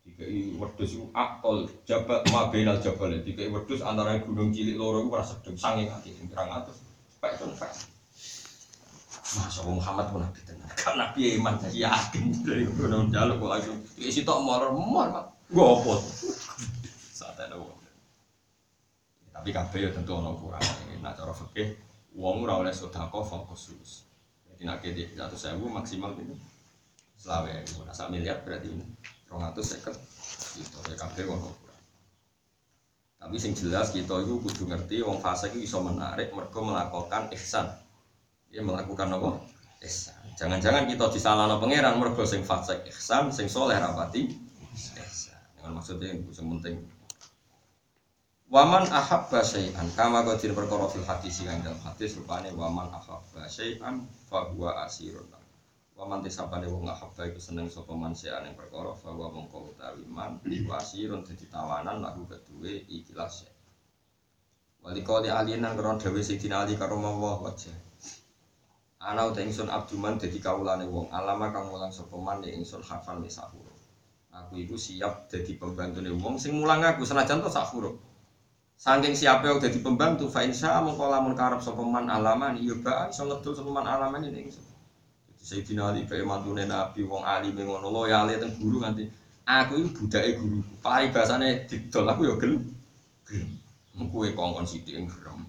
dikai 0.06 0.54
wedhus 0.60 1.02
iku 1.02 1.10
akol 1.18 1.66
jabat 1.88 2.22
ma 2.30 2.54
bainal 2.54 2.78
jabal 2.78 3.10
dikai 3.10 3.50
wedhus 3.50 3.82
antara 3.82 4.22
gunung 4.22 4.54
cilik 4.54 4.78
loro 4.78 5.02
iku 5.02 5.18
ora 5.18 5.26
sedeng 5.26 5.58
sing 5.58 5.90
pirang 6.30 6.62
atus 6.62 6.84
pek 7.18 7.40
ton 7.40 7.56
pek 7.58 7.93
Masya 9.34 9.60
Allah 9.66 9.76
Muhammad 9.82 10.06
pun 10.14 10.20
nabi 10.22 10.40
tenan 10.46 10.70
kan 10.78 10.94
nabi 10.94 11.38
iman 11.42 11.56
saya 11.58 11.90
yakin. 11.90 12.26
Dari 12.46 12.64
gunung 12.70 13.10
jaluk 13.10 13.42
kok 13.42 13.50
langsung 13.50 13.78
di 13.98 14.12
situ 14.14 14.30
mor 14.30 14.70
mor 14.74 15.08
mak 15.10 15.26
gopo 15.54 16.02
saat 17.14 17.38
ada 17.38 17.58
wong 17.58 17.78
tapi 19.34 19.50
kabeh 19.54 19.80
ya 19.86 19.90
tentu 19.94 20.18
ono 20.18 20.34
ukurane 20.40 20.98
nah 21.04 21.14
cara 21.14 21.36
fikih 21.36 21.78
wong 22.16 22.48
ora 22.48 22.64
oleh 22.64 22.74
sedekah 22.74 23.12
fokus 23.12 23.70
jadi 24.50 24.64
nak 24.66 24.82
kede 24.82 25.14
satu 25.14 25.38
sewu 25.38 25.68
maksimal 25.70 26.16
ini 26.18 26.38
selawe 27.20 27.52
nah 27.86 27.94
sak 27.94 28.10
miliar 28.10 28.42
berarti 28.42 28.72
ini 28.72 28.86
rong 29.30 29.42
atus 29.46 29.78
seket. 29.78 29.98
Gitu 30.58 30.78
ya 30.90 30.96
kabeh 30.96 31.26
ono 31.30 31.50
tapi 33.24 33.40
sing 33.40 33.56
jelas 33.56 33.96
kita 33.96 34.20
itu 34.20 34.36
kudu 34.42 34.68
ngerti 34.68 35.00
wong 35.00 35.24
fase 35.24 35.48
itu 35.54 35.64
bisa 35.64 35.80
menarik 35.80 36.36
mereka 36.36 36.60
melakukan 36.60 37.32
ihsan 37.38 37.72
dia 38.54 38.62
melakukan 38.62 39.10
apa 39.10 39.42
ihsan 39.82 40.22
jangan-jangan 40.38 40.86
kita 40.86 41.10
disalahno 41.10 41.58
pangeran 41.58 41.98
mergo 41.98 42.22
sing 42.22 42.46
fase 42.46 42.86
ihsan 42.94 43.34
sing 43.34 43.50
soleh 43.50 43.82
rapati 43.82 44.30
ihsan 44.78 45.42
dengan 45.58 45.82
maksudnya 45.82 46.14
yang 46.14 46.30
penting 46.30 46.86
Waman 48.54 48.86
ahabba 48.86 49.42
syai'an 49.42 49.90
kama 49.98 50.22
qadir 50.30 50.54
perkara 50.54 50.86
fil 50.86 51.02
hadis 51.10 51.42
kang 51.42 51.66
dalam 51.66 51.82
hadis 51.82 52.14
rupane 52.14 52.54
waman 52.54 52.86
ahabba 52.94 53.50
syai'an 53.50 54.06
fa 54.30 54.46
huwa 54.46 54.78
asirun. 54.86 55.26
Waman 55.98 56.22
tisapane 56.22 56.70
wong 56.70 56.86
ahabba 56.86 57.34
iku 57.34 57.42
seneng 57.42 57.66
sapa 57.66 57.98
man 57.98 58.14
syai'an 58.14 58.46
ing 58.46 58.54
perkara 58.54 58.94
fa 58.94 59.10
huwa 59.10 59.34
mongko 59.34 59.74
utawi 59.74 60.06
man 60.06 60.38
iku 60.46 60.70
asirun 60.78 61.26
dadi 61.26 61.50
tawanan 61.50 62.06
lagu 62.06 62.30
keduwe 62.30 62.86
ikilah 62.94 63.26
syai'. 63.26 63.58
Wali 64.86 65.02
kali 65.02 65.34
alien 65.34 65.66
nang 65.66 65.74
kron 65.74 65.98
dhewe 65.98 66.22
Sayyidina 66.22 66.62
Ali 66.70 66.78
karo 66.78 67.02
Allah 67.02 67.34
wajah. 67.42 67.74
Ana 69.04 69.28
uta 69.28 69.44
ingsun 69.44 69.68
abduman 69.68 70.16
dadi 70.16 70.40
kawulane 70.40 70.88
wong 70.88 71.12
alama 71.12 71.52
kang 71.52 71.68
mulang 71.68 71.92
sapa 71.92 72.16
man 72.16 72.40
ing 72.48 72.64
ingsun 72.64 72.80
hafal 72.80 73.20
misahur. 73.20 73.68
Aku 74.32 74.56
iku 74.56 74.80
siap 74.80 75.28
dadi 75.28 75.60
pembantune 75.60 76.08
wong 76.16 76.40
sing 76.40 76.56
mulang 76.56 76.80
aku 76.88 77.04
senajan 77.04 77.44
to 77.44 77.52
sak 77.52 77.68
huruf. 77.76 78.00
Saking 78.80 79.12
siapa 79.16 79.48
yang 79.48 79.64
jadi 79.64 79.80
pembantu, 79.80 80.28
fa 80.28 80.44
insya 80.44 80.80
mengko 80.84 81.08
lamun 81.08 81.36
karep 81.36 81.62
sapa 81.62 81.84
man 81.84 82.10
alaman, 82.10 82.58
iya 82.60 82.76
ba 82.80 83.08
iso 83.08 83.24
ngedul 83.28 83.54
sapa 83.56 83.70
man 83.72 83.86
alaman 83.88 84.24
ini 84.28 84.48
ingsun. 84.48 84.66
Jadi 85.30 85.44
Sayyidina 85.44 85.92
Ali 85.92 86.08
bae 86.08 86.24
mantune 86.24 86.64
Nabi 86.64 87.04
wong 87.04 87.24
alim 87.28 87.60
ngono 87.60 87.92
loyale 87.92 88.40
teng 88.40 88.56
guru 88.60 88.84
nganti 88.84 89.08
aku 89.44 89.84
iki 89.84 89.92
budake 90.00 90.30
guru. 90.40 90.64
Pai 90.80 91.12
bahasane 91.12 91.68
didol 91.68 92.08
aku 92.08 92.22
ya 92.24 92.36
gelem. 92.40 92.64
Gelem. 93.28 93.52
Kowe 94.12 94.28
kongkon 94.32 94.66
sithik 94.66 94.96
gerem. 95.06 95.44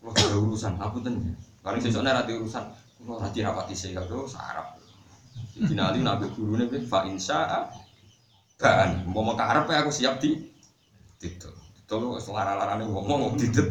Kulo 0.00 0.36
urusan, 0.46 0.78
aku 0.78 1.02
Paling 1.66 1.82
sesukne 1.82 2.14
ra 2.14 2.22
urusan, 2.22 2.62
kulo 3.02 3.18
ra 3.18 3.26
dirapati 3.34 3.74
sing 3.74 3.90
kado 3.90 4.22
sarap. 4.30 4.78
Sayyidina 5.58 5.90
Ali 5.90 6.06
nabi 6.06 6.30
gurune 6.30 6.70
fa 6.86 7.02
insya 7.02 7.66
ban, 8.54 9.02
mau 9.10 9.34
karep 9.34 9.66
aku 9.66 9.90
siap 9.90 10.22
di 10.22 10.46
didol. 11.18 11.50
Tolong 11.90 12.14
wis 12.14 12.30
lara-larane 12.30 12.86
ngomong 12.86 13.34
didet. 13.34 13.66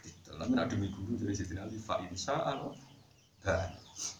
Didet. 0.00 0.32
Tapi 0.32 0.52
nek 0.56 0.64
demi 0.72 0.88
guru 0.88 1.12
dari 1.20 1.36
Siti 1.36 1.60
Ali 1.60 1.76
fa 1.76 2.00
insa'an 2.00 2.72
dan 3.44 3.68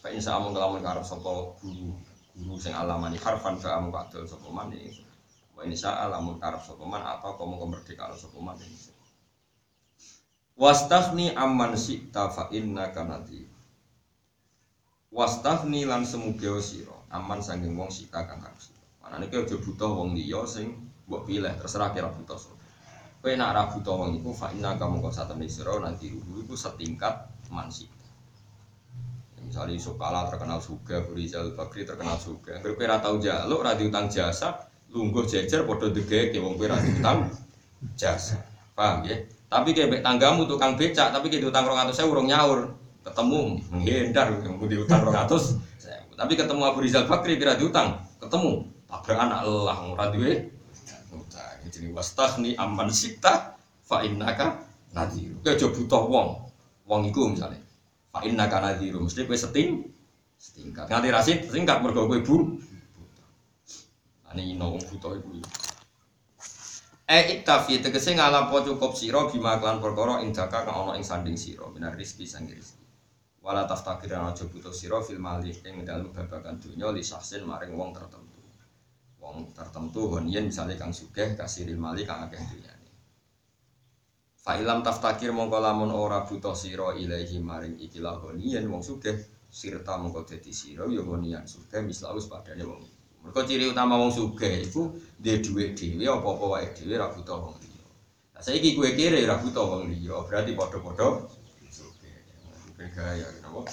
fa 0.05 0.09
insa'an 0.13 0.45
mung 0.45 0.53
lamun 0.53 0.85
karep 0.85 1.01
sapa 1.01 1.57
guru 1.65 1.97
guru 2.37 2.61
sing 2.61 2.77
alamani 2.77 3.17
harfan 3.17 3.57
fa 3.57 3.81
amu 3.81 3.89
kadol 3.97 4.29
sapa 4.29 4.49
man. 4.53 4.77
Wa 5.57 5.65
insa'an 5.65 6.13
lamun 6.13 6.37
karep 6.37 6.61
sapa 6.61 6.85
man 6.85 7.01
apa 7.01 7.33
komo 7.33 7.57
kemerdekaan 7.65 8.13
sapa 8.13 8.37
man. 8.45 8.61
Wastafni 10.57 11.37
amman 11.37 11.77
syi'ta 11.77 12.33
fa 12.33 12.49
innaka 12.49 13.05
nadhi. 13.05 13.45
Wastafni 15.13 15.85
lan 15.85 16.09
semugeo 16.09 16.57
sira 16.65 16.97
aman 17.13 17.45
sanging 17.45 17.77
wong 17.77 17.93
sika 17.93 18.25
kang 18.25 18.41
karep 18.41 18.57
sira. 18.57 18.81
Manane 19.05 19.29
ki 19.29 19.37
aja 19.37 19.57
butuh 19.61 19.93
wong 19.93 20.17
liya 20.17 20.49
sing 20.49 20.73
mbok 21.05 21.29
pilih 21.29 21.53
terserah 21.61 21.93
kira 21.93 22.09
butuh 22.09 22.41
sapa. 22.41 22.57
Kowe 23.21 23.33
nak 23.37 23.53
ra 23.53 23.63
buta 23.69 23.93
wong 23.93 24.17
iku 24.17 24.33
fa 24.33 24.49
inna 24.57 24.81
kamu 24.81 25.05
kok 25.05 25.13
satene 25.13 25.45
sira 25.45 25.77
nanti 25.77 26.09
ruhu 26.09 26.49
iku 26.49 26.57
setingkat 26.57 27.29
mansi. 27.53 27.85
Misalnya 29.45 29.79
Yusuf 29.79 29.95
Kala 29.95 30.27
terkenal 30.27 30.59
suga, 30.59 31.07
Rizal 31.15 31.55
Bakri 31.55 31.87
terkenal 31.87 32.19
suga. 32.19 32.59
Angger 32.59 32.75
kowe 32.75 32.85
ora 32.89 32.99
tau 32.99 33.15
njaluk, 33.21 33.63
ora 33.63 33.79
diutang 33.79 34.11
jasa, 34.11 34.57
lungguh 34.91 35.23
jejer 35.23 35.69
padha 35.69 35.93
degeke 35.93 36.41
wong 36.43 36.59
kowe 36.59 36.67
ora 36.67 36.81
diutang 36.83 37.31
jasa. 37.95 38.41
Paham 38.75 39.07
ya? 39.07 39.36
Tapi 39.47 39.71
kayak 39.73 40.03
tanggamu 40.03 40.45
tukang 40.51 40.75
becak, 40.75 41.15
tapi 41.15 41.31
kayak 41.31 41.47
diutang 41.47 41.65
200.000 41.65 42.11
urung 42.11 42.27
nyaur. 42.27 42.75
Ketemu 43.07 43.63
menghindar 43.71 44.35
yang 44.43 44.59
diutang 44.59 45.07
200. 45.07 45.63
Tapi 46.17 46.33
ketemu 46.33 46.63
Abu 46.65 46.81
Rizal 46.83 47.05
Bakri 47.05 47.37
kira 47.37 47.55
diutang, 47.61 48.01
ketemu 48.19 48.67
tabrak 48.89 49.21
anak 49.21 49.45
lelah 49.45 49.79
ora 49.85 50.09
duwe 50.09 50.49
utang. 51.13 51.61
Jadi 51.69 51.93
wastahni 51.93 52.57
aman 52.57 52.89
sita 52.89 53.55
fa 53.85 54.01
innaka 54.01 54.65
nadhiru. 54.97 55.39
Aja 55.45 55.69
butuh 55.69 56.03
wong. 56.09 56.29
Wong 56.89 57.03
iku 57.13 57.31
misalnya 57.31 57.61
fa 58.09 58.25
innaka 58.25 58.65
nadhiru 58.65 59.05
mesti 59.05 59.29
kowe 59.29 59.37
seting 59.37 59.93
setingkat. 60.41 60.89
Nganti 60.89 61.09
rasid 61.13 61.39
setingkat 61.47 61.85
mergo 61.85 62.09
kowe 62.09 62.19
bu. 62.25 62.57
Ane 64.33 64.43
ino 64.57 64.73
wong 64.73 64.83
buta 64.89 65.21
iku. 67.07 67.15
Eh 67.15 67.25
iktafi 67.39 67.79
tegese 67.79 68.19
ngalampo 68.19 68.67
cukup 68.67 68.93
sira 68.99 69.31
bima 69.31 69.63
klan 69.63 69.79
perkara 69.79 70.21
indaka 70.27 70.67
kang 70.67 70.75
ana 70.75 70.93
ing 70.99 71.07
sanding 71.07 71.39
sira 71.39 71.71
minar 71.71 71.95
rezeki 71.95 72.27
sang 72.27 72.51
rezeki. 72.51 72.87
wala 73.47 73.63
taftakir 73.63 74.11
lan 74.11 74.35
aja 74.35 74.43
butuh 74.51 74.75
sira 74.75 74.99
fil 75.07 75.23
mali 75.23 75.55
ing 75.55 75.87
dalem 75.87 76.11
babagan 76.11 76.59
dunya 76.59 76.91
li 76.91 76.99
saksin 76.99 77.47
maring 77.47 77.79
wong 77.79 77.95
tertentu 77.95 78.43
wong 79.23 79.55
tertentu 79.55 80.19
honien 80.19 80.51
misalnya 80.51 80.75
kang 80.75 80.91
sugih 80.91 81.39
kasiril 81.39 81.79
mali 81.79 82.03
kang 82.03 82.27
akeh 82.27 82.43
dunyane 82.43 82.91
fa 84.35 84.59
ilam 84.59 84.83
taftakir 84.83 85.31
mongko 85.31 85.63
lamun 85.63 85.95
ora 85.95 86.27
butuh 86.27 86.59
sira 86.59 86.99
ilahi 86.99 87.39
maring 87.39 87.79
ikilah 87.87 88.19
honien 88.19 88.67
wong 88.67 88.83
sugih 88.83 89.15
sirta 89.47 89.95
mongko 89.95 90.27
dadi 90.27 90.51
sira 90.51 90.83
ya 90.91 91.07
honian 91.07 91.47
sugih 91.47 91.87
mislaus 91.87 92.27
padane 92.27 92.67
wong 92.67 92.83
mergo 93.27 93.43
ciri 93.43 93.67
utama 93.67 93.99
wong 93.99 94.15
sugih 94.15 94.63
iku 94.63 94.95
duwe 95.19 95.43
dhuwit 95.43 95.75
dhewe 95.75 96.07
apa-apa 96.07 96.45
wae 96.47 96.67
dhewe 96.79 96.95
ora 96.95 97.11
butuh 97.11 97.37
wong 97.43 97.59
liya 97.59 97.85
Nah, 98.37 98.43
saiki 98.45 98.79
kowe 98.79 98.87
kere 98.95 99.27
ora 99.27 99.43
butuh 99.43 99.67
wong 99.67 99.91
liya, 99.91 100.23
berarti 100.31 100.55
padha-padha 100.55 101.27
sugih. 101.67 102.15
Gaya 102.79 103.27
napa? 103.43 103.67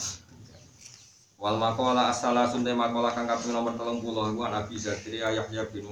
Wal 1.43 1.59
makola 1.59 2.07
asala 2.07 2.47
sunte 2.47 2.71
makola 2.71 3.11
kang 3.11 3.27
kaping 3.27 3.51
nomor 3.51 3.75
30 3.75 3.99
iku 4.31 4.47
Nabi 4.47 4.75
Zakaria 4.79 5.27
Yahya 5.35 5.67
bin. 5.67 5.91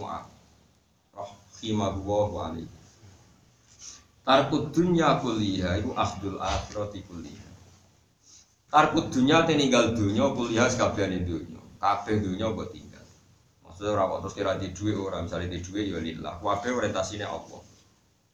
Rahimahullah 1.12 2.26
wa 2.32 2.42
alaihi. 2.48 2.72
Tarkud 4.24 4.72
dunya 4.72 5.20
kuliah 5.20 5.76
iku 5.76 5.92
akhdul 5.92 6.40
akhirati 6.40 7.04
kuliah. 7.04 7.52
Tarkud 8.72 9.12
dunya 9.12 9.44
te 9.44 9.60
ninggal 9.60 9.92
dunya 9.92 10.32
kuliah 10.32 10.72
sakabehane 10.72 11.28
dunya. 11.28 11.60
Kabeh 11.84 12.24
dunya 12.24 12.48
mbok 12.48 12.72
tinggal. 12.72 12.91
Maksudnya 13.82 13.98
ora 13.98 14.14
kok 14.14 14.20
terus 14.22 14.36
kira 14.38 14.52
di 14.62 14.68
dhuwit 14.78 14.94
ora, 14.94 15.18
misale 15.26 15.50
di 15.50 15.58
dhuwit 15.58 15.90
ya 15.90 15.98
lillah. 15.98 16.38
Kabeh 16.38 16.70
orientasine 16.70 17.26
Allah. 17.26 17.66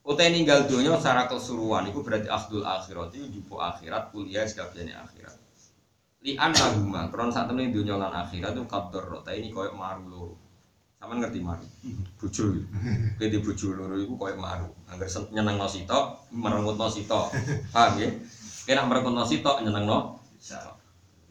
Utai 0.04 0.36
ninggal 0.36 0.68
dunia 0.68 1.00
secara 1.00 1.24
keseluruhan 1.32 1.88
itu 1.88 2.04
berarti 2.04 2.28
akhdul 2.28 2.68
akhirat 2.68 3.16
itu 3.16 3.40
jupo 3.40 3.64
akhirat 3.64 4.12
kuliah 4.12 4.44
sekalian 4.44 4.92
akhirat. 4.92 5.40
Li 6.20 6.36
anahuma 6.36 7.08
kron 7.08 7.32
saat 7.32 7.48
temen 7.48 7.72
dunia 7.72 7.96
lan 7.96 8.12
akhirat 8.12 8.60
itu 8.60 8.68
kador 8.68 9.08
rota 9.08 9.32
ini 9.32 9.48
koyok 9.56 9.72
maru 9.72 10.04
loro. 10.12 10.36
Sama 11.00 11.16
ngerti 11.16 11.40
maru? 11.40 11.64
Bojo. 12.20 12.44
Kowe 13.16 13.28
di 13.32 13.40
bojo 13.40 13.68
loro 13.72 13.96
iku 14.04 14.20
koyok 14.20 14.40
maru. 14.44 14.68
Angger 14.92 15.08
sen- 15.08 15.32
nyenengno 15.32 15.72
sitok, 15.72 16.28
merengutno 16.36 16.92
sitok. 16.92 17.32
Paham 17.72 18.04
ya? 18.04 18.12
Kena 18.68 18.84
merengutno 18.84 19.24
sitok 19.24 19.64
nyenengno 19.64 20.20
sitok. 20.44 20.76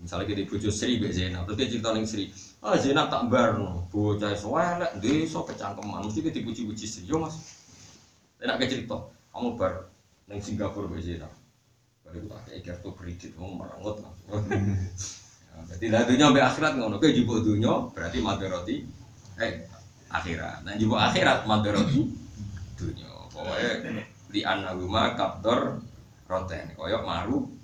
Misalnya 0.01 0.25
kita 0.25 0.49
bojo 0.49 0.69
Sri 0.73 1.01
mbek 1.01 1.13
Zena, 1.13 1.45
terus 1.45 1.57
dia 1.61 1.69
cerita 1.69 1.93
ning 1.97 2.05
Sri, 2.05 2.29
"Ah 2.67 2.75
Zena 2.75 3.07
tak 3.07 3.31
barno, 3.31 3.87
bocah 3.95 4.35
elek 4.35 4.99
desa 4.99 5.39
kecangkeman, 5.47 6.03
mesti 6.03 6.19
kita 6.19 6.35
dipuji-puji 6.43 6.83
Sri." 6.83 7.07
Yo 7.07 7.23
Mas, 7.23 7.39
Enak 8.43 8.61
ke 8.61 8.67
cerita, 8.69 8.99
kamu 9.33 9.57
bar 9.57 9.89
neng 10.29 10.43
Singapura 10.43 10.91
bisa 10.93 11.25
tak? 11.25 11.33
Baru 12.05 12.27
tak 12.29 12.41
kayak 12.51 12.61
kartu 12.67 12.91
kredit, 12.93 13.31
kamu 13.33 13.65
merengut 13.65 13.97
langsung. 14.03 14.29
Ya, 15.57 15.57
Jadi 15.73 15.87
lah 15.89 16.05
dunia 16.05 16.29
sampai 16.29 16.45
akhirat 16.45 16.73
ngono, 16.77 16.97
kayak 17.01 17.15
jumbo 17.17 17.41
dunia 17.41 17.89
berarti 17.97 18.19
madaroti, 18.21 18.77
eh 19.41 19.65
akhirat. 20.13 20.69
Nah 20.69 20.77
jumbo 20.77 21.01
akhirat 21.01 21.49
madaroti 21.49 22.13
dunia. 22.77 23.09
Pokoknya 23.33 23.73
di 24.29 24.41
anaguma 24.45 25.17
kaptor 25.17 25.81
roten, 26.29 26.77
koyok 26.77 27.03
maru. 27.09 27.56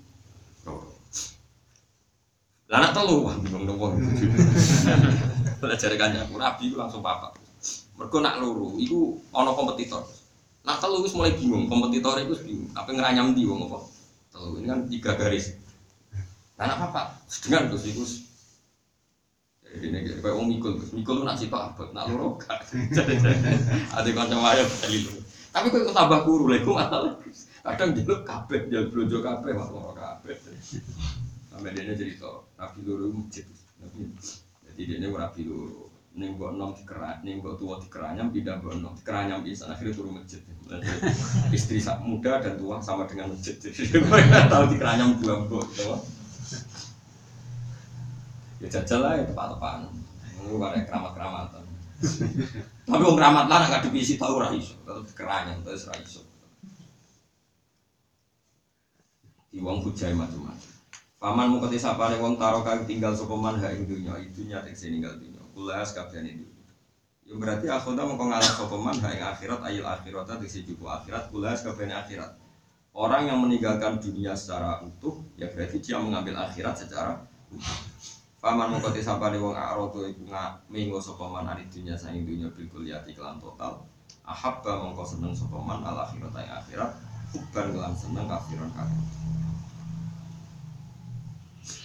Lah 2.73 2.81
anak 2.81 2.97
telu, 2.97 3.29
wah 3.29 3.37
bingung 3.37 3.69
dong 3.69 3.77
wong. 3.77 4.01
Belajar 5.61 5.93
kan 5.93 6.17
aku 6.17 6.41
rabi, 6.41 6.73
aku 6.73 6.81
langsung 6.81 7.05
papat. 7.05 7.37
Mereka 7.93 8.17
nak 8.17 8.41
loro, 8.41 8.73
iku 8.81 9.21
ono 9.29 9.53
kompetitor. 9.53 10.01
Nah 10.65 10.81
telu 10.81 11.05
wis 11.05 11.13
mulai 11.13 11.37
bingung, 11.37 11.69
kompetitor 11.69 12.17
itu 12.17 12.33
bingung. 12.41 12.73
Apa 12.73 12.89
ngeranyam 12.89 13.37
di 13.37 13.45
wong 13.45 13.69
apa? 13.69 13.77
Telu 14.33 14.57
ini 14.57 14.65
kan 14.73 14.89
tiga 14.89 15.13
garis. 15.13 15.53
Nah 16.57 16.65
nak 16.65 16.89
apa? 16.89 17.01
Sedengan 17.29 17.69
terus 17.69 17.85
itu. 17.85 18.25
Jadi 19.61 19.93
ini 19.93 20.09
kayak 20.09 20.33
wong 20.33 20.49
mikul, 20.49 20.73
mikul 20.97 21.21
nak 21.21 21.37
sitok 21.37 21.77
abot, 21.77 21.93
nak 21.93 22.09
loro 22.09 22.41
gak. 22.41 22.57
Ada 24.01 24.09
kanca 24.17 24.37
wayo 24.41 24.65
kali 24.81 24.97
lu. 25.05 25.21
Tapi 25.53 25.69
kok 25.69 25.93
tambah 25.93 26.25
kuru 26.25 26.49
lha 26.49 26.57
iku 26.57 26.73
masalah. 26.73 27.21
Kadang 27.61 27.93
jaluk 27.93 28.25
kabeh, 28.25 28.65
jaluk 28.73 28.89
blojo 28.89 29.21
kabeh, 29.21 29.53
wah 29.53 29.69
loro 29.69 29.93
kabeh. 29.93 30.33
Sampai 31.53 31.69
dia 31.77 31.93
cerita, 31.93 32.42
Nabi 32.63 32.79
loro. 32.87 33.11
Nabi. 33.11 34.01
Jadi 34.63 34.81
dia 34.87 35.07
ora 35.11 35.27
rabi 35.27 35.43
loro. 35.43 35.91
Ning 36.13 36.37
mbok 36.37 36.55
nom 36.55 36.71
dikerak, 36.77 37.25
ning 37.25 37.41
mbok 37.41 37.57
tua 37.59 37.81
dikeranyam 37.83 38.31
pindah 38.31 38.61
mbok 38.63 38.79
nom. 38.79 38.93
Keranyam 39.03 39.43
bisa 39.43 39.67
akhirnya 39.67 39.97
turun 39.97 40.15
masjid. 40.15 40.39
Istri 41.51 41.83
sak 41.83 41.99
muda 42.05 42.39
dan 42.39 42.55
tua 42.55 42.79
sama 42.79 43.03
dengan 43.09 43.35
masjid. 43.35 43.57
Jadi 43.59 43.99
mereka 44.07 44.47
tahu 44.47 44.71
dikeranyam 44.71 45.19
dua 45.19 45.43
gitu. 45.43 45.93
Ya 48.63 48.67
jajal 48.71 48.99
lah 49.03 49.11
ya 49.19 49.23
tepat-tepatan. 49.27 49.91
Ini 50.43 50.55
ada 50.55 50.79
keramat-keramatan. 50.87 51.63
Tapi 52.83 53.01
wong 53.03 53.17
keramat 53.19 53.45
lah 53.47 53.67
nggak 53.67 53.83
dipisi 53.87 54.19
tahu 54.19 54.39
ora 54.39 54.51
iso, 54.51 54.75
tetep 54.83 55.03
dikeranyam 55.11 55.63
terus 55.63 55.87
ora 55.87 55.95
iso. 55.99 56.21
Di 59.51 59.59
wong 59.59 59.83
hujai 59.83 60.11
macam-macam. 60.11 60.72
Paman 61.23 61.55
mau 61.55 61.63
kati 61.63 61.79
sapane 61.79 62.19
wong 62.19 62.35
taro 62.35 62.67
kang 62.67 62.83
tinggal 62.83 63.15
sapa 63.15 63.31
man 63.39 63.55
ha 63.55 63.71
ing 63.71 63.87
dunya, 63.87 64.11
idunya 64.19 64.59
tekse 64.59 64.91
ninggal 64.91 65.15
dunya. 65.15 65.39
Kulas 65.55 65.95
kabehane 65.95 66.35
dunya. 66.35 66.67
Ya 67.23 67.39
berarti 67.39 67.71
akhirnya 67.71 68.03
mau 68.03 68.19
ngalah 68.19 68.43
sapa 68.43 68.75
man 68.75 68.99
ha 68.99 69.07
ing 69.07 69.23
akhirat 69.23 69.63
ayil 69.63 69.87
akhirat 69.87 70.27
tekse 70.43 70.67
jupu 70.67 70.83
akhirat 70.83 71.31
kulas 71.31 71.63
kabehane 71.63 71.95
akhirat. 71.95 72.35
Orang 72.91 73.31
yang 73.31 73.39
meninggalkan 73.39 74.03
dunia 74.03 74.35
secara 74.35 74.83
utuh 74.83 75.15
ya 75.39 75.47
berarti 75.47 75.79
dia 75.79 75.95
mengambil 75.95 76.43
akhirat 76.43 76.75
secara 76.75 77.23
utuh. 77.47 77.79
Paman 78.43 78.75
mau 78.75 78.83
kati 78.83 78.99
sapane 78.99 79.39
wong 79.39 79.55
arodo 79.55 80.03
iku 80.03 80.27
ngak 80.27 80.67
minggu 80.67 80.99
sapa 80.99 81.23
man 81.31 81.47
ari 81.47 81.63
dunya 81.71 81.95
saing 81.95 82.27
dunya 82.27 82.51
bil 82.51 82.67
kuliati 82.67 83.15
kelan 83.15 83.39
total. 83.39 83.79
Ahabba 84.27 84.75
mongko 84.75 85.07
seneng 85.07 85.31
sapa 85.31 85.55
man 85.55 85.87
al 85.87 86.03
akhirat 86.03 86.35
ing 86.35 86.51
akhirat. 86.51 86.91
Uban 87.31 87.71
kelan 87.71 87.95
seneng 87.95 88.27
kafiron 88.27 88.67
kafir. 88.75 89.22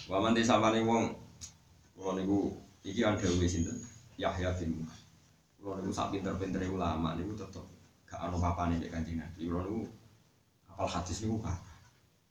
Waman 0.09 0.33
di 0.33 0.41
samane 0.41 0.81
wong 0.81 1.13
kula 1.93 2.17
niku 2.17 2.57
iki 2.81 3.05
kan 3.05 3.13
dawuhe 3.13 3.45
sinten? 3.45 3.77
Yahya 4.17 4.57
bin 4.57 4.81
Mu'adz. 4.81 5.05
Kula 5.61 5.77
niku 5.85 5.93
sak 5.93 6.09
pinter-pintere 6.09 6.65
ulama 6.65 7.13
niku 7.13 7.37
tetep 7.37 7.61
gak 8.09 8.25
ono 8.25 8.41
papane 8.41 8.81
nek 8.81 8.89
Kanjeng 8.89 9.21
Nabi. 9.21 9.45
Kula 9.45 9.69
niku 9.69 9.85
apal 10.65 10.89
hadis 10.89 11.21
niku 11.21 11.37
kan. 11.45 11.53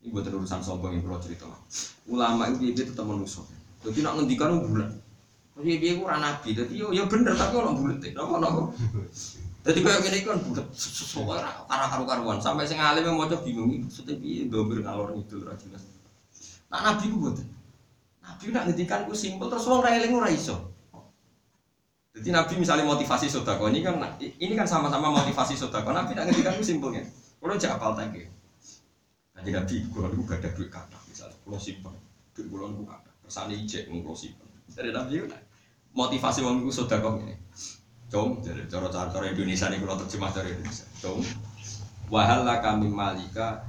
Ini 0.02 0.10
buat 0.10 0.26
urusan 0.26 0.58
sombong 0.58 0.98
yang 0.98 1.06
kula 1.06 1.22
cerita. 1.22 1.46
Ulama 2.10 2.50
itu 2.50 2.74
dia 2.74 2.82
tetep 2.82 3.06
manusa. 3.06 3.46
Jadi 3.86 4.02
nak 4.02 4.18
ngendikan 4.18 4.58
bulan. 4.58 4.90
Jadi 5.58 5.78
dia 5.78 5.98
ora 5.98 6.22
nabi, 6.22 6.54
jadi 6.54 6.70
yo 6.70 6.94
ya 6.94 7.06
bener 7.10 7.34
tapi 7.34 7.58
orang 7.58 7.78
bulat 7.78 7.98
deh. 7.98 8.14
Napa 8.14 8.38
napa? 8.38 8.74
Jadi 9.66 9.78
kayak 9.82 10.06
gini 10.06 10.18
kan 10.22 10.38
bulat, 10.38 10.66
sesuatu 10.70 11.34
arah 11.66 11.86
karu-karuan. 11.90 12.38
Sampai 12.38 12.62
sing 12.62 12.78
alim 12.78 13.02
yang 13.02 13.18
mau 13.18 13.26
bingung, 13.26 13.74
maksudnya 13.82 14.14
piye 14.22 14.46
domir 14.46 14.86
ngalor 14.86 15.18
itu 15.18 15.42
jelas. 15.42 15.82
Nah 16.70 16.94
nabi 16.94 17.10
ku 17.10 17.26
buat. 17.26 17.38
Nabi 18.28 18.52
nak 18.52 18.64
ngendikan 18.68 19.08
ku 19.08 19.16
simpel 19.16 19.48
terus 19.48 19.64
wong 19.64 19.80
ra 19.80 19.96
eling 19.96 20.12
ora 20.12 20.28
iso. 20.28 20.76
Jadi 22.12 22.28
Nabi 22.28 22.60
misalnya 22.60 22.84
motivasi 22.84 23.30
sodako 23.30 23.72
ini 23.72 23.80
kan 23.80 23.96
ini 24.20 24.52
kan 24.52 24.68
sama-sama 24.68 25.08
motivasi 25.08 25.56
sodako. 25.56 25.96
Nabi 25.96 26.12
nak 26.12 26.28
ngendikan 26.28 26.52
ku 26.60 26.64
simpel 26.64 26.92
kan. 26.92 27.08
Kalau 27.40 27.54
jak 27.56 27.80
apal 27.80 27.96
tangke. 27.96 28.28
Nanti 29.32 29.50
Nabi 29.54 29.74
kalau 29.88 30.12
niku 30.12 30.22
gak 30.28 30.44
ada 30.44 30.50
duit 30.52 30.68
kata 30.68 30.98
misalnya. 31.08 31.38
Kalau 31.40 31.58
simpen 31.62 31.94
duit 32.36 32.46
kalau 32.52 32.68
niku 32.68 32.84
kata. 32.84 33.10
Kersane 33.24 33.54
ijek 33.56 33.88
mung 33.88 34.04
simpen. 34.12 34.44
Dari 34.68 34.92
Nabi 34.92 35.24
ku 35.24 35.26
motivasi 35.96 36.44
wong 36.44 36.60
niku 36.60 36.70
sodako 36.74 37.22
ini. 37.24 37.38
Cung, 38.08 38.40
jadi 38.40 38.64
cara-cara 38.72 39.20
Indonesia 39.28 39.68
nih 39.68 39.84
kalau 39.84 40.00
terjemah 40.00 40.32
dari 40.32 40.56
Indonesia. 40.56 40.88
Cung, 41.04 41.20
wahala 42.08 42.56
kami 42.64 42.88
malika 42.88 43.68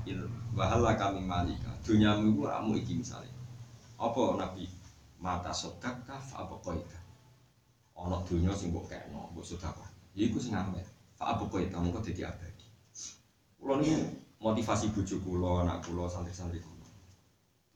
wahala 0.56 0.96
kami 0.96 1.22
malika. 1.28 1.68
Dunyamu 1.84 2.34
iku 2.34 2.42
ramu 2.48 2.74
iki 2.80 2.98
misalnya. 2.98 3.29
Apa 4.00 4.40
Nabi 4.40 4.64
mata 5.20 5.52
sodak 5.52 6.08
kaf 6.08 6.32
apa 6.32 6.56
koita? 6.64 7.00
Ono 8.00 8.24
dunya 8.24 8.56
sing 8.56 8.72
mbok 8.72 8.88
kekno, 8.88 9.28
mbok 9.36 9.44
sedekah. 9.44 9.76
Ya 10.16 10.24
iku 10.32 10.40
sing 10.40 10.56
amet. 10.56 10.88
Fa 11.20 11.36
apa 11.36 11.44
koita 11.52 11.84
mengko 11.84 12.00
dadi 12.00 12.24
abadi. 12.24 12.64
Kulo 13.60 13.84
niku 13.84 14.00
motivasi 14.40 14.96
bojo 14.96 15.20
kula, 15.20 15.68
anak 15.68 15.84
kula, 15.84 16.08
santri-santri 16.08 16.64
kula. 16.64 16.88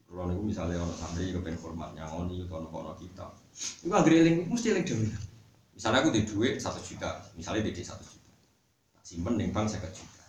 Kulo 0.08 0.32
niku 0.32 0.48
misalnya 0.48 0.80
ono 0.80 0.96
santri 0.96 1.36
kepen 1.36 1.60
format 1.60 1.92
nyangoni 1.92 2.48
utawa 2.48 2.72
ono 2.72 2.96
kitab. 2.96 3.36
Iku 3.84 3.92
anggere 3.92 4.24
eling 4.24 4.48
mesti 4.48 4.72
eling 4.72 4.88
dhewe. 4.88 5.12
Misalnya 5.76 6.08
aku 6.08 6.16
di 6.16 6.24
duit 6.24 6.56
satu 6.64 6.80
juta, 6.80 7.20
misalnya 7.36 7.68
di 7.68 7.84
satu 7.84 8.06
juta, 8.08 8.32
simpen 9.04 9.36
ning 9.36 9.52
bank 9.52 9.68
saya 9.68 9.92
juta. 9.92 10.24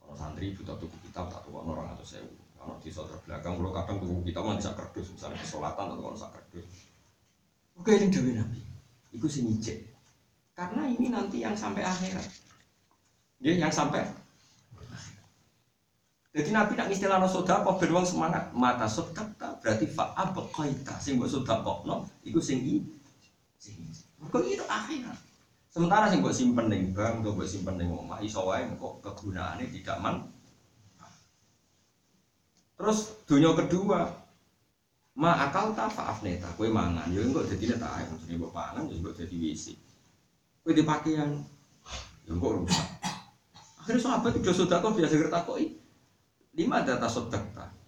Kalau 0.00 0.16
santri 0.16 0.56
butuh 0.56 0.80
tuku 0.80 0.96
kitab 1.04 1.28
tak 1.28 1.44
tuku 1.44 1.60
orang 1.60 1.92
atau 1.92 2.08
sewu. 2.08 2.39
Kalau 2.60 2.76
di 2.76 2.92
soal 2.92 3.16
belakang, 3.24 3.56
kalau 3.56 3.72
kadang 3.72 3.96
tuku 4.04 4.28
kitab 4.28 4.44
nanti 4.44 4.68
sak 4.68 4.76
kerdus, 4.76 5.16
misalnya 5.16 5.40
kesolatan 5.40 5.96
atau 5.96 6.04
kalau 6.04 6.18
sak 6.20 6.30
kerdus. 6.36 6.92
Oke 7.80 7.96
ini 7.96 8.12
dewi 8.12 8.36
nabi, 8.36 8.60
itu 9.16 9.24
sing 9.24 9.48
ijek. 9.48 9.88
Karena 10.52 10.84
ini 10.84 11.08
nanti 11.08 11.40
yang 11.40 11.56
sampai 11.56 11.80
akhirat. 11.80 12.28
Ya, 13.40 13.56
yang 13.56 13.72
sampai 13.72 14.04
Jadi 16.30 16.54
Nabi 16.54 16.78
nak 16.78 16.94
istilahno 16.94 17.26
sedekah 17.26 17.66
ben 17.74 17.90
wong 17.90 18.06
semangat, 18.06 18.54
mata 18.54 18.86
sedekah 18.86 19.58
berarti 19.58 19.82
fa 19.90 20.14
abqaita 20.14 20.94
sing 21.02 21.18
mbok 21.18 21.26
sedekahno 21.26 22.06
iku 22.22 22.38
sing 22.38 22.62
i 22.62 22.78
sing. 23.58 23.82
Mergo 24.14 24.38
itu 24.46 24.62
akhirat. 24.62 25.18
Sementara 25.74 26.06
sing 26.06 26.22
mbok 26.22 26.30
simpen 26.30 26.70
bank 26.94 27.26
atau 27.26 27.34
mbok 27.34 27.50
simpen 27.50 27.74
ning 27.82 27.90
omah 27.90 28.22
iso 28.22 28.46
kok 28.46 28.94
kegunaannya 29.02 29.74
tidak 29.74 29.98
man. 29.98 30.22
Terus 32.80 32.98
dunia 33.28 33.52
kedua, 33.52 34.08
ma 35.20 35.36
akal 35.36 35.76
ta 35.76 35.84
faaf 35.92 36.24
neta, 36.24 36.48
kue 36.56 36.72
mangan, 36.72 37.12
ya 37.12 37.20
enggak 37.20 37.44
jadi 37.52 37.76
neta 37.76 37.92
ayam, 37.92 38.16
jadi 38.24 38.40
mbok 38.40 38.56
pangan, 38.56 38.88
ya 38.88 38.96
enggak 38.96 39.20
jadi 39.20 39.36
WC. 39.36 39.76
Kue 40.64 40.72
di 40.72 40.80
pakaian, 40.80 41.28
ya 42.24 42.32
enggak 42.32 42.56
rusak. 42.56 42.88
Akhirnya 43.84 44.00
sahabat 44.00 44.32
itu 44.32 44.48
sudah 44.48 44.80
kok 44.80 44.96
biasa 44.96 45.14
kerta 45.20 45.44
kok 45.44 45.60
lima 46.56 46.82
data 46.82 47.08
sodakta 47.08 47.80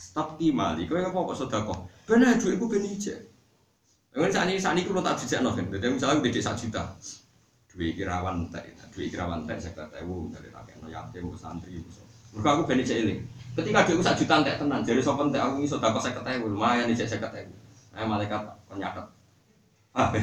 stop 0.00 0.40
mali 0.40 0.88
kau 0.88 0.96
apa 0.96 1.12
kok 1.12 1.36
sodako 1.36 1.74
benar 2.08 2.40
duit 2.40 2.56
gue 2.56 2.80
aja 2.80 3.16
Yang 4.10 4.34
saat 4.34 4.50
ini 4.50 4.58
saat 4.58 4.74
ini 4.74 4.90
kalau 4.90 5.06
tak 5.06 5.22
dijak 5.22 5.38
novel, 5.38 5.70
jadi 5.70 5.86
misalnya 5.86 6.18
udah 6.18 6.32
desa 6.34 6.50
juta, 6.58 6.82
duit 7.70 7.94
kirawan 7.94 8.50
teh, 8.50 8.66
duit 8.90 9.06
kirawan 9.06 9.46
teh 9.46 9.54
saya 9.54 9.70
kata 9.70 10.02
ibu 10.02 10.26
dari 10.34 10.50
rakyat 10.50 10.82
no 10.82 10.90
yatim, 10.90 11.30
santri, 11.38 11.78
Mereka 12.34 12.48
aku 12.50 12.62
benih 12.66 12.90
ini. 12.90 13.14
Ketika 13.50 13.82
duitku 13.82 14.02
sak 14.02 14.14
juta 14.14 14.46
teh 14.46 14.54
tenan, 14.54 14.80
jadi 14.86 15.02
sopan 15.02 15.34
teh 15.34 15.40
aku 15.42 15.66
iso 15.66 15.82
dapat 15.82 15.98
saya 15.98 16.38
ibu 16.38 16.54
lumayan 16.54 16.86
nih 16.86 16.94
saya 16.94 17.18
kata 17.18 17.42
ibu. 17.42 17.54
Nah 17.90 18.06
malaikat 18.06 18.46
penyakat. 18.70 19.06
Ah, 19.90 20.14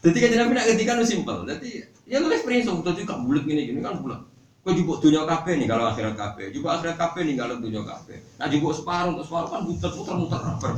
jadi 0.00 0.16
kan 0.16 0.28
nabi 0.46 0.52
nak 0.54 0.66
ketika 0.70 0.94
nu 0.94 1.02
simpel, 1.02 1.42
jadi 1.44 1.82
ya 2.06 2.22
lu 2.22 2.30
prinsip, 2.30 2.72
jadi 2.86 3.02
kan 3.02 3.26
bulat 3.26 3.42
gini 3.42 3.66
gini 3.66 3.82
kan 3.82 3.98
bulat. 3.98 4.22
Kau 4.60 4.76
juga 4.76 5.00
dunia 5.02 5.24
kafe 5.24 5.56
nih 5.56 5.66
kalau 5.66 5.88
akhirat 5.88 6.14
kafe, 6.14 6.52
juga 6.52 6.78
akhirat 6.78 6.96
kafe 6.96 7.26
nih 7.26 7.34
kalau 7.34 7.58
dunia 7.58 7.82
kafe. 7.82 8.22
Nah 8.38 8.46
juga 8.46 8.76
separuh 8.76 9.16
untuk 9.16 9.26
separuh 9.26 9.48
kan 9.50 9.60
muter 9.64 9.90
muter 9.90 10.14
muter 10.14 10.40
ber 10.60 10.72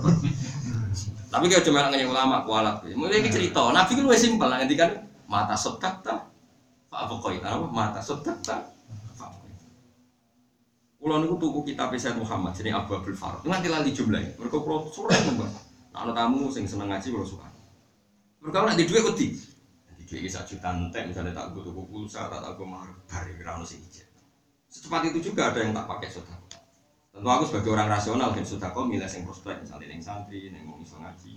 Tapi 1.32 1.44
kalau 1.48 1.64
cuma 1.64 1.88
nanya 1.88 2.04
ulama 2.08 2.44
kualat, 2.44 2.84
mulai 2.92 3.24
ini 3.24 3.28
cerita. 3.32 3.72
Nabi 3.72 3.90
kan 3.96 4.04
lebih 4.04 4.20
simpel, 4.20 4.48
nanti 4.52 4.74
kan 4.76 4.90
mata 5.24 5.56
sotak 5.56 6.04
tak, 6.04 6.28
itu 6.92 7.40
apa 7.40 7.66
mata 7.72 8.00
sotak 8.04 8.36
tak. 8.44 8.60
Kulo 11.02 11.18
niku 11.18 11.34
tuku 11.34 11.74
kitab 11.74 11.90
Sayyid 11.90 12.14
Muhammad 12.14 12.54
jadi 12.54 12.78
Abu 12.78 12.94
Abdul 12.94 13.18
Farad. 13.18 13.42
Nganti 13.42 13.66
lali 13.66 13.90
jumlahnya. 13.90 14.38
Mereka 14.38 14.54
kulo 14.62 14.86
sore 14.86 15.18
mbak. 15.34 15.50
Nah, 15.90 16.06
ana 16.06 16.14
tamu 16.14 16.46
sing 16.46 16.62
seneng 16.62 16.94
ngaji 16.94 17.10
kulo 17.10 17.26
suka. 17.26 17.50
Mereka 18.38 18.62
nak 18.62 18.78
di 18.78 18.86
duit 18.86 19.02
wedi. 19.10 19.34
Di 19.98 20.04
duit 20.06 20.30
satu 20.30 20.54
juta 20.54 20.70
entek 20.70 21.10
misalnya 21.10 21.34
tak 21.34 21.58
gue 21.58 21.66
tuku 21.66 21.82
pulsa, 21.90 22.30
tak 22.30 22.38
tak 22.38 22.54
mahar, 22.62 22.94
bari 23.10 23.34
kira 23.34 23.58
ono 23.58 23.66
sing 23.66 23.82
ijek. 23.82 24.06
Secepat 24.70 25.10
itu 25.10 25.34
juga 25.34 25.50
ada 25.50 25.58
yang 25.58 25.74
tak 25.74 25.90
pakai 25.90 26.06
sudah. 26.06 26.38
Tentu 27.10 27.28
aku 27.28 27.44
sebagai 27.50 27.74
orang 27.74 27.90
rasional 27.90 28.30
dan 28.30 28.46
kok 28.46 28.86
milih 28.86 29.02
yang 29.02 29.22
prospek 29.26 29.58
misalnya 29.58 29.90
yang 29.90 30.00
santri, 30.06 30.54
yang 30.54 30.62
mau 30.62 30.78
iso 30.78 31.02
ngaji. 31.02 31.34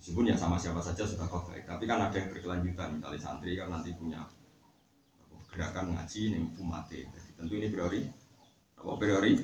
Meskipun 0.00 0.32
ya 0.32 0.34
sama 0.34 0.56
siapa 0.56 0.80
saja 0.80 1.04
sudah 1.04 1.28
kok 1.28 1.52
baik, 1.52 1.68
tapi 1.68 1.84
kan 1.84 2.00
ada 2.00 2.16
yang 2.16 2.32
berkelanjutan 2.32 2.96
misalnya 2.96 3.20
santri 3.20 3.52
kan 3.52 3.68
nanti 3.68 3.92
punya 4.00 4.24
gerakan 5.52 5.92
ngaji 5.92 6.20
yang 6.40 6.48
umate. 6.56 7.04
Jadi 7.04 7.30
tentu 7.36 7.52
ini 7.60 7.68
priori 7.68 8.23
apa 8.84 9.00
priori? 9.00 9.40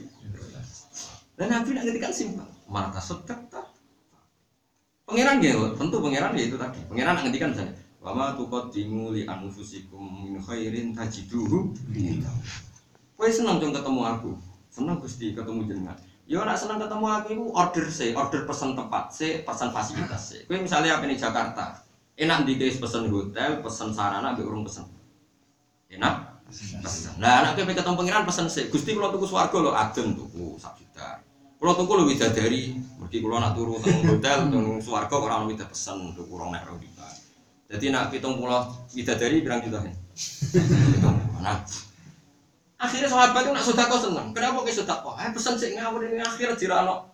Dan 1.40 1.48
Nabi 1.48 1.72
nak 1.72 1.88
kan 1.96 2.12
simpel. 2.12 2.44
Mata 2.68 3.00
sedek 3.00 3.48
tak. 3.48 3.64
Pangeran 5.08 5.40
ya, 5.40 5.56
tentu 5.74 5.96
pangeran 5.98 6.36
ya 6.36 6.44
itu 6.46 6.60
tadi. 6.60 6.78
Pangeran 6.86 7.16
nak 7.16 7.24
ngendikan 7.24 7.50
misalnya, 7.50 7.74
Wama 7.98 8.36
tuqaddimu 8.36 9.16
li 9.16 9.24
anfusikum 9.24 10.28
min 10.28 10.36
khairin 10.40 10.92
tajiduhu 10.92 11.72
Kowe 13.16 13.28
seneng 13.28 13.60
dong 13.60 13.72
ketemu 13.72 14.00
aku. 14.04 14.30
Seneng 14.72 14.96
Gusti 15.00 15.32
ketemu 15.32 15.66
jenengan. 15.66 15.96
Ya 16.24 16.44
nak 16.44 16.56
seneng 16.60 16.78
ketemu 16.78 17.06
aku 17.10 17.26
itu 17.34 17.44
order 17.52 17.86
sih, 17.90 18.14
order 18.14 18.46
pesan 18.46 18.78
tempat 18.78 19.10
sih, 19.12 19.42
pesan 19.42 19.72
fasilitas 19.74 20.22
sih. 20.36 20.40
Kowe 20.44 20.60
misalnya 20.60 21.00
apa 21.00 21.04
nih 21.08 21.18
Jakarta, 21.18 21.82
enak 22.20 22.46
di 22.46 22.54
pesan 22.60 23.08
hotel, 23.08 23.64
pesan 23.64 23.90
sarana, 23.96 24.36
be 24.36 24.44
urung 24.44 24.62
pesan. 24.62 24.86
Enak? 25.90 26.29
Pesan. 26.50 27.14
Nah, 27.22 27.46
anak 27.46 27.62
kowe 27.62 27.70
ketemu 27.70 27.94
pangeran 27.94 28.24
pesan 28.26 28.46
sih. 28.50 28.66
Gusti 28.66 28.98
kalau 28.98 29.14
tuku 29.14 29.26
swarga 29.30 29.56
lo 29.62 29.70
ageng 29.70 30.18
tuku 30.18 30.58
sak 30.58 30.74
juta. 30.82 31.22
Kalau 31.62 31.72
tuku 31.78 31.92
lo 31.94 32.02
widadari, 32.10 32.74
mergi 32.98 33.18
kalau 33.22 33.38
nak 33.38 33.54
turu 33.54 33.78
teng 33.78 34.02
hotel 34.02 34.50
teng 34.50 34.66
swarga 34.82 35.14
ora 35.14 35.34
ono 35.46 35.54
pesan 35.54 36.10
tuku 36.12 36.32
rong 36.34 36.50
nek 36.50 36.66
juta. 36.82 37.08
Jadi 37.70 37.94
nak 37.94 38.10
pitung 38.10 38.42
pulau 38.42 38.66
widadari 38.90 39.46
berang 39.46 39.62
juta 39.62 39.78
kan? 39.78 39.94
Nah, 41.40 41.56
akhirnya 42.76 43.08
sahabat 43.08 43.48
itu 43.48 43.52
nak 43.56 43.64
sodako 43.64 43.96
seneng. 43.96 44.36
Kenapa 44.36 44.60
ke 44.60 44.76
sodako? 44.76 45.16
Eh 45.16 45.32
pesan 45.32 45.56
sih 45.56 45.72
ngawur 45.72 46.04
ini 46.04 46.20
akhirnya 46.20 46.52
jirano 46.52 47.08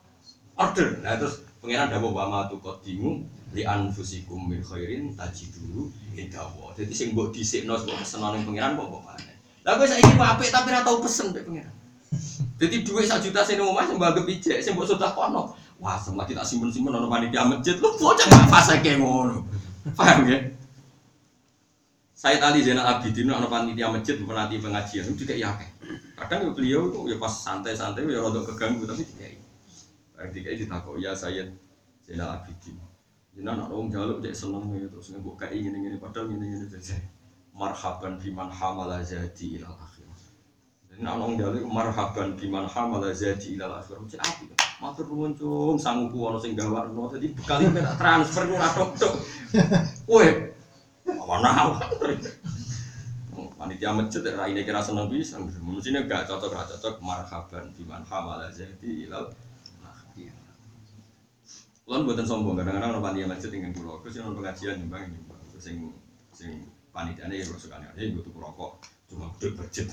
order. 0.59 0.99
Nah 0.99 1.15
terus 1.15 1.47
pengiran 1.63 1.93
dawa 1.93 2.09
wama 2.11 2.51
tu 2.51 2.59
kodimu 2.59 3.23
li 3.57 3.65
anfusikum 3.65 4.53
min 4.53 4.61
khairin 4.61 5.17
tajidu 5.17 5.89
indawa. 6.13 6.77
Jadi 6.77 6.93
sing 6.93 7.09
mbok 7.17 7.33
dhisikno 7.33 7.81
pesenan 7.81 8.37
ning 8.37 8.45
pengiran 8.45 8.77
kok 8.77 8.87
kok 8.93 9.03
mana? 9.09 9.33
Lah 9.65 9.73
kowe 9.81 9.87
saiki 9.89 10.13
apik 10.13 10.49
tapi 10.53 10.69
ora 10.69 10.85
tau 10.85 11.01
pesen 11.01 11.33
mbek 11.33 11.49
pengiran. 11.49 11.75
Jadi 12.61 12.77
duit 12.87 13.09
sak 13.09 13.25
juta 13.25 13.41
sing 13.41 13.57
omah 13.57 13.89
sing 13.89 13.97
mbok 13.97 14.29
ijek 14.29 14.61
sing 14.61 14.77
mbok 14.77 14.85
sedakono. 14.93 15.57
Wah, 15.77 16.01
semua 16.01 16.25
tidak 16.25 16.49
simpen-simpen 16.49 16.89
ono 16.89 17.09
panitia 17.09 17.45
masjid. 17.45 17.77
Lu 17.77 17.93
bocah 18.01 18.25
gak 18.25 18.49
fase 18.49 18.81
kayak 18.81 18.97
ngono. 18.97 19.45
Paham 19.93 20.25
ya? 20.25 20.41
Said 22.17 22.41
Ali 22.41 22.65
Zainal 22.65 22.89
Abidin 22.97 23.29
ana 23.29 23.45
panitia 23.45 23.93
masjid 23.93 24.17
penanti 24.17 24.57
pengajian 24.57 25.05
itu 25.05 25.21
tidak 25.29 25.37
yakin. 25.37 25.71
Kadang 26.17 26.49
ya 26.49 26.51
beliau 26.57 26.89
itu 26.89 27.13
ya 27.13 27.17
pas 27.21 27.29
santai-santai 27.29 28.09
ya 28.09 28.25
rodok 28.25 28.57
keganggu 28.57 28.89
tapi 28.89 29.05
tidak. 29.05 29.37
Tidak 30.33 30.53
ditakok 30.65 30.97
ya 30.97 31.13
Sayyid 31.13 31.53
Zainal 32.09 32.41
Abidin. 32.41 32.86
Jadi 33.37 33.53
anak 33.53 33.69
orang 33.69 33.93
jaluk 33.93 34.25
jadi 34.25 34.33
seneng 34.33 34.65
ya 34.73 34.89
terus 34.89 35.13
nggak 35.13 35.37
kayak 35.37 35.53
ingin 35.61 35.77
ingin 35.77 36.01
padahal 36.01 36.33
ingin 36.33 36.57
ingin 36.57 36.73
saja. 36.73 36.97
Marhaban 37.53 38.17
biman 38.17 38.49
hamala 38.49 39.05
jadi 39.05 39.47
ilal 39.61 39.77
akhir. 39.77 40.09
Jadi 40.89 41.05
anak 41.05 41.21
orang 41.21 41.37
jaluk 41.37 41.69
marhaban 41.69 42.33
biman 42.33 42.65
hamala 42.65 43.13
jadi 43.13 43.49
ilal 43.61 43.77
akhir. 43.77 44.01
Macam 44.01 44.19
apa? 44.25 44.45
Matur 44.81 45.05
nuwun 45.13 45.37
cung 45.37 45.77
sanggup 45.77 46.33
ono 46.33 46.41
sing 46.41 46.57
gawakno. 46.57 47.13
Jadi 47.13 47.37
bekali 47.37 47.69
tak 47.77 47.97
transfer 48.01 48.49
ora 48.49 48.69
tok-tok. 48.73 49.15
Woi, 50.09 50.29
mana 51.05 51.77
panitia 53.57 53.91
masjid 53.93 54.23
ini 54.47 54.63
kira 54.63 54.79
seneng 54.79 55.11
bisa 55.11 55.41
mestinya 55.41 56.05
gak 56.07 56.29
cocok 56.29 56.55
gak 56.55 56.69
cocok 56.77 56.95
marhaban 57.03 57.67
biman 57.75 58.05
hamala 58.05 58.47
jadi 58.53 59.09
ilal 59.09 59.33
Kulon 61.87 62.03
buatan 62.03 62.27
sombong, 62.27 62.59
kadang-kadang 62.59 62.99
orang 62.99 63.15
panitia 63.15 63.31
masjid 63.31 63.47
ingin 63.55 63.71
pulau, 63.71 64.03
terus 64.03 64.19
yang 64.19 64.35
pengajian 64.35 64.75
nyumbang 64.83 65.07
ini, 65.07 65.23
sing 65.55 65.95
sing 66.35 66.67
panitia 66.91 67.31
ini 67.31 67.47
kalau 67.47 67.63
suka 67.63 67.79
nih, 67.79 68.11
butuh 68.11 68.35
rokok, 68.35 68.83
cuma 69.07 69.31
gede 69.39 69.55
budget, 69.55 69.87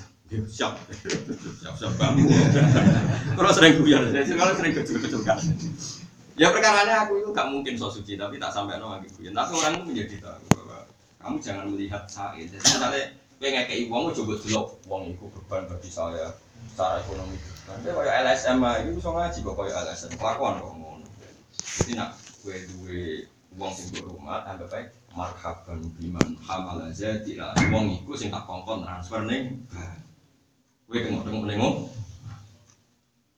siap, 0.50 0.74
siap 1.62 1.76
siap 1.78 1.94
bambu. 2.02 2.26
Kalau 3.38 3.52
sering 3.62 3.78
guyon, 3.78 4.10
kalau 4.10 4.54
sering 4.58 4.74
kecil-kecil 4.74 5.22
kan. 5.22 5.38
Ya 6.34 6.50
perkaranya 6.50 7.06
aku 7.06 7.22
itu 7.22 7.30
gak 7.30 7.54
mungkin 7.54 7.78
so 7.78 7.94
suci, 7.94 8.18
tapi 8.18 8.42
tak 8.42 8.50
sampai 8.50 8.82
no 8.82 8.90
lagi 8.98 9.14
guyon. 9.14 9.38
Tapi 9.38 9.54
orang 9.54 9.74
itu 9.78 9.86
menjadi 9.94 10.16
tahu 10.18 10.46
bahwa 10.50 10.90
kamu 11.22 11.38
jangan 11.46 11.66
melihat 11.70 12.04
saya. 12.10 12.42
Jadi 12.42 12.58
misalnya 12.58 13.06
gue 13.38 13.50
ngekei 13.54 13.86
uang, 13.86 14.10
coba 14.18 14.34
dulu 14.42 14.62
uang 14.90 15.04
itu 15.14 15.26
beban 15.30 15.70
bagi 15.70 15.94
saya 15.94 16.34
secara 16.74 17.06
ekonomi. 17.06 17.38
Nanti 17.70 17.86
kayak 17.86 18.16
LSM 18.26 18.58
itu 18.82 18.90
bisa 18.98 19.10
ngaji 19.14 19.40
kok 19.46 19.56
kayak 19.62 19.78
LSM, 19.94 20.12
kelakuan 20.18 20.58
kok. 20.58 20.93
Jadi 21.74 21.92
nak 21.98 22.14
gue 22.46 22.56
duwe 22.70 23.02
uang 23.58 23.74
sing 23.74 23.98
rumah, 24.06 24.46
anggap 24.46 24.70
baik 24.70 24.88
marhaban 25.14 25.82
biman 25.98 26.38
hamal 26.42 26.82
aja 26.86 27.22
tidak 27.22 27.54
uang 27.70 28.02
itu 28.02 28.14
sing 28.18 28.30
tak 28.34 28.46
kongkon 28.50 28.86
transfer 28.86 29.22
neng. 29.26 29.62
Gue 30.90 31.02
tengok-tengok 31.02 31.46
nengok. 31.50 31.76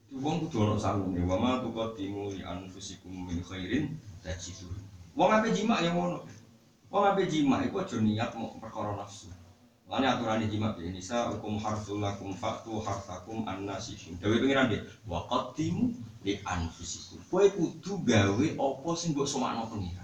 Itu 0.08 0.16
uang 0.24 0.48
kudu 0.48 0.58
ono 0.64 0.76
sanggune, 0.80 1.20
wa 1.28 1.36
ma 1.36 1.52
tuqaddimu 1.60 2.36
li 2.36 2.42
anfusikum 2.44 3.28
min 3.28 3.44
khairin 3.44 3.96
tajidu. 4.24 4.72
Wong 5.16 5.32
ape 5.32 5.52
jima 5.56 5.80
yang 5.84 5.96
ngono. 5.96 6.24
Wong 6.92 7.04
ape 7.08 7.28
jima 7.28 7.64
iku 7.64 7.84
aja 7.84 8.00
niat 8.00 8.32
mau 8.36 8.56
perkara 8.60 8.96
nafsu. 8.96 9.32
Lani 9.96 10.12
aturan 10.12 10.44
di 10.44 10.52
jimat 10.52 10.76
ya 10.76 10.92
nisa 10.92 11.32
hukum 11.32 11.56
harsul 11.56 12.04
lakum 12.04 12.36
faktu 12.36 12.84
hartakum 12.84 13.48
annasihin. 13.48 14.20
Dewi 14.20 14.44
pengiran 14.44 14.68
dia 14.68 14.84
wa 15.08 15.24
qaddimu 15.24 15.88
li 16.28 16.36
anfusikum. 16.44 17.24
Kowe 17.32 17.48
kudu 17.48 18.04
gawe 18.04 18.48
apa 18.60 18.90
sing 19.00 19.16
mbok 19.16 19.24
somakno 19.24 19.72
pengiran. 19.72 20.04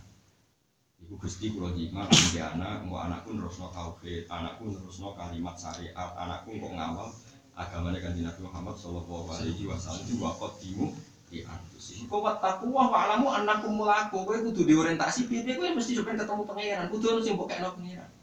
Iku 1.03 1.19
Gusti 1.19 1.51
kula 1.51 1.75
jima 1.75 2.07
kanthi 2.07 2.39
anak, 2.39 2.87
mbok 2.87 3.03
anakku 3.03 3.35
nerusno 3.35 3.67
tauhid, 3.67 4.31
anakku 4.31 4.71
nerusno 4.71 5.11
kalimat 5.11 5.59
syariat, 5.59 6.15
anakku 6.15 6.55
kok 6.55 6.71
ngawal 6.71 7.11
agamanya 7.59 7.99
kan 7.99 8.15
Nabi 8.15 8.41
Muhammad 8.47 8.79
Shallallahu 8.79 9.27
Alaihi 9.27 9.67
Wasallam 9.67 10.07
itu 10.07 10.23
wakot 10.23 10.55
timu 10.63 10.95
di 11.27 11.43
anfusi. 11.43 12.07
Kau 12.07 12.23
wataku 12.23 12.71
wah 12.71 12.87
alamu 12.95 13.27
anakku 13.27 13.67
mulaku, 13.67 14.23
kau 14.23 14.39
kudu 14.39 14.63
diorientasi 14.63 15.27
piye 15.27 15.43
kau 15.51 15.67
mesti 15.67 15.99
coba 15.99 16.15
ketemu 16.15 16.47
pangeran, 16.47 16.87
kudu 16.87 17.05
harus 17.11 17.27
yang 17.27 17.35
pokoknya 17.35 17.67
no 17.67 17.75
pangeran. 17.75 18.20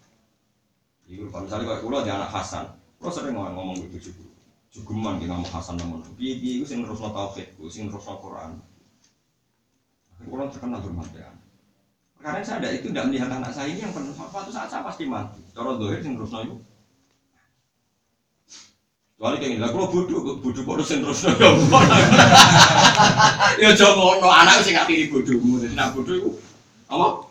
Kalau 1.08 1.44
misalnya 1.48 1.64
kalau 1.72 1.80
kulo 1.80 1.96
di 2.04 2.10
anak 2.12 2.28
Hasan, 2.28 2.68
kulo 3.00 3.08
sering 3.08 3.32
ngomong 3.32 3.80
gitu 3.88 4.12
cukup. 4.12 4.28
Jugeman 4.68 5.16
ki 5.16 5.24
ngamuk 5.24 5.48
Hasan 5.48 5.80
namun. 5.80 6.04
Piye-piye 6.20 6.60
iku 6.60 6.64
sing 6.68 6.84
nerusno 6.84 7.08
tauhid, 7.08 7.56
ku 7.56 7.72
sing 7.72 7.88
nerusno 7.88 8.20
Quran. 8.20 8.60
Orang 10.28 10.52
terkenal 10.52 10.84
bermanfaat. 10.84 11.32
Karena 12.18 12.42
saya 12.42 12.58
ada 12.60 12.68
itu 12.74 12.90
tidak 12.90 13.08
melihat 13.08 13.30
anak 13.30 13.54
saya 13.54 13.70
ini 13.70 13.86
yang 13.86 13.94
penuh 13.94 14.10
suatu 14.10 14.50
saat 14.50 14.68
saya 14.68 14.82
pasti 14.82 15.06
mati. 15.06 15.38
Cara 15.54 15.78
dohir 15.78 16.02
sing 16.02 16.18
terus 16.18 16.34
itu. 16.34 16.58
Kecuali 19.18 19.42
kayak 19.42 19.50
gini, 19.50 19.62
lah 19.62 19.70
kalau 19.74 19.90
bodoh, 19.90 20.38
bodoh 20.38 20.62
kok 20.62 20.74
terus 20.78 20.94
terus 20.94 21.26
ya 21.26 21.50
Ya 23.66 23.70
jangan 23.74 23.98
ngono, 23.98 24.30
anak 24.30 24.62
sing 24.62 24.78
akhiri 24.78 25.10
bodohmu. 25.10 25.58
Jadi 25.58 25.74
nak 25.74 25.90
bodoh 25.90 26.14
itu 26.14 26.30
apa? 26.86 27.27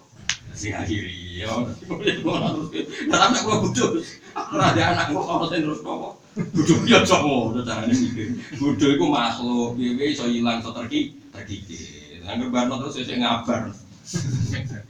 Sing 0.57 0.73
akhiri. 0.73 1.37
Ya, 1.37 1.53
nah 1.53 3.29
tapi 3.29 3.37
kalau 3.45 3.69
bodoh, 3.69 4.01
aku 4.33 4.53
ada 4.57 4.81
anak 4.89 5.13
kok 5.13 5.53
terus 5.53 5.85
apa? 5.85 6.17
Bodoh 6.33 6.77
ya 6.89 7.05
ngono 7.05 7.61
carane 7.61 7.93
mikir. 7.93 8.33
Bodoh 8.57 8.89
itu 8.89 9.05
makhluk, 9.05 9.77
piye 9.77 10.17
iso 10.17 10.25
ilang, 10.25 10.57
iso 10.57 10.73
terki, 10.73 11.13
terkikir. 11.29 12.25
Angger 12.25 12.49
barno 12.49 12.81
terus 12.81 13.05
sing 13.05 13.21
ngabar. 13.21 13.69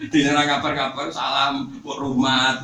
Dina 0.08 0.48
ngabar-ngabar 0.48 1.12
salam 1.12 1.68
kok 1.84 2.00
rumah. 2.00 2.64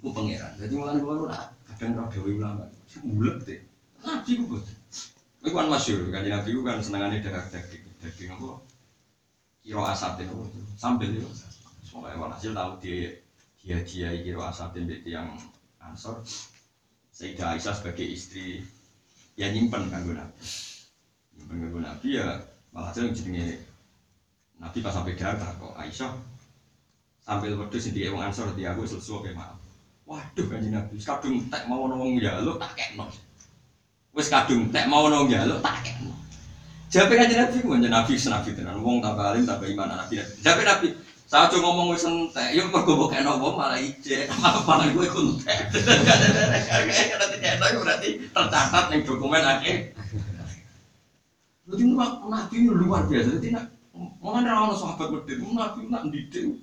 Iku 0.00 0.08
pangeran. 0.08 0.56
Jadi 0.56 0.72
mulane 0.72 1.04
kula 1.04 1.28
ora 1.28 1.52
kadang 1.68 2.00
ora 2.00 2.08
dewe 2.08 2.40
ulama. 2.40 2.64
Bulet 3.04 3.44
deh. 3.44 3.60
Nabi 4.00 4.40
ku. 4.40 4.56
Iku 5.44 5.52
kan 5.52 5.68
masyhur 5.68 6.08
kan 6.08 6.24
Nabi 6.24 6.48
ku 6.56 6.64
kan 6.64 6.80
senengane 6.80 7.20
daging. 7.20 7.84
Daging 8.00 8.32
apa? 8.32 8.72
Kiro 9.64 9.80
apa? 9.80 9.96
Sambil 10.76 11.08
itu. 11.16 11.24
Semoga 11.80 12.12
walhasil 12.20 12.52
tahu 12.52 12.76
di 12.84 13.08
dia 13.64 13.80
dia 13.80 14.12
kiro 14.20 14.44
asatin 14.44 14.84
di 14.84 15.00
yang 15.08 15.32
ansor. 15.80 16.20
Sayyidah 17.14 17.56
Aisyah 17.56 17.72
sebagai 17.72 18.04
istri 18.04 18.60
ya 19.40 19.48
nyimpen 19.48 19.88
kan 19.88 20.04
Nabi. 20.04 20.44
Nyimpen 21.40 21.80
Nabi 21.80 22.20
ya 22.20 22.44
malah 22.76 22.92
yang 22.92 23.16
jenenge 23.16 23.56
Nabi 24.60 24.78
pas 24.84 24.92
sampai 24.92 25.16
datang 25.16 25.56
kok 25.56 25.72
Aisyah 25.80 26.12
sambil 27.24 27.56
wedhus 27.56 27.88
sing 27.88 27.96
wong 27.96 28.20
ansor 28.20 28.52
di 28.52 28.68
aku 28.68 28.84
selesai 28.84 29.32
kayak 29.32 29.38
maaf. 29.40 29.56
Waduh 30.04 30.44
kan 30.52 30.60
Nabi, 30.60 31.00
kadung 31.00 31.40
tek 31.48 31.64
mau 31.64 31.88
nong 31.88 32.20
njaluk 32.20 32.60
tak 32.60 32.76
kekno. 32.76 33.08
Wis 34.12 34.28
kadung 34.28 34.68
tek 34.68 34.84
mau 34.92 35.08
nong 35.08 35.32
njaluk 35.32 35.64
tak 35.64 35.80
kekno. 35.80 36.12
Jape 36.92 37.12
kan 37.16 37.28
Nabi 37.28 37.58
ku 37.64 37.74
njen 37.76 37.92
Nabi 37.92 38.18
senabi 38.18 38.56
tenan 38.56 38.80
wong 38.84 39.00
tambah 39.00 39.34
alim 39.34 39.44
tambah 39.48 39.68
iman 39.68 39.92
Nabi. 39.92 40.20
Jape 40.40 40.62
Nabi 40.64 40.88
saya 41.24 41.48
cuma 41.50 41.72
ngomong 41.72 41.96
wis 41.96 42.04
entek, 42.04 42.52
yo 42.52 42.68
mergo 42.68 42.94
mbok 42.94 43.10
kena 43.10 43.34
apa 43.34 43.48
malah 43.56 43.80
ijek, 43.80 44.28
malah 44.38 44.86
gue 44.92 45.08
ku 45.08 45.18
entek. 45.24 45.72
Berarti 45.72 47.36
kena 47.40 47.80
berarti 47.80 48.08
tercatat 48.28 48.84
ning 48.92 49.00
dokumen 49.08 49.40
akhir. 49.40 49.96
Jadi 51.64 51.82
Nabi 52.28 52.54
ini 52.54 52.70
luar 52.70 53.08
biasa. 53.08 53.40
Jadi 53.40 53.56
nak 53.56 53.72
mana 54.20 54.46
ada 54.46 54.62
orang 54.68 54.76
sahabat 54.76 55.10
berdiri, 55.10 55.42
Nabi 55.42 55.88
nak 55.88 56.06
didik. 56.12 56.60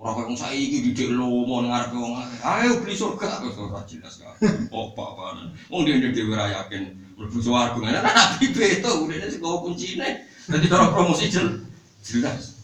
Orang 0.00 0.32
kayak 0.32 0.40
saya 0.40 0.56
ini 0.56 0.90
didik 0.90 1.12
lo 1.12 1.44
mau 1.44 1.60
ngarep 1.60 1.92
wong 1.92 2.16
ayo 2.40 2.80
beli 2.80 2.96
surga, 2.96 3.44
orang 3.44 3.84
jelas 3.84 4.24
kan. 4.24 4.32
Oh 4.72 4.96
apa 4.96 5.36
wong 5.68 5.84
dia 5.84 6.00
dia 6.00 6.16
dia 6.16 6.80
yakin 7.20 7.28
berbuat 7.28 7.44
suarga. 7.44 7.80
Nah 7.84 8.02
Nabi 8.02 8.46
itu. 8.48 8.88
Udah 8.88 9.28
sih 9.28 9.38
kau 9.40 9.60
kunci 9.60 10.00
nih. 10.00 10.24
Jadi 10.48 10.66
orang 10.72 10.92
promosi 10.96 11.28
jel 11.28 11.60
jelas. 12.00 12.56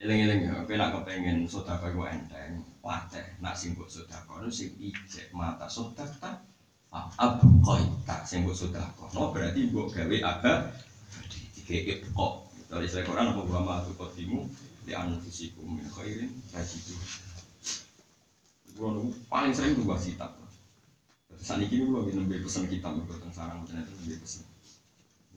Eleng-eleng 0.00 0.40
ya, 0.44 0.52
aku 0.60 0.76
nak 0.76 0.92
kepengen 0.92 1.48
sodako 1.48 1.88
gue 1.88 2.08
enteng, 2.12 2.60
wate, 2.84 3.40
nak 3.40 3.56
simbol 3.56 3.88
sodako, 3.88 4.44
itu 4.44 4.52
sing 4.52 4.68
ijek 4.76 5.32
mata. 5.32 5.68
Sodako 5.72 6.36
abu 7.16 7.48
koi 7.60 7.84
tak 8.08 8.24
sing 8.24 8.44
mbok 8.44 8.56
sedekah 8.56 8.88
no 9.12 9.28
berarti 9.28 9.68
mbok 9.68 9.92
gawe 9.92 10.16
aga 10.24 10.72
dikek 11.28 12.08
kok. 12.12 12.48
Dari 12.66 12.88
saya 12.90 13.06
Quran 13.06 13.30
apa 13.30 13.46
wa 13.46 13.60
ma 13.62 13.74
tuqaddimu 13.84 14.42
li 14.88 14.92
anfusikum 14.96 15.78
min 15.78 15.86
khairin 15.86 16.34
tajidu 16.50 16.98
Kulo 18.74 19.08
paling 19.32 19.54
sering 19.54 19.78
dua 19.78 19.96
kitab. 19.96 20.45
Saat 21.46 21.62
ini 21.62 21.86
kulo 21.86 22.02
lagi 22.02 22.18
nembe 22.18 22.42
pesen 22.42 22.66
kitab 22.66 22.98
mergo 22.98 23.14
teng 23.22 23.30
sarang 23.30 23.62
ternyata 23.62 23.94
nembe 23.94 24.18
pesen. 24.18 24.42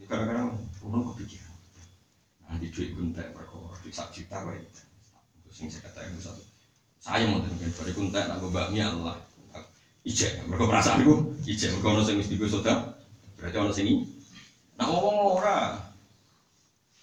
Ini 0.01 0.09
kadang-kadang 0.09 0.57
kulo 0.81 1.13
kepikiran. 1.13 1.53
Nanti 2.49 2.73
duit 2.73 2.97
kuntek 2.97 3.29
perkara 3.37 3.77
duit 3.85 3.93
sak 3.93 4.09
juta 4.09 4.41
wae. 4.41 4.57
Sing 5.53 5.69
saya 5.69 5.85
katakan 5.85 6.17
satu. 6.17 6.41
Saya 6.97 7.29
mau 7.29 7.45
tenan 7.45 7.61
dari 7.61 7.93
kuntek 7.93 8.25
nak 8.25 8.41
bakmi 8.41 8.81
Allah 8.81 9.21
ijek 10.07 10.47
mereka 10.47 10.65
perasaan 10.65 11.03
itu 11.03 11.15
ijek 11.43 11.69
mereka 11.75 11.87
ono 11.91 12.01
sing 12.07 12.15
wis 12.17 12.31
digo 12.31 12.47
soda 12.47 12.95
berarti 13.35 13.57
ono 13.59 13.71
sing 13.75 13.87
nah 14.79 14.87
ngomong 14.87 15.37
ora 15.37 15.75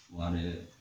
mulane 0.09 0.72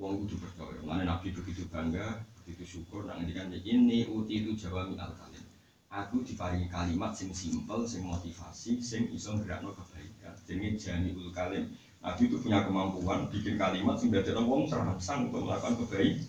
wong 0.00 0.24
kudu 0.24 0.40
percaya 0.40 0.80
mulane 0.80 1.04
nabi 1.04 1.28
begitu 1.36 1.68
bangga 1.68 2.24
begitu 2.42 2.64
syukur 2.80 3.04
nang 3.04 3.20
ngendikan 3.20 3.52
ini 3.52 4.08
uti 4.08 4.40
itu 4.40 4.56
jawami 4.56 4.96
al 4.96 5.12
kalim 5.20 5.44
aku 5.90 6.22
diparingi 6.22 6.70
kalimat 6.70 7.10
sing 7.10 7.34
simpel 7.34 7.82
sing 7.82 8.06
motivasi 8.06 8.78
sing 8.78 9.10
iso 9.10 9.34
nggerakno 9.34 9.74
kebaikan 9.74 10.34
jenenge 10.46 10.78
jamiul 10.78 11.34
kalim 11.34 11.66
Nabi 12.00 12.30
itu 12.30 12.40
punya 12.40 12.64
kemampuan 12.64 13.26
bikin 13.28 13.58
kalimat 13.58 13.98
sing 13.98 14.14
dadekno 14.14 14.46
wong 14.46 14.70
terangsang 14.70 15.26
untuk 15.26 15.50
melakukan 15.50 15.74
kebaikan 15.82 16.22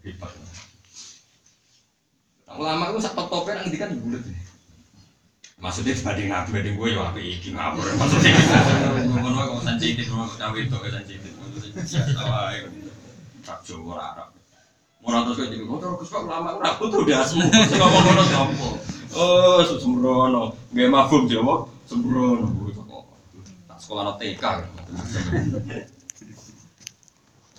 hebat 0.00 0.32
ulama 2.50 2.90
itu 2.90 2.98
sak 2.98 3.14
top 3.14 3.30
topnya 3.30 3.62
nanti 3.62 3.78
kan 3.78 3.94
bulat 3.94 4.26
nih. 4.26 4.42
Maksudnya 5.60 5.92
dibanding 5.92 6.28
nabi 6.32 6.48
banding 6.56 6.74
gue 6.80 6.88
ya 6.96 7.04
apa 7.04 7.20
iki 7.20 7.52
ngapur 7.52 7.84
maksudnya 8.00 8.32
ngono 9.06 9.38
kok 9.44 9.62
sensitif 9.70 10.08
ngono 10.08 10.32
cawe 10.34 10.56
itu 10.56 10.76
sensitif 10.88 11.30
maksudnya 11.36 12.16
tawa 12.16 12.56
tak 13.44 13.60
jowo 13.60 13.92
ora 13.92 14.24
Ora 15.00 15.24
terus 15.24 15.40
kok 15.40 15.48
jadi 15.48 15.64
motor 15.64 15.96
Gus 15.96 16.12
kok 16.12 16.28
ulama 16.28 16.60
ora 16.60 16.76
butuh 16.76 17.08
dasmu 17.08 17.48
sing 17.48 17.78
ngomong 17.80 18.02
ngono 18.04 18.22
sapa. 18.28 18.68
Oh 19.16 19.58
sembrono 19.64 20.42
nggih 20.76 20.92
mafhum 20.92 21.24
ya 21.24 21.40
apa 21.40 21.54
sembrono 21.88 22.46
tak 23.64 23.78
sekolah 23.80 24.14
TK. 24.20 24.44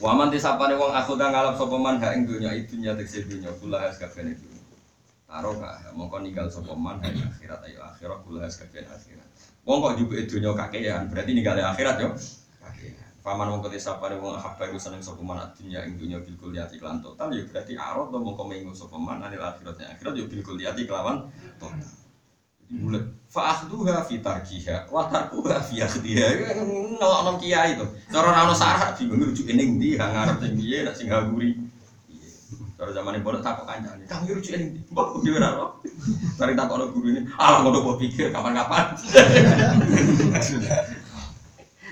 Waman 0.01 0.29
disapane 0.29 0.77
wong 0.77 0.93
aku 0.93 1.17
kang 1.17 1.33
ngalap 1.33 1.57
sapa 1.57 1.75
man 1.81 1.97
hak 1.97 2.13
ing 2.13 2.29
dunya 2.29 2.53
idunya 2.53 2.93
tekse 2.93 3.25
dunya 3.25 3.49
kula 3.57 3.81
has 3.81 3.97
kabeh 3.97 4.37
itu. 4.37 4.45
Karo 5.25 5.57
gak 5.57 5.97
mongko 5.97 6.21
ninggal 6.21 6.45
sapa 6.45 6.77
man 6.77 7.01
hak 7.01 7.17
akhirat 7.17 7.65
ayo 7.65 7.81
akhirat 7.89 8.21
kula 8.21 8.45
has 8.45 8.61
kabeh 8.61 8.85
akhirat. 8.85 9.25
Wong 9.65 9.81
kok 9.81 9.97
jubuke 9.97 10.29
dunya 10.29 10.53
kakean 10.53 11.09
berarti 11.09 11.31
ninggal 11.33 11.57
akhirat 11.57 11.95
yo. 12.05 12.13
Kakean. 12.61 13.00
Paman 13.21 13.53
wong 13.53 13.61
kote 13.61 13.77
sapane 13.77 14.17
wong 14.17 14.33
habba 14.33 14.65
iku 14.65 14.81
seneng 14.81 14.97
sapa 14.97 15.21
man 15.21 15.37
dunya 15.53 15.85
ing 15.85 15.93
dunya 15.93 16.17
bil 16.25 16.33
kuliati 16.41 16.81
kelan 16.81 16.97
total 17.05 17.29
yo 17.29 17.45
berarti 17.45 17.77
arot 17.77 18.09
to 18.09 18.17
mongko 18.17 18.49
mengo 18.49 18.73
sapa 18.73 18.97
man 18.97 19.21
anil 19.21 19.45
akhirat 19.45 19.77
akhirat 19.77 20.13
yo 20.17 20.25
bil 20.25 20.41
kuliati 20.41 20.89
kelawan 20.89 21.29
total. 21.61 21.85
bulat 22.71 23.03
fa'akhduha 23.27 23.99
fi 24.07 24.23
tarkiha 24.23 24.87
wa 24.87 25.03
tarkuha 25.11 25.59
fi 25.59 25.83
akhdiha. 25.83 26.55
Ngelokno 26.97 27.31
kiai 27.35 27.75
to. 27.75 27.85
Cara 28.07 28.31
ora 28.31 28.47
ono 28.47 28.55
syarat 28.55 28.95
bingung 28.95 29.27
rujuk 29.27 29.51
ning 29.51 29.75
ndi 29.75 29.99
kang 29.99 30.15
ngarep 30.15 30.39
sing 30.39 30.55
piye 30.55 30.77
nek 30.87 30.95
sing 30.95 31.11
gamburi 31.11 31.59
cara 32.79 32.89
zaman 32.95 33.19
ini 33.19 33.21
bodoh 33.21 33.43
takut 33.43 33.67
kancane. 33.67 34.07
Kang 34.07 34.23
rujuk 34.23 34.55
ning 34.55 34.71
ndi? 34.71 34.79
Mbok 34.87 35.19
dhewe 35.19 35.37
ora 35.37 35.49
ro. 35.59 35.67
Cari 36.39 36.55
takokno 36.55 36.95
ini 37.11 37.21
ah 37.35 37.59
ngono 37.59 37.99
pikir 37.99 38.31
kapan-kapan 38.31 38.95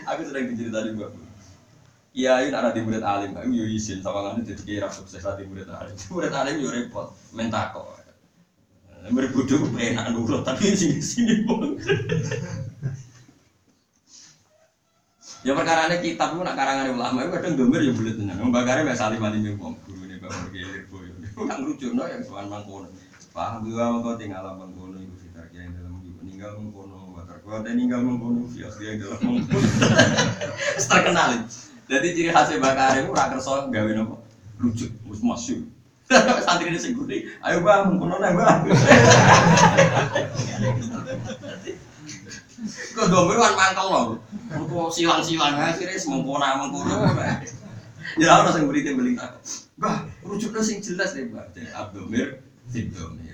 aku 0.09 0.21
sedang 0.25 0.49
diceritani 0.49 0.97
mbak 0.97 1.11
Kiai 2.09 2.49
nak 2.49 2.73
di 2.73 2.81
murid 2.81 3.05
alim, 3.05 3.37
aku 3.37 3.53
yo 3.53 3.69
izin 3.69 4.01
sama 4.01 4.33
ngene 4.33 4.41
jadi 4.41 4.63
kira 4.65 4.89
sukses 4.89 5.21
di 5.21 5.45
murid 5.45 5.69
alim. 5.69 5.93
Murid 6.11 6.33
alim 6.33 6.57
yo 6.57 6.73
repot, 6.73 7.13
mentakok. 7.37 8.01
Berbudu 9.13 9.71
enak 9.77 10.11
nurut 10.11 10.43
tapi 10.43 10.73
sini 10.75 10.99
sini 10.99 11.45
pun. 11.45 11.77
ya 15.47 15.55
perkara 15.55 15.87
ini 15.87 16.03
kitab 16.03 16.35
itu 16.35 16.43
nak 16.43 16.57
karangan 16.59 16.91
ulama 16.91 17.23
itu 17.23 17.31
kadang 17.31 17.55
domir 17.55 17.81
ya 17.85 17.93
bulat 17.95 18.15
tenan. 18.19 18.41
Wong 18.41 18.51
bakare 18.51 18.83
mek 18.83 18.97
salim 18.97 19.23
alim 19.23 19.55
wong 19.55 19.77
guru 19.87 20.03
ne 20.09 20.19
bapak 20.19 20.51
kiai 20.51 20.83
boyo. 20.91 21.13
Nang 21.45 21.61
rujukno 21.63 22.03
yang 22.09 22.25
sowan 22.25 22.51
mangkono. 22.51 22.89
Paham 23.31 23.63
juga 23.63 23.93
mengkau 23.93 24.17
tinggal 24.19 24.49
mangkono 24.57 24.97
ibu 24.99 25.15
fitar 25.15 25.45
kiai 25.53 25.71
dalam 25.71 26.01
ibu 26.03 26.19
ninggal 26.25 26.57
mangkono. 26.57 26.88
Watar 27.49 27.65
kuat 27.65 27.73
ninggal 27.73 28.05
mangkono 28.05 28.45
fi 28.45 28.61
akhir 28.61 29.01
dalam 29.01 29.17
mangkono. 29.25 29.57
Terkenal. 30.77 31.49
Jadi 31.89 32.07
ciri 32.13 32.29
khasnya 32.29 32.61
bakare 32.61 33.01
itu 33.01 33.09
ora 33.09 33.33
kersa 33.33 33.65
gawe 33.73 33.91
napa? 33.97 34.21
Rujuk, 34.61 34.93
wis 35.09 35.21
masyhur. 35.25 35.65
santri 36.45 36.69
ini 36.69 36.77
seguni, 36.77 37.25
ayo 37.41 37.65
bang, 37.65 37.89
mengkono 37.89 38.21
nih 38.21 38.37
bang. 38.37 38.59
Kau 42.93 43.07
domir 43.09 43.37
kan 43.41 43.53
mangkel 43.57 43.87
loh, 43.87 44.19
kau 44.69 44.91
silang-silang 44.93 45.57
akhirnya 45.57 45.97
semengkono 45.97 46.45
mengkono. 46.45 47.17
Ya 48.21 48.45
orang 48.45 48.61
yang 48.61 48.69
beri 48.69 48.93
beli 48.93 49.17
tak, 49.17 49.41
bah 49.73 50.05
rujuknya 50.21 50.61
sing 50.61 50.85
jelas 50.85 51.17
deh 51.17 51.33
bah. 51.33 51.49
Jadi 51.57 51.73
abdomir 51.73 52.45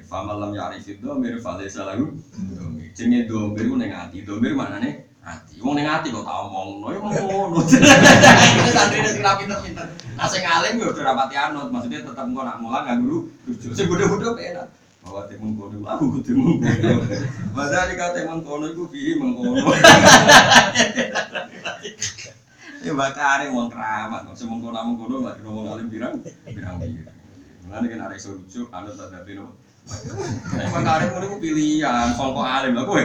fit 0.06 0.14
domir. 0.14 0.14
Famal 0.14 0.38
lam 0.38 0.52
ya'rif 0.54 0.86
fit 0.86 1.02
domir 1.02 1.42
falaysa 1.42 1.90
lahu 1.90 2.14
domir. 2.54 2.94
Domir 3.26 3.66
ku 3.66 3.76
ning 3.76 3.92
ati. 3.92 4.22
Domir 4.22 4.54
maknane 4.54 5.10
ati. 5.26 5.58
Wong 5.62 5.76
ning 5.76 5.90
ati 5.90 6.14
kok 6.14 6.22
tak 6.22 6.38
omongno 6.46 6.88
ya 6.94 7.00
ngono. 7.02 7.58
Ini 7.66 8.70
santrine 8.70 9.10
sing 9.10 9.24
ra 9.26 9.34
pinter-pinter. 9.36 9.86
Nah 10.14 10.28
sing 10.30 10.46
alim 10.46 10.78
ya 10.78 10.94
udah 10.94 11.04
rapati 11.04 11.36
anut, 11.36 11.74
maksudnya 11.74 12.06
tetap 12.06 12.30
engko 12.30 12.46
nak 12.46 12.62
mulang 12.62 12.86
nggak 12.86 12.98
guru. 13.02 13.18
Sing 13.74 13.90
bodoh-bodoh 13.90 14.38
penak. 14.38 14.70
Bahwa 15.06 15.22
temen 15.30 15.54
kono 15.58 15.78
aku 15.86 16.18
ku 16.18 16.20
temen 16.22 16.62
kono. 16.62 17.06
Padahal 17.54 17.90
dikate 17.90 18.20
kono 18.26 18.66
iku 18.70 18.84
piye 18.90 19.18
mengkono. 19.18 19.66
Ya 22.86 22.94
bakare 22.94 23.50
wong 23.50 23.74
keramat, 23.74 24.30
kok 24.30 24.38
semong 24.38 24.62
kono 24.62 24.78
among 24.78 24.98
kono 25.02 25.16
lagi 25.26 25.42
ngomong 25.42 25.74
alim 25.74 25.90
pirang 25.90 26.22
pirang. 26.46 26.78
Mulane 27.66 27.86
kan 27.90 28.06
arek 28.06 28.22
iso 28.22 28.38
lucu, 28.38 28.70
anut 28.70 28.94
tak 28.94 29.10
dadi 29.10 29.42
bakare 30.74 31.14
ngono 31.14 31.26
iku 31.30 31.38
pilihan, 31.38 32.10
sangka 32.18 32.42
alim 32.42 32.74
lho 32.74 32.84
kowe. 32.90 33.04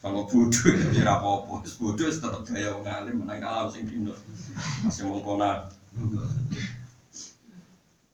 Sangka 0.00 0.22
bodoh 0.24 0.64
ya 0.96 1.04
ora 1.04 1.12
apa-apa, 1.20 1.52
wis 1.62 1.74
bodoh 1.76 2.06
wis 2.08 2.18
tetep 2.18 2.42
gaya 2.48 2.72
wong 2.72 2.88
alim 2.88 3.16
menang 3.20 3.40
kalah 3.44 3.68
sing 3.68 3.84
dino. 3.84 4.16
Masih 4.82 5.04
mong 5.04 5.20
kono. 5.20 5.68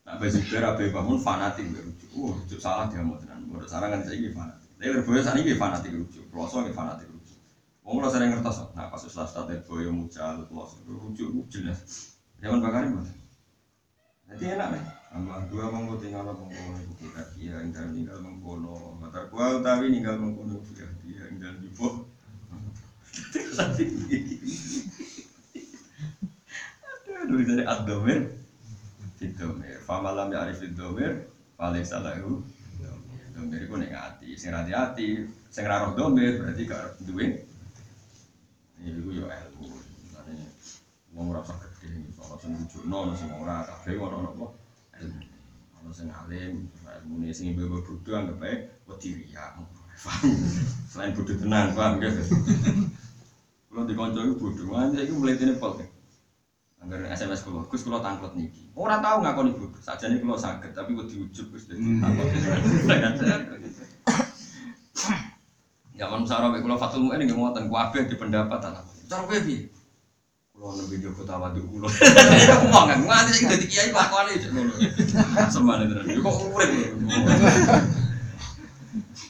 Nah, 0.09 0.17
baju 0.17 0.39
ber 0.41 0.63
abe 0.65 0.83
bangun 0.89 1.19
fanatik 1.21 1.69
berujuk. 1.69 2.09
Uh, 2.17 2.33
rujuk 2.33 2.57
salah 2.57 2.89
dia 2.89 3.05
mau 3.05 3.21
tenan. 3.21 3.45
Menurut 3.45 3.69
salah 3.69 3.93
kan 3.93 4.01
saya 4.01 4.17
ini 4.17 4.33
fanatik. 4.33 4.65
Tapi 4.81 4.89
berboyo 4.89 5.21
saat 5.21 5.37
ini 5.37 5.53
fanatik 5.53 5.93
rujuk. 5.93 6.25
Kloso 6.33 6.65
ini 6.65 6.73
fanatik 6.73 7.05
rujuk. 7.05 7.37
Wong 7.85 8.01
lo 8.01 8.09
sering 8.09 8.33
ngertos, 8.33 8.73
nah 8.73 8.89
pas 8.89 9.01
setelah 9.01 9.29
start 9.29 9.53
boyo 9.69 9.93
mucal, 9.93 10.49
kloso 10.49 10.81
rujuk 10.89 11.29
rujuk 11.29 11.61
jelas. 11.61 12.17
Zaman 12.41 12.57
bakar 12.57 12.89
ini 12.89 13.05
Jadi 14.29 14.45
enak 14.57 14.67
nih. 14.77 14.98
Ambang 15.09 15.49
dua 15.49 15.73
monggo 15.73 15.97
tinggal 15.97 16.29
ibu 16.29 16.93
kita 17.01 17.21
dia 17.33 17.57
tinggal 17.65 17.89
tinggal 17.89 18.17
mengkono. 18.21 18.93
Mata 19.01 19.25
gua 19.33 19.57
utawi 19.57 19.89
tinggal 19.89 20.21
mengkono 20.21 20.61
dia 20.69 20.85
dia 21.01 21.25
tinggal 21.33 21.53
di 21.57 21.69
bawah. 21.73 22.05
Aduh, 27.19 27.45
dari 27.45 27.63
ad-domir 27.67 28.39
Fidomir, 29.19 29.83
famalam 29.83 30.31
ya 30.31 30.47
arif 30.47 30.63
fidomir, 30.63 31.27
paling 31.59 31.83
salahu 31.83 32.39
Domir 33.35 33.67
itu 33.67 33.75
ning 33.75 33.91
ati, 33.91 34.31
sing 34.39 34.55
rati 34.55 34.71
ati, 34.71 35.27
sing 35.51 35.67
raroh 35.67 35.91
domir 35.91 36.39
berarti 36.39 36.63
gak 36.63 37.03
duwe. 37.03 37.43
Ini 38.79 38.95
itu 38.95 39.19
ya 39.19 39.27
ilmu. 39.27 39.67
Wong 41.11 41.35
ora 41.35 41.43
usah 41.43 41.59
gede, 41.59 42.07
soalnya 42.15 42.35
sing 42.39 42.51
wujudno, 42.55 42.95
ono 42.95 43.13
sing 43.15 43.27
ora, 43.35 43.67
kabeh 43.67 43.99
ono 43.99 44.15
ono 44.23 44.29
apa 44.31 44.47
ilmu 44.99 45.23
Ono 45.79 45.89
sing 45.95 46.11
alim, 46.11 46.67
ilmu 46.83 47.23
ini 47.23 47.31
sing 47.31 47.55
bodoh 47.55 47.95
anggap 48.11 48.43
aja, 48.43 48.67
wedi 48.87 49.09
riak 49.15 49.55
Selain 50.91 51.15
bodoh 51.15 51.35
tenang, 51.35 51.71
paham 51.75 52.03
gak? 52.03 52.19
Kalau 53.69 53.83
di 53.87 53.93
konco 53.95 54.19
itu 54.19 54.35
bodoh, 54.35 54.91
itu 54.91 55.13
mulai 55.15 55.39
ini 55.39 55.55
pol 55.55 55.79
Angger 56.79 57.11
SMS 57.11 57.43
kulo, 57.43 57.67
Gus 57.67 57.83
kulo 57.83 57.99
tangklet 57.99 58.39
niki. 58.39 58.71
Ora 58.71 59.03
tau 59.03 59.19
ngakoni 59.19 59.51
bodoh, 59.55 59.79
sajane 59.83 60.19
kulo 60.23 60.39
saged 60.39 60.71
tapi 60.71 60.95
wedi 60.95 61.19
ujub 61.19 61.51
wis 61.51 61.67
dadi 61.67 61.83
tangklet. 61.99 62.31
Zaman 65.99 66.23
sarah 66.23 66.55
kulo 66.55 66.79
Fatul 66.79 67.11
Mu'in 67.11 67.27
nggih 67.27 67.35
ngoten 67.35 67.67
kabeh 67.67 68.07
di 68.07 68.15
pendapat 68.15 68.63
anak. 68.63 68.87
Cara 69.11 69.27
kowe 69.27 69.39
piye? 69.43 69.67
Kulo 70.59 70.75
nembe 70.75 70.99
jogo 70.99 71.23
tawaduk 71.23 71.63
kulo. 71.71 71.87
Ngomong 71.87 72.85
kan 72.91 72.99
nganti 72.99 73.31
sing 73.31 73.47
dadi 73.47 73.63
kiai 73.63 73.95
lakone 73.95 74.35
cek 74.35 74.51
ngono. 74.51 74.75
Semane 75.47 75.87
tenan. 75.87 76.03
Yo 76.03 76.19
kok 76.19 76.35
urip. 76.51 76.91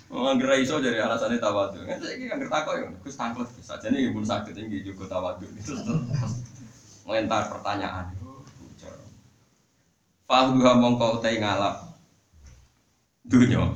Oh, 0.09 0.25
angger 0.25 0.57
iso 0.57 0.81
jadi 0.81 1.05
alasannya 1.05 1.37
tawaduk. 1.37 1.85
Kan 1.85 2.01
saiki 2.01 2.33
angger 2.33 2.49
takok 2.49 2.73
yo 2.81 2.85
Gus 3.05 3.13
tangklet 3.13 3.45
sajane 3.61 3.93
nggih 4.01 4.13
pun 4.17 4.25
saged 4.25 4.57
nggih 4.57 4.81
jogo 4.89 5.05
tawaduk. 5.05 5.53
Itu 5.53 5.77
ngelentar 7.05 7.53
pertanyaan. 7.53 8.09
Fahduha 10.25 10.81
mongko 10.81 11.21
utai 11.21 11.37
ngalap 11.37 11.93
dunya 13.21 13.69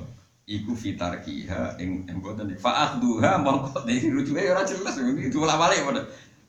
iku 0.49 0.73
fitar 0.73 1.21
kiha 1.21 1.77
ing 1.77 2.09
emboten 2.09 2.49
fa'akhduha 2.57 3.45
mongko 3.45 3.85
dari 3.85 4.09
rujuke 4.09 4.41
ora 4.41 4.65
jelas 4.65 4.97
iki 4.97 5.29
diulang 5.29 5.61
balik 5.61 5.85
padha 5.85 6.01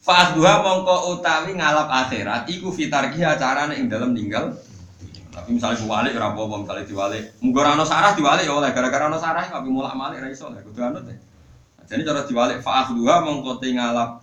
fa'akhduha 0.05 0.55
mongko 0.61 1.16
utawi 1.16 1.57
ngalap 1.57 1.88
akhirat 1.88 2.44
iku 2.52 2.68
fitar 2.68 3.09
kiha 3.09 3.40
carane 3.40 3.80
ing 3.80 3.88
dalam 3.88 4.12
ninggal. 4.12 4.52
Tapi 5.34 5.50
misalnya 5.50 5.82
diwalik 5.82 6.14
ora 6.14 6.30
apa-apa 6.30 6.55
misalnya 6.62 6.84
diwalik. 6.86 7.24
Munggo 7.42 7.59
ora 7.64 7.74
ono 7.74 7.84
sarah 7.88 8.12
diwalik 8.14 8.46
ya 8.46 8.55
oleh. 8.55 8.70
Gara-gara 8.70 9.11
ono 9.11 9.18
sarah 9.18 9.48
tapi 9.48 9.66
mulak 9.72 9.96
malik 9.96 10.22
ra 10.22 10.28
iso 10.30 10.46
kudu 10.46 10.78
anut 10.78 11.09
ya. 11.09 11.16
Jadi 11.88 12.05
cara 12.05 12.22
diwalik 12.28 12.61
fa'akhduha 12.61 13.14
mongko 13.24 13.59
te 13.59 13.72
ngalap 13.72 14.22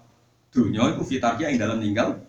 dunya 0.53 0.83
iku 0.93 1.03
fitar 1.03 1.35
kiha 1.35 1.51
ing 1.51 1.59
dalam 1.59 1.81
ninggal 1.81 2.21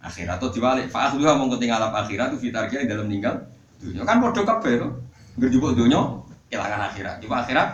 akhirat. 0.00 0.38
Atau 0.40 0.54
diwalik 0.54 0.88
akhduha 0.88 1.36
mongko 1.36 1.58
tinggal 1.58 1.82
apa 1.82 2.06
akhirat 2.06 2.32
itu 2.32 2.48
fitar 2.48 2.70
yang 2.70 2.86
dalam 2.86 3.10
meninggal 3.10 3.44
dunia 3.82 4.06
kan 4.06 4.22
podo 4.22 4.40
kabeh 4.46 4.72
to. 4.80 4.88
Ngerjupuk 5.36 5.76
dunia 5.76 6.00
kehilangan 6.48 6.80
akhirat. 6.94 7.14
Coba 7.20 7.44
akhirat 7.44 7.68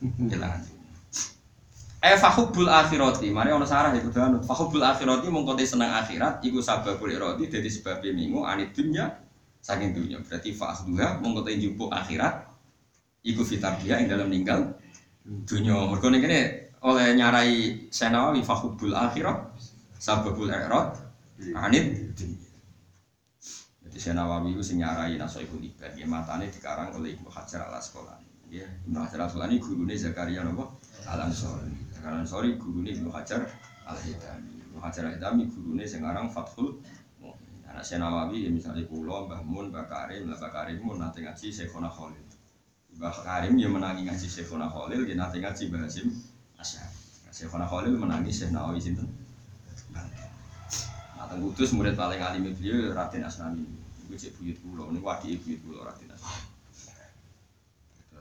kehilangan 0.00 0.77
Eh 1.98 2.14
fahubbul 2.14 2.70
akhirati, 2.70 3.26
mari 3.34 3.50
ono 3.50 3.66
sarah 3.66 3.90
iku 3.90 4.14
danut. 4.14 4.46
Fahubbul 4.46 4.86
akhirati 4.86 5.26
mongko 5.26 5.58
te 5.58 5.66
seneng 5.66 5.90
akhirat 5.90 6.38
iku 6.46 6.62
sababul 6.62 7.10
iradi 7.10 7.50
dadi 7.50 7.66
sebab 7.66 8.06
minggu 8.06 8.46
anit 8.46 8.70
dunya 8.70 9.10
saking 9.58 9.90
dunya. 9.90 10.22
Berarti 10.22 10.54
fahubbulha 10.54 11.18
mongko 11.18 11.42
te 11.42 11.58
njupuk 11.58 11.90
akhirat 11.90 12.46
iku 13.26 13.42
fitar 13.42 13.74
dia 13.82 13.98
yang 13.98 14.14
dalam 14.14 14.30
meninggal 14.30 14.78
dunya. 15.26 15.74
Mergo 15.74 16.06
ning 16.06 16.22
kene 16.22 16.70
oleh 16.86 17.18
nyarai 17.18 17.90
Senawawi 17.90 18.46
fahubbul 18.46 18.94
akhirat 18.94 19.58
sababul 19.98 20.46
irad 20.46 20.94
anit 21.58 22.14
jadi 23.88 23.98
saya 23.98 24.14
Nawawi 24.22 24.54
itu 24.54 24.62
senyarai 24.62 25.18
naso 25.18 25.42
ibu 25.42 25.58
libat 25.58 25.96
ya 25.98 26.06
matanya 26.06 26.46
dikarang 26.46 26.94
oleh 26.94 27.18
Ibnu 27.18 27.26
Hajar 27.32 27.66
al 27.66 27.82
Asqalani 27.82 28.26
ya 28.46 28.66
Ibnu 28.86 28.94
Hajar 28.94 29.26
al 29.26 29.32
Asqalani 29.32 29.58
gurunya 29.58 29.98
Zakaria 29.98 30.46
nopo 30.46 30.78
al 31.08 31.18
Ansori 31.26 31.87
Zakaria 31.98 32.14
al 32.14 32.22
Ansori 32.22 32.54
gurunya 32.54 32.94
Ibnu 32.94 33.10
Hajar 33.10 33.42
al 33.90 33.98
Hitami 33.98 34.54
Ibnu 34.62 34.78
Hajar 34.78 35.10
al 35.10 35.18
Hitami 35.18 35.50
gurunya 35.50 35.82
sekarang 35.82 36.30
Fathul 36.30 36.78
anak 37.66 37.82
saya 37.82 38.06
Nawawi 38.06 38.46
ya 38.46 38.50
misalnya 38.54 38.86
Pulau 38.86 39.26
Mbah 39.26 39.42
Mun 39.42 39.74
Mbah 39.74 39.90
Karim. 39.90 40.30
Mbah 40.30 40.40
Karim 40.54 40.78
Mun 40.80 41.02
nanti 41.02 41.20
ngaji 41.20 41.52
Syekhona 41.52 41.90
Khalil. 41.90 42.22
Mbah 42.96 43.12
Karim 43.26 43.58
ya 43.58 43.68
menangi 43.68 44.06
ngaji 44.06 44.24
Syekhona 44.30 44.70
Khalil 44.70 45.04
ya 45.04 45.14
nanti 45.18 45.42
ngaji 45.42 45.62
Mbah 45.68 45.80
Hasim 45.84 46.08
Asyar 46.56 46.88
Syekhona 47.34 47.66
Khalil 47.66 47.98
menangi 47.98 48.30
Syekh 48.30 48.54
Nawawi 48.54 48.78
sinten? 48.78 49.10
Teng 51.28 51.44
Kudus 51.44 51.76
murid 51.76 51.92
paling 51.92 52.24
alim 52.24 52.48
beliau 52.56 52.96
Raden 52.96 53.20
Asnami. 53.28 53.60
Iku 54.08 54.16
cek 54.16 54.32
buyut 54.40 54.56
kula, 54.64 54.88
niku 54.88 55.04
wadi 55.04 55.36
buyut 55.36 55.60
kula 55.60 55.92
Raden. 55.92 56.08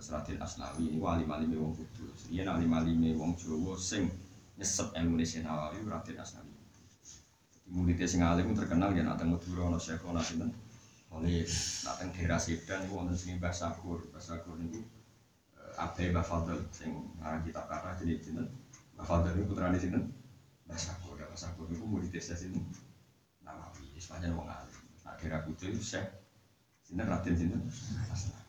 Raden 0.07 0.39
Asnawi 0.39 0.95
ini 0.95 0.97
alim 1.03 1.29
alim 1.31 1.49
wong 1.59 1.73
Kudus. 1.75 2.31
Iya 2.31 2.47
alim 2.47 2.71
alim 2.71 3.03
wong 3.19 3.35
Jawa 3.35 3.75
sing 3.75 4.07
nyesep 4.55 4.95
ilmu 4.95 5.19
Syekh 5.21 5.43
Nawawi 5.43 5.83
Raden 5.83 6.17
Asnawi. 6.17 6.53
Muridnya 7.67 8.07
sing 8.07 8.23
alim 8.23 8.55
terkenal 8.55 8.95
ya 8.95 9.03
nak 9.03 9.19
teng 9.19 9.35
Madura 9.35 9.67
ana 9.67 9.79
Syekh 9.79 9.99
ana 10.07 10.23
sinten. 10.23 10.49
Oleh 11.11 11.43
nak 11.83 11.95
teng 11.99 12.09
daerah 12.15 12.39
Sedan 12.39 12.87
niku 12.87 12.99
wonten 12.99 13.15
sing 13.19 13.35
Mbah 13.35 13.51
Sakur. 13.51 13.99
Mbah 14.07 14.23
Sakur 14.23 14.55
niku 14.55 14.79
Abe 15.75 16.09
Mbah 16.09 16.25
Fadl 16.25 16.57
sing 16.71 16.89
aran 17.19 17.43
kitab 17.43 17.67
kata 17.67 17.99
jenenge 17.99 18.23
sinten. 18.23 18.47
Mbah 18.95 19.05
Fadl 19.05 19.35
niku 19.35 19.51
putrane 19.51 19.75
sinten? 19.75 20.07
Mbah 20.65 20.79
Sakur. 20.79 21.19
Mbah 21.19 21.35
Sakur 21.35 21.67
niku 21.67 21.83
murid 21.83 22.09
desa 22.09 22.33
sinten? 22.33 22.63
Nawawi, 23.43 23.91
sepanjang 23.99 24.31
wong 24.31 24.47
alim. 24.47 24.79
Nak 25.03 25.19
daerah 25.19 25.43
Kudus 25.43 25.83
Syekh 25.83 26.07
sinten 26.87 27.03
Raden 27.03 27.35
sinten? 27.35 27.61
Asnawi. 28.07 28.46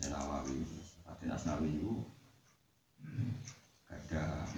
Syekh 0.00 0.16
Nawawi, 0.16 0.64
Asnawi 1.28 1.76
itu 1.76 1.92
ada 3.92 4.48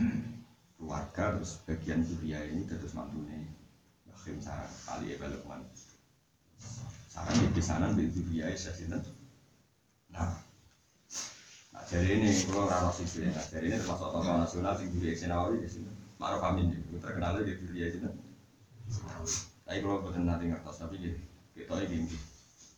keluarga 0.79 1.35
terus 1.35 1.59
bagian 1.67 2.07
Suria 2.07 2.47
ini 2.47 2.63
terus 2.63 2.95
mantune 2.95 3.51
Bakhim 4.07 4.39
Sarang 4.39 4.71
kali 4.87 5.19
ya 5.19 5.27
Lukman. 5.27 5.67
Sarang 7.11 7.35
di 7.43 7.51
pesanan 7.51 7.99
di 7.99 8.07
Suria 8.07 8.47
ya 8.47 8.55
sinten 8.55 9.03
nah 10.15 10.31
nah 11.75 11.83
jadi 11.91 12.23
ini 12.23 12.31
kalau 12.47 12.71
rano 12.71 12.95
sisi 12.95 13.27
nah 13.27 13.43
jadi 13.51 13.67
ini 13.67 13.77
termasuk 13.83 14.15
tokoh 14.15 14.39
nasional 14.39 14.79
di 14.79 14.87
Suria 14.95 15.19
Senawawi 15.19 15.67
di 15.67 15.69
sini. 15.69 15.91
Ma'ruf 16.23 16.47
Amin 16.47 16.71
itu 16.71 17.03
terkenal 17.03 17.43
di 17.43 17.51
Suria 17.59 17.91
sinten 17.91 18.15
tapi 19.67 19.83
kalau 19.83 20.07
betul 20.07 20.23
nanti 20.23 20.47
ngertos 20.47 20.87
tapi 20.87 21.03
gitu 21.03 21.19
kita 21.59 21.83
ini 21.83 22.07
gini 22.07 22.19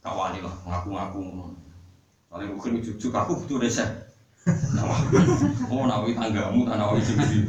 kawali 0.01 0.41
lah 0.41 0.55
ngaku-ngaku 0.65 1.21
soalnya 2.35 2.51
mungkin 2.51 2.83
ujuk-ujuk 2.83 3.15
aku 3.15 3.47
butuh 3.47 3.63
resep 3.63 4.11
oh 5.71 5.87
nawi 5.87 6.19
tanggamu 6.19 6.67
tak 6.67 6.83
nawi 6.83 6.99
sendiri 6.99 7.47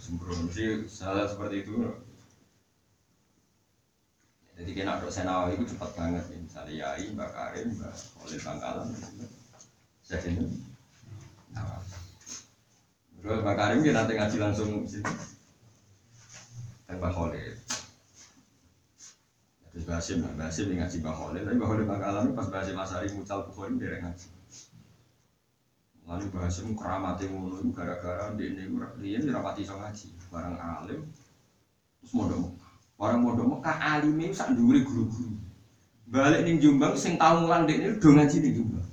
sembrono 0.00 0.48
sih 0.48 0.88
salah 0.88 1.28
seperti 1.28 1.60
itu 1.60 1.92
Jadi 4.54 4.70
kena 4.70 5.02
dok 5.02 5.10
senawi 5.10 5.58
itu 5.58 5.74
cepat 5.74 5.90
banget 5.98 6.30
ya. 6.30 6.38
Misalnya 6.38 6.72
Yai, 6.78 7.10
Mbak 7.10 7.30
Karim, 7.34 7.74
Mbak 7.74 7.90
Khalil 7.90 8.40
Bangkalan, 8.46 8.88
saya 10.06 10.22
sini. 10.22 10.46
Nah, 11.50 11.82
Mbak 13.18 13.56
Karim 13.58 13.82
dia 13.82 13.98
nanti 13.98 14.14
ngaji 14.14 14.36
langsung 14.38 14.86
sini. 14.86 15.10
Mbak 16.86 17.10
Khalil. 17.10 17.50
Terus 19.74 19.90
Basim, 19.90 20.22
Mbak 20.22 20.38
Basim 20.38 20.70
yang 20.70 20.86
ngaji 20.86 20.96
Mbak 21.02 21.14
Khalil. 21.18 21.42
Tapi 21.42 21.56
Mbak 21.58 21.66
Khalil 21.66 21.86
Bangkalan 21.90 22.24
pas 22.30 22.46
Basim 22.46 22.78
Asari 22.78 23.10
mucal 23.10 23.42
Bukhari 23.50 23.74
dia 23.74 23.98
ngaji. 23.98 24.26
Lalu 26.06 26.26
Basim 26.30 26.66
keramatnya 26.78 27.26
ngono 27.26 27.58
itu 27.58 27.74
gara-gara 27.74 28.30
dia 28.38 28.54
ini 28.54 28.70
dia 29.02 29.18
ini 29.18 29.34
rapati 29.34 29.66
so 29.66 29.74
ngaji. 29.74 30.14
Barang 30.30 30.54
alim, 30.54 31.02
terus 31.98 32.12
modal 32.14 32.54
Orang 32.94 33.26
modal 33.26 33.50
Mekah 33.50 33.98
alimnya 33.98 34.30
itu 34.30 34.38
sak 34.38 34.54
dhuwure 34.54 34.86
guru-guru. 34.86 35.34
Balik 36.06 36.46
ning 36.46 36.62
Jombang 36.62 36.94
sing 36.94 37.18
tau 37.18 37.42
mulang 37.42 37.66
dekne 37.66 37.98
do 37.98 38.08
ngaji 38.14 38.36
ning 38.46 38.52
Jombang. 38.54 38.86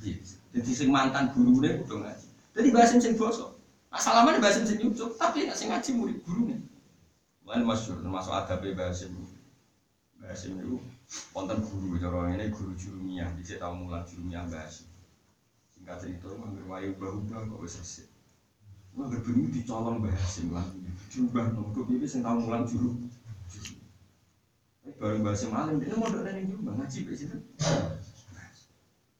Jadi 0.51 0.71
sing 0.73 0.89
mantan 0.89 1.29
gurune 1.29 1.85
do 1.85 2.01
ngaji. 2.01 2.25
Jadi 2.57 2.69
Basim 2.73 2.97
sing 2.97 3.13
bosok. 3.13 3.53
Asalaman 3.93 4.41
Basim 4.41 4.65
sing 4.65 4.81
nyucuk, 4.81 5.13
tapi 5.21 5.45
nek 5.45 5.53
sing 5.53 5.69
ngaji 5.69 5.89
murid 5.93 6.17
gurune. 6.25 6.57
Lan 7.45 7.61
masyhur 7.61 8.01
termasuk 8.01 8.33
adabe 8.33 8.73
Basim. 8.73 9.13
Basim 10.31 10.63
itu 10.63 10.79
wonten 11.35 11.59
guru 11.59 11.99
cara 11.99 12.31
ngene 12.31 12.55
guru 12.55 12.71
jurumiyah, 12.79 13.35
dhisik 13.35 13.59
tau 13.59 13.75
mulang 13.75 14.07
jurumiyah 14.07 14.47
Basim. 14.47 14.87
Singkat 15.75 15.99
cerita 15.99 16.31
mangger 16.39 16.63
wayu 16.71 16.95
ubah-ubah 16.95 17.51
kok 17.51 17.59
wis 17.59 17.75
resik. 17.83 18.07
Mangger 18.95 19.19
bengi 19.19 19.51
dicolong 19.51 19.99
Basim 19.99 20.55
lan 20.55 20.71
diubah 21.11 21.51
nang 21.51 21.75
kok 21.75 21.83
piye 21.83 22.07
sing 22.07 22.23
tau 22.23 22.39
mulang 22.39 22.63
juru. 22.63 22.95
Bareng 25.03 25.19
Basim 25.19 25.51
alim, 25.51 25.83
dia 25.83 25.99
mau 25.99 26.07
doa 26.07 26.31
ning 26.31 26.47
Jombang 26.47 26.79
ngaji 26.79 26.97
be 27.03 27.11
situ. 27.11 27.35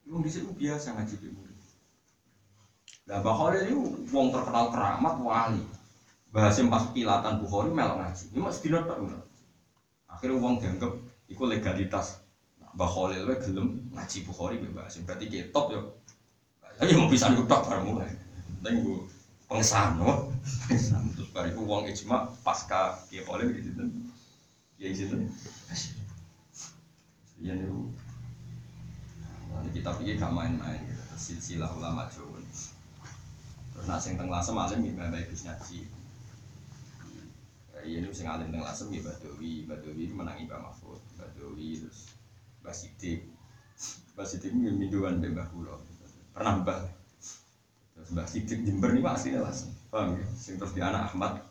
Wong 0.07 0.23
dhisik 0.23 0.47
ku 0.47 0.55
biasa 0.55 0.95
ngaji 0.95 1.13
be 1.19 1.27
murid. 1.27 1.59
Lah 3.11 3.19
Mbah 3.19 3.35
Khalil 3.35 3.67
itu 3.67 3.75
wong 4.15 4.31
terkenal 4.31 4.71
keramat 4.71 5.15
wali. 5.19 5.63
Basim 6.31 6.71
pas 6.71 6.87
kilatan 6.95 7.43
Bukhari 7.43 7.67
melok 7.67 7.99
ngaji. 7.99 8.31
Ini 8.31 8.39
mas 8.39 8.63
dino 8.63 8.79
tok 8.87 8.95
ngono. 8.95 9.30
Akhirnya 10.21 10.37
wong 10.37 10.61
dianggap 10.61 10.93
iku 11.33 11.49
legalitas. 11.49 12.21
Nah, 12.61 12.69
Mbah 12.77 12.85
Khalil 12.93 13.25
wae 13.25 13.41
gelem 13.41 13.89
ngaji 13.89 14.17
Bukhari 14.21 14.61
mbek 14.61 14.77
Basim. 14.77 15.01
Berarti 15.01 15.25
ketop 15.33 15.73
yo. 15.73 15.97
Ayo 16.77 16.93
mau 17.01 17.09
bisa 17.09 17.33
nyutok 17.33 17.65
bareng 17.65 17.89
mulai. 17.89 18.13
Tapi 18.61 18.85
gue 18.85 19.01
pengesahan, 19.49 19.97
no? 19.97 20.29
Pengesahan. 20.69 21.09
Terus 21.17 21.29
bariku 21.33 21.65
wong 21.65 21.89
ijma 21.89 22.29
pasca 22.45 23.01
Kiai 23.09 23.25
Khalil 23.25 23.49
gitu. 23.49 23.81
Kiai 24.77 24.93
situ. 24.93 25.17
Iya 27.41 27.57
nih. 27.57 27.65
Nanti 29.49 29.69
kita 29.73 29.89
pikir 29.97 30.21
gak 30.21 30.37
main-main. 30.37 30.85
Silsilah 31.17 31.73
ulama 31.73 32.05
Jawa. 32.13 32.37
Terus 33.73 33.85
nak 33.89 33.97
sing 33.97 34.21
teng 34.21 34.29
lasem 34.29 34.53
alim 34.53 34.85
ya 34.85 35.09
baik 35.09 35.33
ngaji. 35.33 36.00
Ya, 37.81 37.89
Iya 37.89 37.97
nih 38.05 38.13
sing 38.13 38.29
alim 38.29 38.53
teng 38.53 38.61
lasem 38.61 38.93
ya 38.93 39.01
Badawi, 39.01 39.65
Badawi 39.65 40.01
itu 40.05 40.13
menangi 40.13 40.45
Mbak 40.45 40.61
Mahfud, 40.61 41.01
Badawi 41.17 41.81
terus. 41.81 42.13
Mbak 42.61 42.75
Sidik 44.29 44.53
ini 44.53 44.69
minduan 44.69 45.17
Mbak 45.17 45.33
Mbah 45.33 45.47
Kulo. 45.49 45.75
Pernah 46.37 46.61
Mbah. 46.61 46.77
Terus 47.97 48.09
Mbak 48.13 48.27
Sidik 48.29 48.59
Jember 48.69 48.93
nih 48.93 49.01
Pak 49.01 49.17
lasem. 49.41 49.73
Paham 49.89 50.13
ya? 50.13 50.25
Sing 50.37 50.61
terus 50.61 50.77
di 50.77 50.81
anak 50.85 51.09
Ahmad 51.09 51.41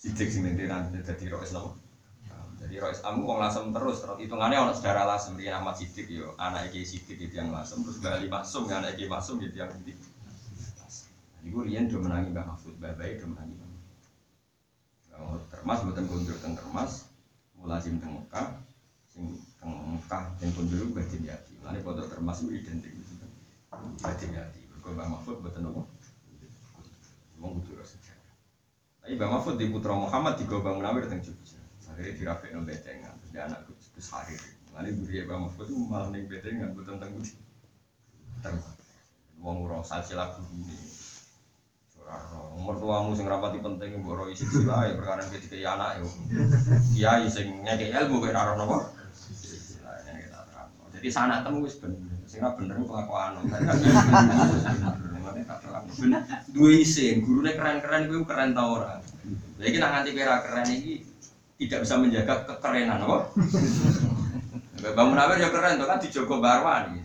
Sidik 0.00 0.32
sing 0.32 0.48
nanti 0.48 0.64
nanti 0.64 1.04
jadi 1.04 1.28
roh 1.28 1.44
Islam. 1.44 1.76
Jadi 2.56 2.80
roh 2.80 2.88
Islam 2.88 3.20
wong 3.20 3.36
lasem 3.36 3.68
terus, 3.68 4.00
terus 4.00 4.16
hitungannya 4.16 4.56
orang 4.56 4.72
saudara 4.72 5.04
lasem 5.04 5.36
dia 5.36 5.60
Ahmad 5.60 5.76
Sidik 5.76 6.08
yo, 6.08 6.32
anak 6.40 6.72
Iki 6.72 6.88
Sidik 6.88 7.20
itu 7.20 7.36
yang 7.36 7.52
lasem, 7.52 7.84
terus 7.84 8.00
Mbak 8.00 8.12
Ali 8.16 8.28
Masum, 8.32 8.64
anak 8.72 8.96
Iki 8.96 9.12
Masum 9.12 9.36
gitu 9.44 9.60
yang 9.60 9.68
Sidik. 9.76 10.00
Iku 11.44 11.62
riyen 11.62 11.86
do 11.86 12.00
menangi 12.00 12.32
Mbah 12.32 12.48
Mahfud, 12.48 12.74
Mbah 12.80 12.96
Bayi 12.96 13.20
do 13.20 13.28
menangi 13.28 13.54
Mbah 13.54 13.65
termas 15.66 15.82
mboten 15.82 16.06
kundur 16.06 16.38
teng 16.38 16.54
termas, 16.54 17.10
mulazim 17.58 17.98
teng 17.98 18.14
Mekah, 18.14 18.54
sing 19.10 19.34
teng 19.58 19.74
Mekah 19.98 20.30
sing 20.38 20.54
kundur 20.54 20.94
Mbah 20.94 21.02
Dimyati. 21.10 21.58
Lane 21.66 21.82
pondok 21.82 22.06
termas 22.06 22.38
itu 22.38 22.54
identik. 22.54 22.94
Mbah 23.74 24.14
Dimyati. 24.14 24.62
Mergo 24.70 24.94
Mbah 24.94 25.08
Mahfud 25.10 25.42
mboten 25.42 25.66
nopo. 25.66 25.82
Wong 27.42 27.58
kudu. 27.58 27.82
Tapi 27.82 29.18
Mbah 29.18 29.26
Mahfud 29.26 29.58
di 29.58 29.66
putra 29.66 29.90
Muhammad 29.98 30.38
di 30.38 30.46
Gobang 30.46 30.78
Munawir 30.78 31.10
teng 31.10 31.18
Jogja. 31.18 31.58
Akhirnya 31.90 32.14
dirapekno 32.14 32.62
betengan, 32.62 33.18
terus 33.18 33.30
dia 33.34 33.50
anak 33.50 33.66
Gus 33.66 34.06
Harir. 34.14 34.38
Lane 34.70 34.94
buri 34.94 35.26
Mbah 35.26 35.50
Mahfud 35.50 35.66
itu 35.66 35.82
malah 35.82 36.14
ning 36.14 36.30
betengan 36.30 36.78
mboten 36.78 37.02
teng. 37.02 37.10
Teng 38.38 38.54
wong 39.42 39.66
ora 39.66 39.82
salsilah 39.82 40.30
bumi 40.38 40.78
mertuamu 42.56 43.12
sing 43.14 43.28
rapati 43.28 43.62
penting 43.62 44.02
mbok 44.02 44.14
ro 44.16 44.24
isi 44.26 44.42
sila 44.48 44.88
ya 44.88 44.98
perkara 44.98 45.22
ketika 45.28 45.54
ya 45.54 45.78
anak 45.78 46.02
yo. 46.02 46.08
Kiai 46.96 47.26
sing 47.30 47.62
ngekek 47.62 47.94
ilmu 47.94 48.22
kowe 48.22 48.30
ora 48.32 48.54
napa 48.58 48.78
jadi 50.96 51.08
sana 51.12 51.44
temu 51.44 51.62
wis 51.68 51.76
bener 51.78 52.00
sing 52.24 52.40
ora 52.40 52.56
bener 52.56 52.74
kelakuan 52.80 53.38
dua 56.50 56.70
isin 56.72 57.22
gurune 57.22 57.52
keren-keren 57.52 58.08
kowe 58.08 58.24
keren 58.24 58.50
ta 58.56 58.62
ora? 58.64 58.98
Lha 59.60 59.64
iki 59.68 59.78
nak 59.78 59.90
nganti 59.92 60.10
ora 60.18 60.36
keren 60.42 60.66
iki 60.72 60.94
tidak 61.56 61.78
bisa 61.84 61.94
menjaga 62.00 62.34
kekerenan 62.44 63.04
apa 63.04 63.18
Bang 64.92 65.08
Munawir 65.12 65.40
ya 65.40 65.48
keren 65.48 65.80
tuh 65.80 65.88
kan 65.88 65.98
dijogo 66.00 66.36
Barwani 66.40 67.00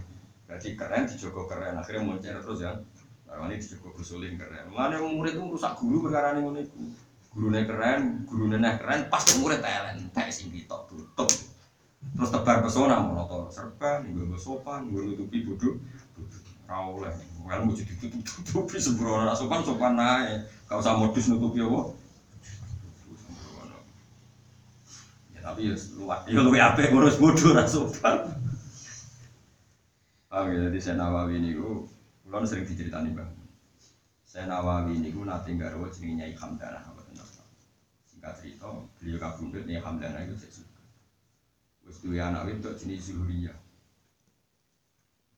berarti 0.47 0.75
keren 0.75 1.07
dijogo 1.07 1.47
keren 1.47 1.79
akhirnya 1.79 2.03
muncul 2.03 2.35
terus 2.43 2.59
ya 2.59 2.75
Barwani 3.31 3.55
dijogo 3.55 3.95
Gusulin 3.95 4.35
keren. 4.35 4.67
Mana 4.75 4.99
murid 4.99 5.39
itu 5.39 5.55
rusak 5.55 5.79
guru 5.79 6.03
perkara 6.03 6.35
ini 6.35 6.43
ngono 6.43 6.59
iku. 6.59 6.83
Gurune 7.31 7.63
keren 7.63 8.27
gurune 8.27 8.59
neh 8.59 8.75
keren 8.75 9.07
pas 9.07 9.23
murid 9.39 9.63
telen 9.63 10.11
tek 10.11 10.27
sing 10.27 10.51
ditok 10.51 10.91
tutup. 10.91 11.31
Terus 12.11 12.27
tebar 12.27 12.59
pesona 12.59 12.99
monotor 12.99 13.47
serba 13.47 14.03
nggo 14.03 14.35
sopan 14.35 14.91
nggo 14.91 15.15
nutupi 15.15 15.47
bodoh 15.47 15.79
ra 16.67 16.83
oleh. 16.83 17.15
Ilmu 17.47 17.71
jadi 17.71 17.93
tutup-tutupi 18.03 18.75
sembrono 18.83 19.31
sopan 19.31 19.63
sopan 19.63 19.95
nae 19.95 20.43
gak 20.67 20.83
usah 20.83 20.99
modus 20.99 21.31
nutupi 21.31 21.63
apa. 21.63 21.81
Ya 25.31 25.39
tapi 25.39 25.71
ya 25.71 25.75
luwak. 25.95 26.19
Ya 26.27 26.39
luwih 26.43 26.59
apik 26.59 26.91
ngurus 26.91 27.15
bodoh 27.15 27.55
ra 27.55 27.63
sopan. 27.63 28.27
Paham 30.31 30.47
ya, 30.47 30.67
jadi 30.67 30.79
saya 30.79 30.95
Nawawi 30.95 31.43
ini 31.43 31.59
ku, 31.59 31.91
kulon 32.31 32.47
sering 32.47 32.63
diceritani 32.63 33.11
bang. 33.11 33.27
Saya 34.23 34.47
Nawawi 34.47 35.03
ini 35.03 35.11
ku 35.11 35.27
nanti 35.27 35.51
nggak 35.51 35.75
rawat 35.75 35.91
jenenge 35.91 36.23
Nyai 36.23 36.33
Hamdana 36.39 36.79
apa 36.79 37.03
tenang. 37.03 37.27
Singkat 38.07 38.33
cerita, 38.39 38.71
beliau 38.95 39.19
kabundut 39.19 39.67
Nyai 39.67 39.83
Hamdana 39.83 40.23
itu 40.23 40.39
saya 40.39 40.63
suka. 40.63 40.81
Wes 41.83 41.99
dua 41.99 42.31
anak 42.31 42.47
itu 42.55 42.71
jenis 42.79 43.11
Zuhuriyah. 43.11 43.59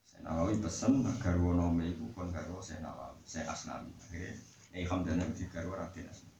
Saya 0.06 0.20
Nawawi 0.22 0.62
pesen 0.62 1.02
garwa 1.18 1.50
nome 1.58 1.90
iku 1.90 2.14
kon 2.14 2.30
garwa 2.30 2.62
saya 2.62 2.78
Nawawi, 2.86 3.26
saya 3.26 3.50
Asnawi. 3.50 3.90
Akhirnya 3.98 4.30
Nyai 4.70 4.86
Hamdana 4.86 5.22
itu 5.34 5.50
garwa 5.50 5.74
Raden 5.82 6.06
Asnawi. 6.06 6.38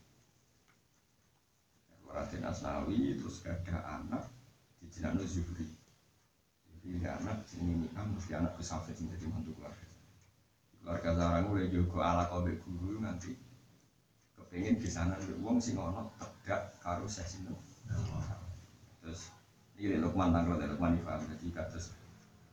Raden 2.14 2.42
Asnawi 2.46 3.18
terus 3.18 3.42
ada 3.42 3.98
anak 3.98 4.30
di 4.78 4.86
jenakno 4.86 5.26
Zuhri. 5.26 5.66
Jadi 6.70 7.02
anak 7.10 7.42
sini 7.50 7.74
nikah 7.82 8.06
mesti 8.06 8.38
anak 8.38 8.54
kesafet 8.54 8.94
jadi 8.94 9.26
mantu 9.26 9.50
keluarga. 9.58 9.83
Keluarga 10.84 11.16
sarang 11.16 11.48
mulai 11.48 11.72
jogo 11.72 12.04
ala 12.04 12.28
kobe 12.28 12.60
guru 12.60 13.00
nanti 13.00 13.32
kepengen 14.36 14.76
di 14.76 14.84
sana 14.84 15.16
wong 15.40 15.56
sing 15.56 15.80
ono 15.80 16.12
tegak 16.20 16.76
karo 16.84 17.08
sesino. 17.08 17.56
Terus 19.00 19.32
ini 19.80 19.96
Lukman 19.96 20.36
tanggal 20.36 20.60
dari 20.60 20.76
Lukman 20.76 21.00
Ifam 21.00 21.24
jadi 21.24 21.48
kados 21.56 21.96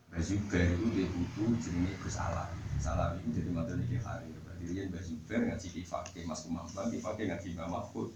Bazuber 0.08 0.64
itu 0.64 0.86
dia 0.96 1.08
butuh 1.12 1.56
jenenge 1.60 1.96
Gus 2.04 2.20
Alam. 2.20 2.48
Gus 2.76 2.88
itu 3.20 3.28
jadi 3.36 3.50
mantu 3.52 3.80
niki 3.80 4.00
hari. 4.00 4.28
Berarti 4.44 4.64
dia 4.68 4.88
Bazuber 4.92 5.40
ngaji 5.48 5.68
di 5.72 5.82
Fakih 5.88 6.24
Mas 6.28 6.44
Kumambang, 6.44 6.88
di 6.88 7.00
Fakih 7.00 7.32
ngaji 7.32 7.56
Mbak 7.56 7.68
Mahfud. 7.68 8.12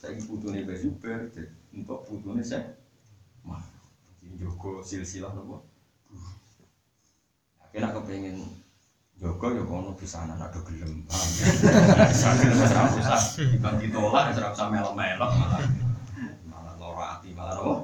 Saya 0.00 0.16
butuhnya 0.28 0.68
Bazuber 0.68 1.28
untuk 1.72 2.04
butuhnya 2.08 2.44
saya 2.44 2.72
Mahfud. 3.44 3.76
Joko 4.36 4.84
silsilah 4.84 5.32
nopo. 5.32 5.64
Akhirnya 7.64 7.96
kepengen 7.96 8.44
Joko 9.18 9.50
ya 9.50 9.66
kono 9.66 9.98
bisa 9.98 10.22
anak 10.22 10.46
ada 10.46 10.62
gelem. 10.62 11.02
Serap 12.14 12.94
usah, 12.94 13.18
kan 13.58 13.74
ditolak 13.82 14.30
serap 14.30 14.54
usah 14.54 14.70
melok-melok 14.70 15.30
malah 15.34 15.62
malah 16.46 16.74
loro 16.78 17.02
ati 17.02 17.34
malah 17.34 17.58
nopo. 17.58 17.82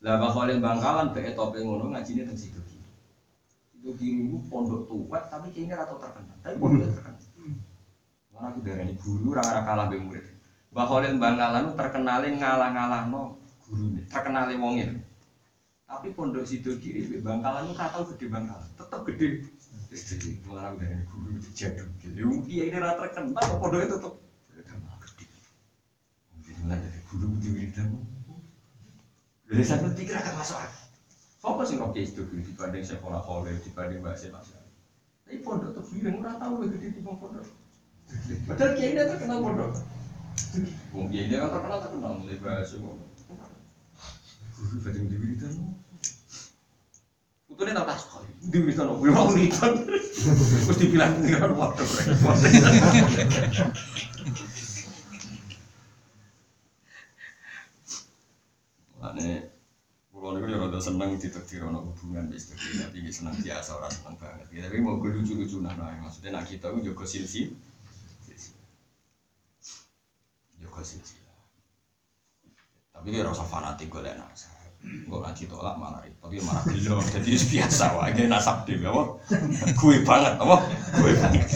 Lah 0.00 0.16
Pak 0.16 0.30
Khalil 0.32 0.64
Bangkalan 0.64 1.12
bae 1.12 1.36
tope 1.36 1.60
ngono 1.60 1.92
ngajine 1.92 2.24
teng 2.24 2.38
situ 2.38 2.56
kiri 2.64 4.24
itu 4.24 4.40
pondok 4.48 4.88
tuwek 4.88 5.28
tapi 5.28 5.52
kayaknya 5.52 5.84
rata 5.84 5.94
terkenal. 6.00 6.36
Tapi 6.40 6.56
pondok 6.56 6.88
terkenal. 6.96 7.22
Mana 8.32 8.46
aku 8.56 8.58
darani 8.64 8.96
guru 8.96 9.36
ora 9.36 9.44
ora 9.44 9.60
kalah 9.68 9.86
be 9.92 10.00
murid. 10.00 10.24
Mbah 10.72 10.86
Khalil 10.88 11.20
Bangkalan 11.20 11.76
terkenalin 11.76 12.34
ngalah-ngalahno 12.40 13.36
guru 13.68 14.00
terkenal 14.08 14.48
wong 14.56 14.80
ini. 14.80 14.96
Tapi 15.86 16.10
pondok 16.18 16.42
situ 16.42 16.74
kiri 16.82 17.06
Bangkalan 17.22 17.70
itu 17.70 17.78
tau 17.78 18.02
gede 18.10 18.26
Bangkalan, 18.26 18.70
tetap 18.74 19.00
gede. 19.06 19.46
Jadi 19.94 20.42
malah 20.44 20.74
dari 20.74 20.98
guru 21.06 21.38
di 21.38 21.50
jaduk 21.54 21.88
gitu. 22.02 22.42
Iya 22.50 22.62
ini 22.68 22.76
rata 22.82 23.06
terkenal, 23.06 23.46
pondok 23.62 23.80
itu 23.86 23.94
tetap 24.02 24.14
gede. 24.98 25.24
Mungkin 26.34 26.54
dari 26.74 27.00
guru 27.06 27.26
di 27.38 27.48
wiridan. 27.54 27.90
Dari 29.46 29.62
satu 29.62 29.94
tiga 29.94 30.18
akan 30.18 30.34
masuk 30.42 30.58
akal. 30.58 30.84
Sopo 31.38 31.62
sing 31.62 31.78
kok 31.78 31.94
itu 31.94 32.26
dibanding 32.26 32.82
sekolah 32.82 33.22
kolej 33.22 33.62
dibanding 33.62 34.02
mbak 34.02 34.18
Sena. 34.18 34.42
Tapi 34.42 35.38
pondok 35.46 35.70
tuh 35.78 35.86
bilang 35.94 36.18
ora 36.18 36.34
tahu 36.34 36.66
lebih 36.66 36.82
gede 36.82 36.98
di 36.98 37.00
pondok. 37.06 37.46
Padahal 38.50 38.74
kiai 38.74 38.90
ini 38.90 39.02
terkenal 39.06 39.38
pondok. 39.38 39.70
Wong 40.90 41.06
kiai 41.14 41.30
ini 41.30 41.38
kan 41.38 41.50
terkenal 41.54 41.78
terkenal 41.78 42.12
mulai 42.18 42.38
bahasa. 42.42 42.74
Guru 44.56 44.76
badhe 44.80 45.00
di 45.04 45.16
wiridan. 45.20 45.54
Utune 47.52 47.72
tak 47.76 47.86
tas 47.86 48.02
kok. 48.08 48.24
Di 48.24 48.56
wiridan 48.60 48.92
opo 48.92 49.04
ora 49.04 49.28
wiridan. 49.32 49.72
Terus 49.84 50.78
dibilang 50.80 51.20
ngira 51.20 51.52
waduh 51.52 51.84
repot. 51.84 52.36
Mane 58.96 59.56
Kulo 60.26 60.32
niku 60.32 60.48
ya 60.48 60.58
rada 60.58 60.80
seneng 60.80 61.20
ditetir 61.20 61.60
ana 61.60 61.76
hubungan 61.76 62.32
wis 62.32 62.48
dadi 62.48 62.80
tapi 62.80 63.04
nggih 63.04 63.12
seneng 63.12 63.36
biasa 63.36 63.76
ora 63.76 63.86
seneng 63.92 64.16
banget. 64.16 64.48
Ya, 64.48 64.64
tapi 64.64 64.80
mau 64.80 64.96
gue 64.96 65.12
lucu-lucunan 65.12 65.76
ae. 65.76 66.00
Maksudnya 66.00 66.40
nak 66.40 66.48
kita 66.48 66.72
ku 66.72 66.80
jaga 66.80 67.04
silsi. 67.04 67.52
Jaga 70.56 70.82
silsi. 70.82 71.25
Tapi 72.96 73.08
dia 73.12 73.22
rasa 73.22 73.44
fanatik 73.44 73.92
gue 73.92 74.00
lah 74.00 74.16
Gue 74.86 75.18
ngaji 75.18 75.50
tolak 75.50 75.74
malah 75.78 75.98
dia 76.06 76.42
malah 76.46 76.62
gelo. 76.70 77.02
Jadi 77.02 77.34
biasa 77.34 77.84
wae 77.98 78.22
nasab 78.30 78.62
dhewe 78.66 78.86
apa? 78.86 79.02
Gue 79.74 80.02
banget 80.06 80.34
apa? 80.38 80.56
Gue 80.98 81.10
banget. 81.18 81.48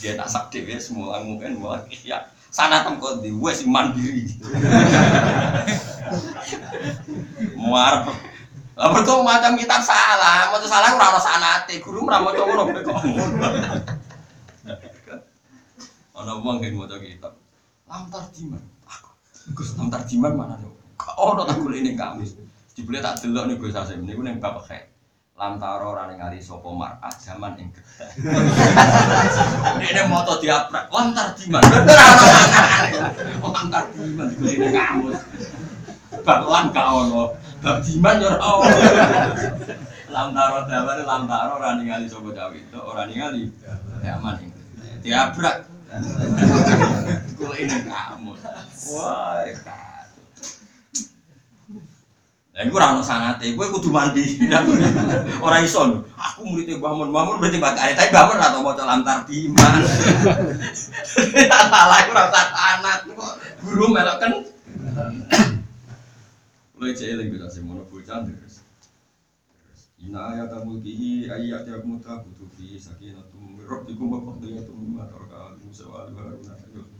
Dia 0.00 0.16
nasab 0.16 0.48
dhewe 0.48 0.80
semua 0.80 1.20
mungkin 1.20 1.60
malah 1.60 1.84
ya 1.90 2.24
sana 2.50 2.82
tempat 2.82 3.22
di 3.22 3.30
wes 3.36 3.62
mandiri. 3.68 4.26
Muar. 7.54 8.08
Lah 8.80 8.88
mergo 8.96 9.20
macam 9.20 9.60
kitab 9.60 9.84
salah, 9.84 10.48
maca 10.48 10.64
salah 10.64 10.96
ora 10.96 11.12
ono 11.12 11.20
sanate, 11.20 11.84
guru 11.84 12.08
ora 12.08 12.16
maca 12.16 12.40
ngono 12.40 12.64
kok. 12.80 12.96
Ana 16.16 16.32
wong 16.40 16.64
sing 16.64 16.80
maca 16.80 16.96
kitab. 16.96 17.36
Lamtar 17.84 18.24
diman. 18.32 18.79
Gus 19.54 19.76
lamtar 19.76 20.06
diman 20.06 20.36
mana 20.36 20.56
nih? 20.58 20.70
Ono 21.18 21.44
tak 21.44 21.58
golek 21.58 21.82
ning 21.82 21.96
kamis. 21.98 22.34
Dibeli 22.76 23.00
tak 23.02 23.18
delok 23.20 23.46
nih 23.50 23.58
Gus 23.58 23.74
Hasim 23.74 24.06
niku 24.06 24.22
ning 24.22 24.38
bab 24.38 24.62
khek. 24.62 24.86
Lantaro 25.40 25.96
ora 25.96 26.04
ning 26.06 26.20
ali 26.20 26.36
sapa 26.36 26.68
mar'ah 26.68 27.08
zaman 27.16 27.56
ing 27.56 27.72
gedhe. 27.72 28.12
Ini 29.88 30.04
moto 30.04 30.36
diaprak. 30.36 30.92
Ora 30.92 31.00
ono 31.00 31.16
lantar 33.48 33.88
diman 33.96 34.28
golek 34.36 34.56
ning 34.60 34.76
kamus. 34.76 35.16
Ono. 36.20 37.24
Bab 37.64 37.80
diman 37.84 38.20
yo 38.20 38.28
ora 38.28 38.38
ono. 38.44 38.68
Lantaro 40.10 40.66
dawane 40.68 41.02
lantaro 41.08 41.52
ora 41.56 41.78
ningali 41.78 42.10
sapa 42.10 42.30
cawe 42.34 42.54
itu, 42.54 42.78
ora 42.78 43.06
ningali 43.08 43.50
zaman 44.04 44.36
gedhe. 44.38 44.60
Diabrak. 45.00 45.56
Golek 47.40 47.64
ning 47.64 47.88
kamus. 47.88 48.40
Wah, 48.92 49.40
kacau. 49.48 49.90
Lah 52.50 52.66
iku 52.68 52.76
ora 52.76 52.92
ono 52.92 53.00
sanate, 53.00 53.56
kowe 53.56 53.72
kudu 53.72 53.88
mandi. 53.88 54.36
Ora 55.46 55.64
iso. 55.64 56.02
Aku 56.12 56.44
muridé 56.44 56.76
Mbah 56.76 56.92
Mun, 56.92 57.08
Mbah 57.08 57.24
Mun 57.24 57.40
berarti 57.40 57.56
bakare, 57.56 57.96
tapi 57.96 58.12
Mbah 58.12 58.24
Mun 58.28 58.36
ora 58.36 58.52
tau 58.52 58.60
maca 58.60 58.84
lantar 58.84 59.18
diman. 59.24 59.80
Salah 61.48 61.98
iku 62.04 62.10
ora 62.12 62.28
usah 62.28 62.46
sanat 62.52 63.00
kok. 63.08 63.32
Guru 63.64 63.84
melok 63.94 64.16
kan. 64.20 64.30
Kulo 66.76 66.84
eling 66.90 67.28
bisa 67.32 67.48
sing 67.48 67.64
mono 67.64 67.88
bocah 67.88 68.28
terus. 68.28 68.60
Ina 69.96 70.36
ayat 70.36 70.52
mulkihi 70.60 71.32
ayat 71.32 71.64
yang 71.64 71.84
muta 71.88 72.20
butuh 72.20 72.48
fi 72.56 72.76
sakinatum 72.76 73.56
rabbikum 73.64 74.12
wa 74.12 74.20
qadiyyatum 74.36 74.76
mimma 74.84 75.08
taraka 75.08 75.56
Musa 75.64 75.88
wa 75.88 76.04
Harun. 76.12 76.99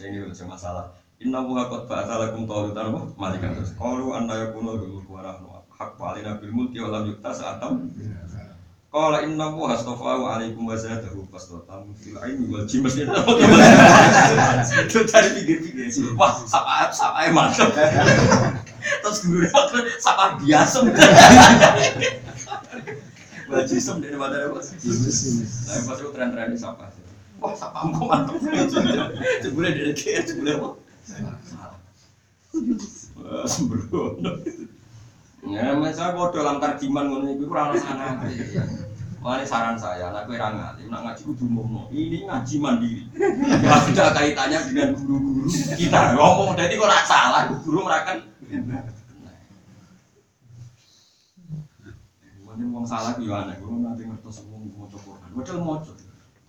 Ini 0.00 0.24
udah 0.24 0.48
masalah. 0.48 0.84
Inna 1.20 1.44
muha 1.44 1.68
qad 1.68 1.84
ba'atha 1.84 2.16
lakum 2.16 2.48
taulutan 2.48 2.96
wa 2.96 3.04
malikan 3.20 3.52
terus. 3.52 3.76
Qalu 3.76 4.16
anna 4.16 4.48
yakunu 4.48 4.80
lahu 4.80 5.04
wa 5.04 5.20
nahnu 5.20 5.52
haqqa 5.68 6.16
alaina 6.16 6.40
bil 6.40 6.56
mulki 6.56 6.80
wa 6.80 6.88
lam 6.88 7.12
yukta 7.12 7.28
sa'atam. 7.28 7.92
Qala 8.88 9.20
inna 9.28 9.52
muha 9.52 9.76
astafahu 9.76 10.24
alaikum 10.24 10.64
wa 10.64 10.80
zadahu 10.80 11.28
bastatan 11.28 11.92
fil 11.92 12.16
ilmi 12.16 12.48
wal 12.48 12.64
jism. 12.64 12.88
Itu 14.88 15.04
dari 15.04 15.28
pikir-pikir. 15.36 16.16
Wah, 16.16 16.40
sapa 16.48 16.88
sapa 16.88 17.28
mantap. 17.28 17.76
Terus 19.04 19.28
guru 19.28 19.44
sapa 20.00 20.40
biasa. 20.40 20.80
Wal 23.50 23.66
jism 23.66 23.98
dari 23.98 24.14
mana 24.14 24.46
apa? 24.46 24.62
Nah, 24.62 25.80
pas 25.84 25.98
itu 25.98 26.10
tren-tren 26.14 26.54
sapa. 26.54 26.86
Wah, 27.40 27.56
sapa 27.56 27.88
mu 27.88 28.04
mantap. 28.04 28.36
Jebule 29.40 29.68
dari 29.72 29.92
kaya 29.96 30.20
jebule 30.28 30.52
apa? 30.60 30.68
Sembrono. 33.48 34.32
Ya, 35.48 35.72
masa 35.72 36.12
bodoh 36.12 36.44
dalam 36.44 36.60
tarjiman 36.60 37.08
ngono 37.08 37.32
iku 37.32 37.48
ora 37.48 37.72
sana. 37.80 38.20
Makanya 39.20 39.44
saran 39.44 39.76
saya, 39.76 40.08
anak 40.08 40.32
gue 40.32 40.40
ngalim, 40.40 40.88
nak 40.88 41.00
ngaji 41.04 41.22
kudu 41.28 41.44
ngomong. 41.44 41.92
Ini 41.92 42.24
ngaji 42.24 42.54
mandiri. 42.56 43.04
Tidak 43.12 44.00
ada 44.00 44.16
kaitannya 44.16 44.64
dengan 44.72 44.96
guru-guru 44.96 45.44
kita. 45.76 46.16
Ngomong, 46.16 46.56
jadi 46.56 46.72
kok 46.80 46.88
nak 46.88 47.04
salah, 47.04 47.52
guru 47.60 47.84
merakan. 47.84 48.24
Mungkin 52.40 52.64
ngomong 52.72 52.88
salah 52.88 53.12
ya 53.20 53.44
aneh, 53.44 53.60
gue 53.60 53.68
nanti 53.84 54.08
ngertos 54.08 54.40
ngomong 54.48 54.72
mau 54.72 54.88
Quran. 54.88 55.28
Padahal 55.36 55.58
mau 55.60 55.76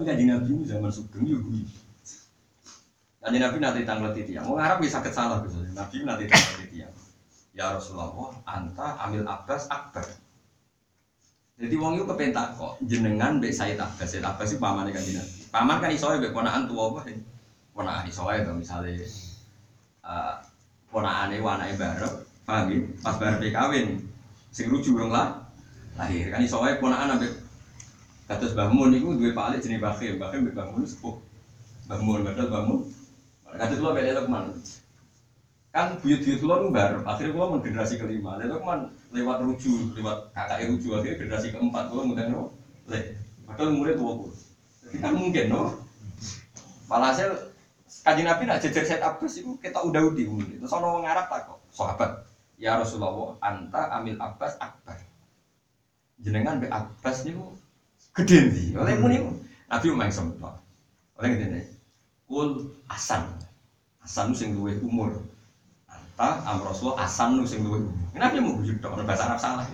Tapi 0.00 0.16
kan 0.16 0.16
Nabi 0.16 0.64
zaman 0.64 0.88
sugeng 0.88 1.28
ya 1.28 1.36
gue. 1.36 1.60
Kan 3.20 3.36
Nabi 3.36 3.56
nanti 3.60 3.84
tanggal 3.84 4.16
tiang. 4.16 4.48
Mau 4.48 4.56
ngarap 4.56 4.80
bisa 4.80 4.96
sakit 4.96 5.12
salah 5.12 5.44
gitu. 5.44 5.60
Nabi 5.76 6.08
nanti 6.08 6.24
tanggal 6.24 6.64
tiang. 6.72 6.94
Ya 7.52 7.76
Rasulullah, 7.76 8.32
anta 8.48 8.96
ambil 8.96 9.28
Abbas 9.28 9.68
akbar. 9.68 10.08
Jadi 11.60 11.76
wong 11.76 12.00
itu 12.00 12.08
kepentak 12.08 12.56
kok 12.56 12.80
jenengan 12.88 13.44
mbek 13.44 13.52
Said 13.52 13.76
Abbas. 13.76 14.08
Said 14.08 14.24
Abbas 14.24 14.48
itu 14.48 14.56
pamane 14.56 14.88
kan 14.88 15.04
Nabi. 15.04 15.52
Paman 15.52 15.84
kan 15.84 15.92
iso 15.92 16.08
mbek 16.16 16.32
ponakan 16.32 16.64
tua 16.64 16.96
apa? 16.96 17.00
Ponakan 17.76 18.08
iso 18.08 18.24
wae 18.24 18.40
to 18.40 18.56
misale 18.56 19.04
eh 19.04 20.34
ponakane 20.88 21.44
wanake 21.44 21.76
bareng, 21.76 22.16
paham 22.48 22.72
ya? 22.72 22.78
Pas 23.04 23.20
bareng 23.20 23.52
kawin. 23.52 24.00
Sing 24.48 24.72
lucu 24.72 24.96
urung 24.96 25.12
lah 25.12 25.44
lahir 26.00 26.32
kan 26.32 26.40
iso 26.40 26.56
wae 26.56 26.80
ponakan 26.80 27.20
Kados 28.30 28.54
Mbah 28.54 28.70
Mun 28.70 28.94
niku 28.94 29.18
duwe 29.18 29.34
palik 29.34 29.58
jenenge 29.58 29.82
Mbah 29.82 29.98
Khim, 29.98 30.14
Mbah 30.22 30.30
Khim 30.30 30.46
mbek 30.46 30.54
Mbah 30.54 30.66
Mun 30.70 30.86
sepuh. 30.86 31.18
Padahal 31.90 32.46
Mbah 32.46 32.62
Mun. 32.62 32.80
Kados 33.50 33.78
kula 33.82 33.90
beda 33.98 34.22
Lukman. 34.22 34.54
Kan 35.74 35.98
buyut-buyut 35.98 36.38
kula 36.38 36.70
bareng, 36.70 37.02
akhirnya 37.02 37.34
kula 37.34 37.46
men 37.50 37.60
generasi 37.66 37.98
kelima. 37.98 38.38
Lalu 38.38 38.54
Lukman 38.54 38.94
lewat 39.10 39.42
ruju, 39.42 39.98
lewat 39.98 40.30
kakak 40.30 40.62
ruju 40.70 40.88
akhirnya 40.94 41.18
generasi 41.18 41.50
keempat 41.50 41.90
kula 41.90 42.06
mudah 42.06 42.26
no. 42.30 42.54
Le, 42.86 43.18
padahal 43.50 43.74
umurnya 43.74 43.98
tua 43.98 44.12
kula. 44.22 44.34
Jadi 44.86 44.96
kan 45.02 45.12
mungkin 45.18 45.44
no. 45.50 45.62
Walhasil 46.86 47.30
kaji 48.06 48.22
Nabi 48.22 48.42
nak 48.46 48.62
jejer 48.62 48.86
set 48.86 49.02
Abbas 49.02 49.42
itu 49.42 49.58
kita 49.58 49.82
udah 49.82 50.06
udi 50.06 50.30
umur. 50.30 50.46
Terus 50.46 50.70
orang 50.70 51.02
Arab 51.02 51.26
tak 51.26 51.50
kok, 51.50 51.58
sahabat. 51.74 52.22
Ya 52.62 52.78
Rasulullah, 52.78 53.34
anta 53.42 53.90
amil 53.98 54.14
Abbas 54.22 54.54
akbar. 54.62 55.02
Jenengan 56.22 56.62
be 56.62 56.70
Abbas 56.70 57.26
niku 57.26 57.58
gede 58.16 58.50
nih. 58.50 58.66
Oleh 58.78 58.94
muni 58.98 59.16
Nabi 59.70 59.86
main 59.94 60.10
sempat. 60.10 60.58
Oleh 61.18 61.28
ngene. 61.36 61.60
Kul 62.26 62.70
Hasan. 62.90 63.26
Hasan 64.02 64.34
sing 64.34 64.56
duwe 64.56 64.78
umur. 64.82 65.20
anta 66.20 66.44
am 66.44 66.60
rasul 66.60 66.92
asan 67.00 67.40
sing 67.48 67.64
luwih 67.64 67.80
nabi 68.12 68.44
mau 68.44 68.60
bujuk 68.60 68.76
dong 68.84 68.92
bahasa 69.08 69.24
Arab 69.24 69.40
salah 69.40 69.64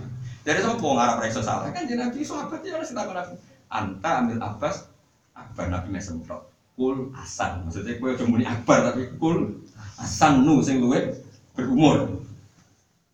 dari 0.46 0.62
sama 0.62 0.78
wong 0.78 0.94
Arab 0.94 1.18
rekso 1.18 1.42
salah 1.42 1.66
kan 1.74 1.90
jadi 1.90 2.06
nabi 2.06 2.22
sahabat 2.22 2.62
ya 2.62 2.78
harus 2.78 2.94
takon 2.94 3.18
nabi 3.18 3.34
anta 3.66 4.10
ambil 4.22 4.38
abbas 4.38 4.86
akbar 5.34 5.66
nabi 5.74 5.90
mesem 5.90 6.22
tok 6.22 6.46
kul 6.78 7.10
asan 7.18 7.66
maksudnya 7.66 7.98
kowe 7.98 8.14
cuma 8.14 8.38
muni 8.38 8.46
akbar 8.46 8.86
tapi 8.86 9.10
kul 9.18 9.58
asan 9.98 10.46
nu 10.46 10.62
sing 10.62 10.78
luwih 10.78 11.18
berumur 11.58 12.15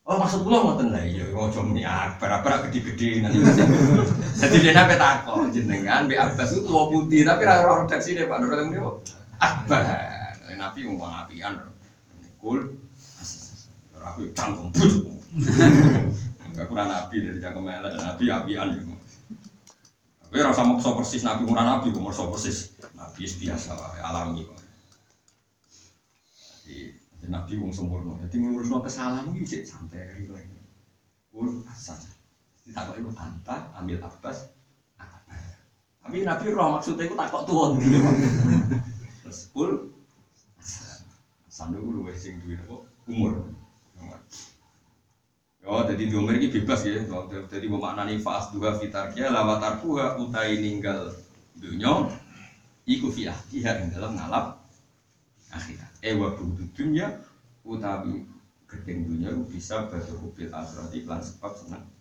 Oh 0.02 0.18
maksud 0.18 0.42
kula 0.42 0.58
ngoten 0.66 0.90
lah 0.90 0.98
iya 0.98 1.30
ojo 1.30 1.62
muni 1.62 1.86
akbar 1.86 2.42
akbar 2.42 2.66
gede-gede 2.66 3.22
nanti 3.22 3.38
jadi 4.42 4.56
dia 4.58 4.72
nape 4.74 4.98
takon 4.98 5.46
jenengan 5.54 6.10
be 6.10 6.18
abbas 6.18 6.50
itu 6.50 6.66
tua 6.66 6.90
putih 6.90 7.22
tapi 7.22 7.46
ra 7.46 7.62
roh 7.62 7.86
redaksi 7.86 8.18
Pak. 8.18 8.36
Nur 8.42 8.50
ketemu 8.50 8.98
akbar. 9.38 9.80
Nabi 10.58 10.78
ngomong 10.90 11.06
apian 11.22 11.54
kul. 12.42 12.66
Aku 14.02 14.26
cangkem 14.34 14.66
bujuk 14.74 15.06
enggak 16.50 16.66
kurang 16.66 16.90
nabi 16.90 17.22
dari 17.22 17.38
cangkem 17.38 17.70
elek 17.70 17.94
nabi 18.02 18.24
apian 18.26 18.66
gitu 18.74 18.92
tapi 20.26 20.42
rasa 20.42 20.66
maksa 20.66 20.90
persis 20.98 21.22
nabi 21.22 21.46
kurang 21.46 21.70
nabi 21.70 21.94
kok 21.94 22.02
maksa 22.02 22.26
persis. 22.26 22.74
Nabi 22.98 23.22
biasa 23.22 23.78
alami 24.02 24.42
kok 24.42 24.58
nabi 27.30 27.58
wong 27.58 27.70
sempurna. 27.74 28.18
Jadi 28.26 28.42
ngurus 28.42 28.70
kesalahan 28.70 29.30
itu 29.34 29.58
cek 29.58 29.62
santai 29.66 30.06
lagi 30.10 30.26
kul 31.30 31.62
asal. 31.68 31.98
Ditakok 32.62 32.98
itu 32.98 33.10
anta 33.18 33.70
ambil 33.74 33.98
abbas 34.02 34.50
tapi 36.02 36.26
nabi 36.26 36.50
roh 36.50 36.76
maksudnya 36.76 37.06
itu 37.06 37.14
takok 37.14 37.46
gitu 37.78 37.98
terus 39.22 39.38
kul 39.54 39.94
sandu 41.46 41.78
lu 41.78 42.02
wes 42.10 42.18
sing 42.18 42.42
duwe 42.42 42.58
apa? 42.58 42.76
Umur. 43.06 43.32
Oh, 45.62 45.86
jadi 45.86 46.10
di 46.10 46.14
umur 46.18 46.34
ini 46.34 46.50
bebas 46.50 46.82
ya. 46.82 47.06
Jadi 47.46 47.66
memaknani 47.70 48.18
fas 48.18 48.50
dua 48.50 48.74
fitarkia 48.74 49.30
lawat 49.30 49.62
arkuha 49.62 50.18
utai 50.18 50.58
ninggal 50.58 51.14
dunya 51.54 52.10
iku 52.82 53.06
fi 53.14 53.30
ahdiha 53.30 53.86
ing 53.86 53.94
dalam 53.94 54.18
ngalap 54.18 54.58
akhirat. 55.54 55.91
Eh 56.02 56.10
wa 56.18 56.34
budu 56.34 56.66
dunya 56.74 57.14
utawi 57.62 58.26
gedeng 58.66 59.06
dunya 59.06 59.30
bisa 59.46 59.86
batu 59.86 60.18
kubil 60.18 60.50
akhirat 60.50 60.90
iklan 60.98 61.22
sebab 61.22 61.52
seneng 61.54 61.91